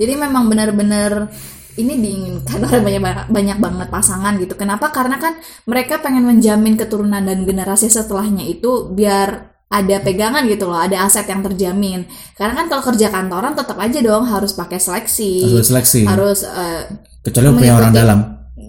Jadi 0.02 0.14
memang 0.18 0.50
benar-benar 0.50 1.30
ini 1.78 1.94
diinginkan 2.02 2.58
oleh 2.68 2.82
banyak 2.82 3.30
banyak 3.30 3.58
banget 3.62 3.88
pasangan 3.94 4.34
gitu. 4.42 4.58
Kenapa? 4.58 4.90
Karena 4.90 5.22
kan 5.22 5.38
mereka 5.70 6.02
pengen 6.02 6.26
menjamin 6.26 6.74
keturunan 6.74 7.22
dan 7.22 7.46
generasi 7.46 7.86
setelahnya 7.88 8.50
itu 8.50 8.90
biar 8.90 9.54
ada 9.72 10.04
pegangan 10.04 10.44
gitu 10.52 10.68
loh, 10.68 10.76
ada 10.76 11.08
aset 11.08 11.24
yang 11.30 11.46
terjamin. 11.46 12.04
Karena 12.36 12.60
kan 12.60 12.66
kalau 12.68 12.84
kerja 12.92 13.08
kantoran 13.08 13.56
tetap 13.56 13.78
aja 13.80 14.04
dong 14.04 14.28
harus 14.28 14.52
pakai 14.52 14.82
seleksi, 14.82 15.48
Harus 15.48 15.72
seleksi. 15.72 16.02
harus 16.04 16.44
eh, 16.44 16.92
Kecuali 17.24 17.48
punya 17.56 17.80
orang 17.80 17.94
dalam. 17.96 18.20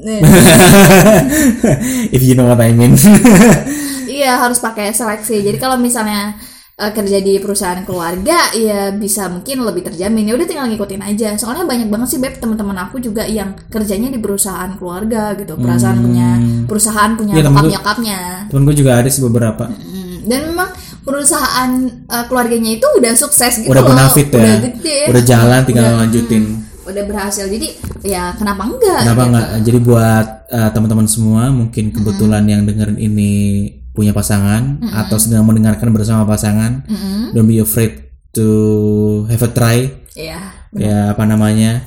If 2.14 2.22
you 2.22 2.39
know 2.39 2.47
what 2.47 2.62
I 2.62 2.70
mean. 2.76 2.95
Iya 4.12 4.39
harus 4.39 4.61
pakai 4.61 4.93
seleksi. 4.93 5.41
Jadi 5.41 5.57
kalau 5.57 5.80
misalnya 5.80 6.37
eh, 6.75 6.93
kerja 6.93 7.18
di 7.18 7.37
perusahaan 7.37 7.83
keluarga, 7.83 8.51
ya 8.53 8.91
bisa 8.91 9.29
mungkin 9.29 9.62
lebih 9.62 9.83
terjamin. 9.85 10.25
Ya 10.25 10.35
udah 10.35 10.47
tinggal 10.47 10.66
ngikutin 10.66 11.03
aja. 11.03 11.29
Soalnya 11.37 11.64
banyak 11.64 11.89
banget 11.89 12.09
sih 12.09 12.18
beb 12.18 12.37
teman-teman 12.37 12.77
aku 12.81 12.99
juga 12.99 13.23
yang 13.25 13.53
kerjanya 13.68 14.09
di 14.09 14.18
perusahaan 14.18 14.73
keluarga 14.75 15.35
gitu. 15.35 15.55
Perusahaan 15.55 15.97
punya 15.97 16.29
perusahaan 16.64 17.12
punya 17.12 17.35
bokap 17.39 17.62
gue- 17.62 17.73
nyokapnya. 17.73 18.18
Temen 18.49 18.62
gue 18.64 18.77
juga 18.77 18.93
ada 18.99 19.09
sih 19.09 19.20
beberapa. 19.20 19.68
Mm, 19.68 20.16
Dan 20.23 20.41
memang 20.49 20.70
perusahaan 21.03 21.70
eh, 21.89 22.25
keluarganya 22.27 22.70
itu 22.73 22.87
udah 22.89 23.12
sukses 23.14 23.53
gitu 23.59 23.68
Udah 23.68 23.83
loh. 23.83 23.91
benefit 23.93 24.27
ya. 24.29 24.39
Udah 24.39 24.59
gede. 24.62 24.99
Udah 25.11 25.23
jalan 25.23 25.61
tinggal 25.62 25.85
Udah, 25.87 25.99
lanjutin. 26.01 26.43
Udah 26.83 27.05
berhasil. 27.07 27.47
Jadi 27.47 27.68
ya 28.03 28.35
kenapa 28.35 28.66
enggak? 28.66 29.01
Kenapa 29.03 29.23
gitu. 29.23 29.31
nggak? 29.31 29.49
Jadi 29.62 29.79
buat 29.79 30.27
uh, 30.49 30.70
teman-teman 30.70 31.07
semua 31.07 31.43
mungkin 31.51 31.85
kebetulan 31.91 32.43
yang 32.43 32.66
dengerin 32.66 32.99
ini 32.99 33.31
punya 33.93 34.11
pasangan 34.11 34.80
atau 34.88 35.16
sedang 35.16 35.45
mendengarkan 35.45 35.93
bersama 35.93 36.24
pasangan, 36.24 36.84
Mm-mm. 36.84 37.36
don't 37.36 37.45
be 37.45 37.61
afraid 37.61 38.09
to 38.32 38.47
have 39.28 39.40
a 39.40 39.51
try. 39.51 39.78
Iya. 40.12 40.40
Ya 40.72 40.99
apa 41.12 41.24
namanya? 41.24 41.84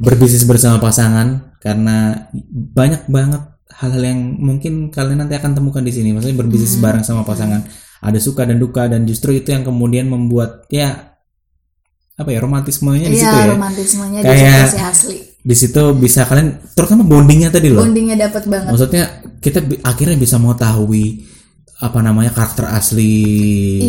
Berbisnis 0.00 0.42
bersama 0.42 0.80
pasangan 0.80 1.52
karena 1.60 2.28
banyak 2.72 3.06
banget 3.06 3.44
hal-hal 3.72 4.02
yang 4.02 4.20
mungkin 4.34 4.88
kalian 4.88 5.20
nanti 5.20 5.36
akan 5.36 5.52
temukan 5.52 5.84
di 5.84 5.92
sini. 5.92 6.10
Maksudnya 6.10 6.38
berbisnis 6.38 6.80
bareng 6.80 7.04
sama 7.04 7.22
pasangan. 7.22 7.62
Ada 8.02 8.18
suka 8.18 8.42
dan 8.42 8.58
duka 8.58 8.88
dan 8.90 9.06
justru 9.06 9.36
itu 9.36 9.52
yang 9.52 9.62
kemudian 9.62 10.10
membuat 10.10 10.66
ya 10.68 11.12
apa 12.12 12.28
ya 12.28 12.42
romantismenya 12.42 13.08
di 13.08 13.16
situ 13.16 13.30
Iya, 13.30 13.46
ya. 13.46 13.52
romantismenya 13.54 14.18
di 14.20 14.26
Kayak- 14.26 14.50
situ 14.50 14.74
sih 14.74 14.82
asli. 14.82 15.16
Di 15.42 15.54
situ 15.58 15.82
bisa 15.94 16.22
kalian 16.22 16.48
terutama 16.74 17.02
bondingnya 17.02 17.50
tadi 17.50 17.68
loh. 17.70 17.82
Bondingnya 17.82 18.16
dapat 18.26 18.46
banget. 18.46 18.70
Maksudnya 18.74 19.04
kita 19.42 19.58
bi- 19.60 19.82
akhirnya 19.82 20.14
bisa 20.14 20.38
mengetahui 20.38 21.26
apa 21.76 21.98
namanya 21.98 22.30
karakter 22.30 22.70
asli 22.70 23.18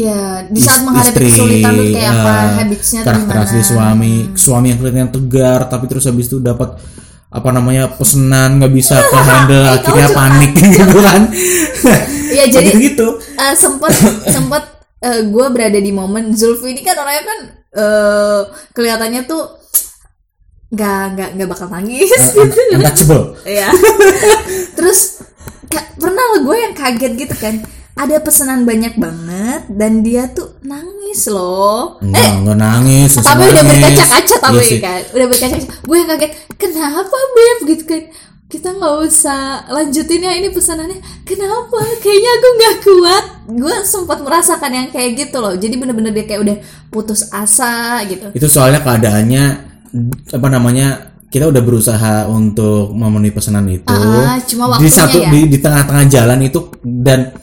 Iya, 0.01 0.49
di 0.49 0.57
saat 0.57 0.81
menghadapi 0.81 1.29
kesulitan 1.29 1.71
tuh 1.71 1.85
kayak 1.93 2.09
apa, 2.11 2.33
eh, 2.33 2.49
habitsnya 2.57 2.99
karakter 3.05 3.35
asli 3.37 3.61
suami 3.61 4.13
suami 4.33 4.65
yang 4.67 4.79
kelihatannya 4.81 5.09
tegar 5.13 5.59
tapi 5.69 5.85
terus 5.85 6.09
habis 6.09 6.25
itu 6.25 6.41
dapat 6.41 6.73
apa 7.29 7.49
namanya 7.49 7.93
pesenan 7.93 8.57
nggak 8.57 8.73
bisa 8.73 8.97
ke 8.97 9.17
handle 9.29 9.65
akhirnya 9.67 10.09
curhat, 10.09 10.17
panik 10.17 10.51
gitu 10.73 10.97
kan 10.99 11.21
Iya, 12.33 12.45
jadi 12.49 12.71
gitu 12.73 13.07
eh, 13.21 13.53
sempet 13.53 13.93
sempet 14.25 14.63
gue 15.03 15.45
berada 15.51 15.77
di 15.77 15.91
momen 15.93 16.33
Zulfi 16.33 16.73
ini 16.73 16.81
kan 16.81 16.97
orangnya 16.97 17.23
kan 17.23 17.39
eh, 17.75 18.41
kelihatannya 18.73 19.21
tuh 19.23 19.61
nggak 20.73 21.01
nggak 21.13 21.29
nggak 21.37 21.47
bakal 21.47 21.69
nangis 21.69 22.09
gitu. 22.09 22.41
untouchable 22.73 23.37
Iya. 23.45 23.69
Terus 24.73 25.21
pernah 25.95 26.23
lo 26.33 26.37
gue 26.43 26.57
yang 26.59 26.73
kaget 26.73 27.13
gitu 27.15 27.35
kan. 27.35 27.55
Ada 27.93 28.17
pesanan 28.19 28.65
banyak 28.65 28.97
banget 28.97 29.69
dan 29.69 30.01
dia 30.01 30.25
tuh 30.27 30.57
nangis 30.65 31.29
loh. 31.29 32.01
enggak 32.01 32.41
enggak 32.41 32.57
nangis 32.57 33.21
tapi 33.21 33.45
udah 33.45 33.61
berkaca-kaca 33.61 34.35
tapi 34.41 34.57
Iya 34.57 34.65
sih. 34.65 34.79
kan 34.81 35.01
udah 35.13 35.27
berkaca-kaca. 35.29 35.67
Gue 35.85 35.95
yang 36.01 36.09
kaget 36.09 36.31
kenapa 36.57 37.17
beb? 37.31 37.57
Gitu 37.69 37.83
kan. 37.85 38.03
Kita 38.49 38.69
nggak 38.69 38.95
usah 39.01 39.41
lanjutin 39.65 40.21
ya 40.21 40.33
ini 40.33 40.49
pesanannya. 40.49 41.01
Kenapa? 41.21 41.77
Kayaknya 42.01 42.31
aku 42.33 42.47
nggak 42.53 42.75
kuat. 42.81 43.25
Gue 43.49 43.75
sempat 43.81 44.17
merasakan 44.21 44.71
yang 44.73 44.87
kayak 44.89 45.11
gitu 45.17 45.37
loh. 45.37 45.53
Jadi 45.53 45.73
bener-bener 45.77 46.13
dia 46.13 46.25
kayak 46.25 46.41
udah 46.41 46.57
putus 46.89 47.29
asa 47.29 48.01
gitu. 48.05 48.29
Itu 48.33 48.45
soalnya 48.45 48.81
keadaannya 48.81 49.43
apa 50.33 50.47
namanya 50.49 51.12
kita 51.33 51.49
udah 51.49 51.63
berusaha 51.65 52.29
untuk 52.29 52.93
memenuhi 52.93 53.33
pesanan 53.33 53.65
itu. 53.65 53.89
Ah, 53.89 54.37
cuma 54.45 54.77
di 54.77 54.85
satu 54.85 55.17
ya. 55.17 55.33
di, 55.33 55.49
di 55.49 55.57
tengah-tengah 55.57 56.05
jalan 56.05 56.37
itu 56.45 56.69
dan 56.85 57.33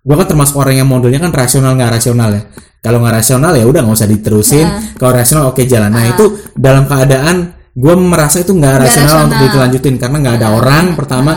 gua 0.00 0.24
kan 0.24 0.32
termasuk 0.32 0.56
orang 0.56 0.80
yang 0.80 0.88
modelnya 0.88 1.20
kan 1.20 1.28
rasional 1.36 1.76
nggak 1.76 2.00
rasional 2.00 2.32
ya. 2.32 2.48
Kalau 2.80 3.04
nggak 3.04 3.20
rasional 3.20 3.52
ya 3.52 3.68
udah 3.68 3.84
nggak 3.84 3.96
usah 4.00 4.08
diterusin. 4.08 4.64
Ah. 4.64 4.80
kalau 4.96 5.12
rasional 5.12 5.52
oke 5.52 5.60
jalan. 5.68 5.92
Nah 5.92 6.08
itu 6.08 6.24
dalam 6.56 6.88
keadaan 6.88 7.52
gua 7.76 8.00
merasa 8.00 8.40
itu 8.40 8.56
nggak 8.56 8.88
rasional 8.88 9.28
rasional. 9.28 9.36
Untuk 9.36 9.48
dilanjutin 9.52 9.94
karena 10.00 10.16
nggak 10.24 10.36
ada 10.40 10.48
orang 10.56 10.84
pertama. 10.96 11.32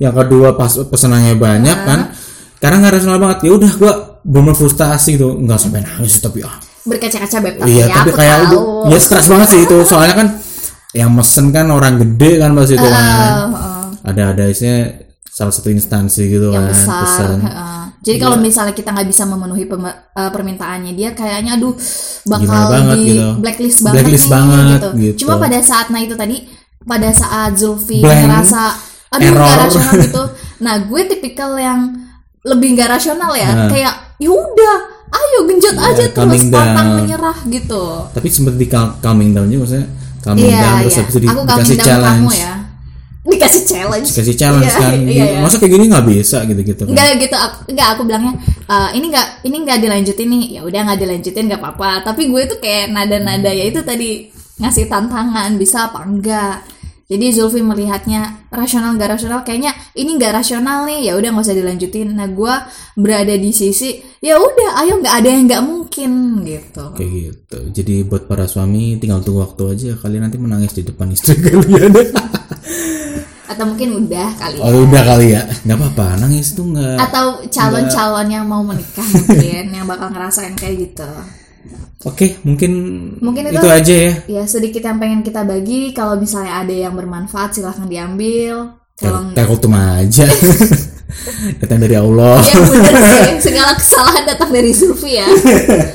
Yang 0.00 0.14
kedua 0.24 0.48
pas 0.56 0.72
pesenannya 0.72 1.36
banyak 1.36 1.78
kan. 1.84 2.00
Karena 2.56 2.76
nggak 2.80 2.94
rasional 2.96 3.20
banget. 3.20 3.38
Ya 3.44 3.52
udah 3.52 3.72
gua 3.76 3.92
bener 4.24 4.56
frustasi 4.56 5.20
gitu. 5.20 5.36
Nggak 5.36 5.60
sampai 5.60 5.84
nangis 5.84 6.16
tapi 6.24 6.40
ah. 6.40 6.56
Berkaca-kaca 6.88 7.36
beb 7.44 7.54
tapi 7.60 7.68
iya 7.68 7.84
ya 7.88 7.96
tapi 8.00 8.12
aku 8.12 8.16
kayak 8.16 8.36
tahu. 8.36 8.44
udah 8.44 8.60
ya 8.92 8.98
stres 9.00 9.26
banget 9.28 9.48
sih 9.52 9.60
itu. 9.68 9.76
Soalnya 9.84 10.16
kan 10.16 10.28
yang 10.94 11.10
mesen 11.10 11.50
kan 11.50 11.66
orang 11.68 11.98
gede 11.98 12.38
kan 12.38 12.50
pas 12.52 12.64
itu 12.64 12.78
kan 12.78 12.94
Oh, 12.94 13.50
oh. 13.52 13.84
ada 14.02 14.30
ada 14.30 14.44
isinya 14.46 14.86
salah 15.26 15.50
satu 15.50 15.66
instansi 15.68 16.30
gitu 16.30 16.48
yang 16.48 16.62
kan 16.62 16.70
besar 16.70 16.94
pesan 17.00 17.30
heeh. 17.42 17.82
jadi 18.00 18.16
kalau 18.20 18.36
misalnya 18.38 18.70
kita 18.70 18.88
nggak 18.88 19.08
bisa 19.08 19.22
memenuhi 19.24 19.64
pem- 19.64 19.82
eh, 19.90 20.30
permintaannya 20.30 20.92
dia 20.92 21.10
kayaknya 21.10 21.58
aduh 21.58 21.74
bakal 22.24 22.46
Gimana 22.46 22.70
banget 22.70 22.96
di 22.96 23.06
gitu. 23.12 23.26
blacklist 23.36 23.78
banget 23.80 23.94
Blacklist 23.98 24.22
nih, 24.22 24.30
banget, 24.30 24.62
gitu. 24.70 24.88
gitu. 24.96 25.16
cuma 25.20 25.34
pada 25.36 25.58
saat 25.60 25.86
nah 25.90 25.98
itu 25.98 26.14
tadi 26.14 26.36
pada 26.80 27.10
saat 27.10 27.50
Zulfi 27.54 27.98
Blank, 27.98 28.20
ngerasa 28.22 28.62
aduh 29.10 29.30
nggak 29.32 29.58
rasional 29.60 29.92
gitu 30.00 30.22
nah 30.64 30.74
gue 30.78 31.00
tipikal 31.08 31.50
yang 31.56 31.80
lebih 32.44 32.68
nggak 32.72 32.90
rasional 32.92 33.32
ya 33.34 33.50
Nah. 33.50 33.66
kayak 33.66 33.94
yaudah 34.16 34.76
ayo 35.10 35.38
genjot 35.46 35.74
aja 35.74 36.04
terus 36.08 36.42
pantang 36.46 36.88
menyerah 37.00 37.38
gitu 37.44 38.06
tapi 38.10 38.30
cal- 38.66 38.94
calming 39.00 39.34
down 39.34 39.46
juga 39.46 39.66
maksudnya 39.66 39.86
calming 40.24 40.48
iya 40.48 40.58
down 40.58 40.76
terus 40.80 40.88
iya 40.88 41.00
habis 41.02 41.12
itu 41.12 41.20
di- 41.20 41.28
aku 41.28 41.40
dikasih 41.44 41.76
challenge 41.78 42.16
kamu 42.16 42.32
ya 42.34 42.52
dikasih 43.34 43.62
challenge 43.64 44.08
dikasih 44.08 44.36
challenge 44.36 44.66
Iya, 44.66 44.80
kan 44.80 44.92
iya, 44.92 45.00
Gini, 45.00 45.12
iya. 45.32 45.40
masa 45.40 45.56
kayak 45.56 45.72
gini 45.72 45.84
nggak 45.86 46.06
bisa 46.06 46.38
gitu 46.44 46.60
gitu 46.62 46.82
kan 46.84 46.90
Enggak 46.90 47.08
gitu, 47.18 47.36
aku, 47.36 47.56
enggak 47.68 47.88
aku 47.92 48.02
bilangnya 48.04 48.32
"Eh, 48.64 48.88
ini 48.96 49.06
enggak 49.08 49.26
ini 49.42 49.56
enggak 49.60 49.78
dilanjutin 49.78 50.28
nih. 50.30 50.44
Ya 50.50 50.60
udah 50.60 50.80
enggak 50.82 50.98
dilanjutin 51.00 51.44
enggak 51.44 51.60
apa-apa. 51.60 51.90
Tapi 52.02 52.22
gue 52.28 52.42
tuh 52.46 52.58
kayak 52.58 52.88
nada-nada 52.90 53.48
ya 53.48 53.64
itu 53.64 53.80
tadi 53.80 54.28
ngasih 54.56 54.84
tantangan 54.86 55.56
bisa 55.56 55.88
apa 55.88 56.00
enggak. 56.02 56.64
Jadi 57.14 57.26
Zulfi 57.30 57.62
melihatnya 57.62 58.50
rasional 58.50 58.98
enggak 58.98 59.14
rasional 59.14 59.46
kayaknya 59.46 59.70
ini 59.94 60.18
enggak 60.18 60.34
rasional 60.34 60.82
nih. 60.90 61.06
Ya 61.08 61.12
udah 61.14 61.30
nggak 61.30 61.46
usah 61.46 61.54
dilanjutin. 61.54 62.10
Nah, 62.18 62.26
gue 62.26 62.54
berada 62.94 63.34
di 63.34 63.50
sisi 63.50 63.98
ya 64.22 64.38
udah 64.38 64.82
ayo 64.86 65.02
enggak 65.02 65.14
ada 65.18 65.28
yang 65.28 65.42
enggak 65.50 65.62
mungkin 65.66 66.10
gitu. 66.46 66.84
kayak 66.94 67.10
gitu 67.10 67.58
jadi 67.74 67.94
buat 68.06 68.30
para 68.30 68.46
suami 68.46 69.02
tinggal 69.02 69.18
tunggu 69.20 69.42
waktu 69.42 69.62
aja 69.74 69.90
kalian 69.98 70.30
nanti 70.30 70.38
menangis 70.38 70.72
di 70.78 70.86
depan 70.86 71.10
istri 71.10 71.34
kalian 71.44 71.90
Atau 73.44 73.70
mungkin 73.70 74.06
udah 74.06 74.28
kali 74.38 74.56
ya. 74.58 74.64
oh 74.64 74.82
udah 74.86 75.02
kali 75.04 75.26
ya 75.34 75.42
nggak 75.66 75.78
apa-apa 75.78 76.06
nangis 76.22 76.54
tuh 76.54 76.70
nggak 76.70 76.96
Atau 77.02 77.26
calon-calon 77.50 78.26
yang 78.30 78.46
mau 78.46 78.62
menikah 78.62 79.04
mungkin 79.04 79.64
yang 79.74 79.86
bakal 79.86 80.08
ngerasain 80.14 80.54
kayak 80.54 80.90
gitu. 80.90 81.10
Oke 82.04 82.26
mungkin 82.44 82.72
Mungkin 83.18 83.48
itu- 83.48 83.56
itu 83.56 83.68
aja 83.68 83.94
ya. 83.94 84.12
Ya 84.28 84.42
sedikit 84.44 84.80
yang 84.80 84.98
pengen 84.98 85.20
kita 85.22 85.42
bagi. 85.42 85.90
Kalau 85.90 86.16
misalnya 86.16 86.60
ada 86.60 86.74
yang 86.74 86.92
bermanfaat 86.92 87.56
silahkan 87.56 87.86
diambil. 87.86 88.76
Kalau 88.94 89.32
kultum 89.34 89.74
aja. 89.74 90.26
Datang 91.60 91.78
dari 91.78 91.94
Allah. 91.94 92.42
Ya 92.42 92.58
bener 92.58 92.94
sih. 92.94 93.32
Segala 93.50 93.72
kesalahan 93.74 94.24
datang 94.24 94.50
dari 94.50 94.72
Sufi 94.74 95.14
ya. 95.14 95.28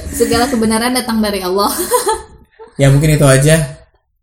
Segala 0.10 0.48
kebenaran 0.48 0.96
datang 0.96 1.20
dari 1.20 1.44
Allah. 1.44 1.72
ya 2.78 2.88
mungkin 2.88 3.16
itu 3.16 3.28
aja. 3.28 3.80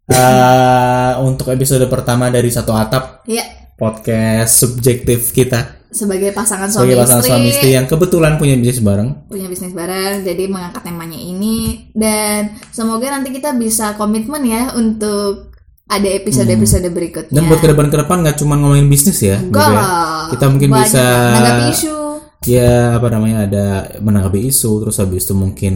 Eh, 0.06 1.12
untuk 1.20 1.50
episode 1.50 1.82
pertama 1.90 2.30
dari 2.30 2.46
satu 2.46 2.70
atap 2.70 3.26
Ya, 3.26 3.42
podcast 3.74 4.54
subjektif 4.54 5.34
kita 5.34 5.75
sebagai 5.90 6.30
pasangan 6.34 6.68
suami 6.68 6.92
sebagai 6.92 7.02
pasangan 7.02 7.22
istri, 7.22 7.30
suami 7.30 7.48
istri 7.50 7.68
yang 7.74 7.86
kebetulan 7.86 8.32
punya 8.36 8.54
bisnis 8.58 8.82
bareng. 8.82 9.08
punya 9.30 9.46
bisnis 9.46 9.74
bareng, 9.74 10.26
jadi 10.26 10.44
mengangkat 10.50 10.82
temanya 10.82 11.20
ini 11.20 11.88
dan 11.94 12.58
semoga 12.74 13.10
nanti 13.12 13.30
kita 13.30 13.54
bisa 13.54 13.94
komitmen 13.94 14.42
ya 14.44 14.74
untuk 14.74 15.56
ada 15.86 16.08
episode-episode 16.18 16.90
berikutnya. 16.90 17.30
Dan 17.30 17.46
buat 17.46 17.62
ke 17.62 17.70
depan 17.70 17.86
ke 17.86 17.96
depan 18.02 18.26
nggak 18.26 18.36
cuma 18.42 18.58
ngomongin 18.58 18.90
bisnis 18.90 19.22
ya, 19.22 19.38
gitu 19.38 19.54
ya. 19.54 19.82
Kita 20.34 20.44
mungkin 20.50 20.70
Banyak 20.74 20.82
bisa 20.82 21.04
menanggapi 21.06 21.66
isu. 21.70 21.96
ya 22.46 22.98
apa 22.98 23.06
namanya 23.10 23.38
ada 23.46 23.66
menanggapi 24.02 24.50
isu 24.50 24.82
terus 24.82 24.98
habis 25.02 25.26
itu 25.26 25.34
mungkin 25.34 25.74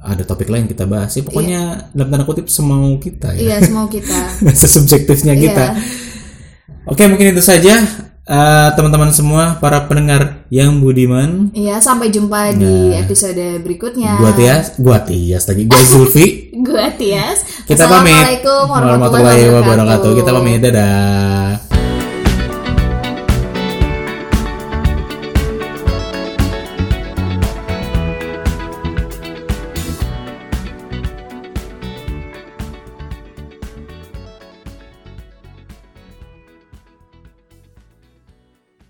ada 0.00 0.24
topik 0.24 0.48
lain 0.48 0.64
kita 0.64 0.88
bahas. 0.88 1.12
Ya, 1.12 1.22
pokoknya 1.28 1.60
dalam 1.92 2.08
tanda 2.08 2.24
kutip 2.24 2.48
semau 2.48 2.96
kita 2.96 3.36
ya. 3.36 3.60
Iya, 3.60 3.68
semua 3.68 3.84
kita. 3.92 4.16
Sesubjektifnya 4.64 5.36
kita. 5.36 5.76
Iya. 5.76 6.04
Oke, 6.88 7.04
mungkin 7.08 7.36
itu 7.36 7.44
saja 7.44 7.84
eh, 8.24 8.68
teman-teman 8.72 9.12
semua 9.12 9.60
para 9.60 9.84
pendengar 9.84 10.48
yang 10.48 10.80
budiman. 10.80 11.52
Iya, 11.52 11.80
sampai 11.80 12.08
jumpa 12.08 12.56
di 12.56 12.96
episode 12.96 13.60
berikutnya. 13.60 14.16
Gua 14.20 14.32
Tias, 14.32 14.76
gua 14.80 14.98
Tias 15.04 15.44
lagi, 15.48 15.62
gua 15.68 15.82
Zulfi. 15.84 16.26
Gua 16.64 16.88
Tias. 16.96 17.44
Kita 17.68 17.84
pamit. 17.84 18.16
Assalamualaikum 18.16 18.62
warahmatullahi 18.72 19.44
wabarakatuh. 19.52 20.10
Kita 20.16 20.30
pamit 20.32 20.58
dadah. 20.64 21.73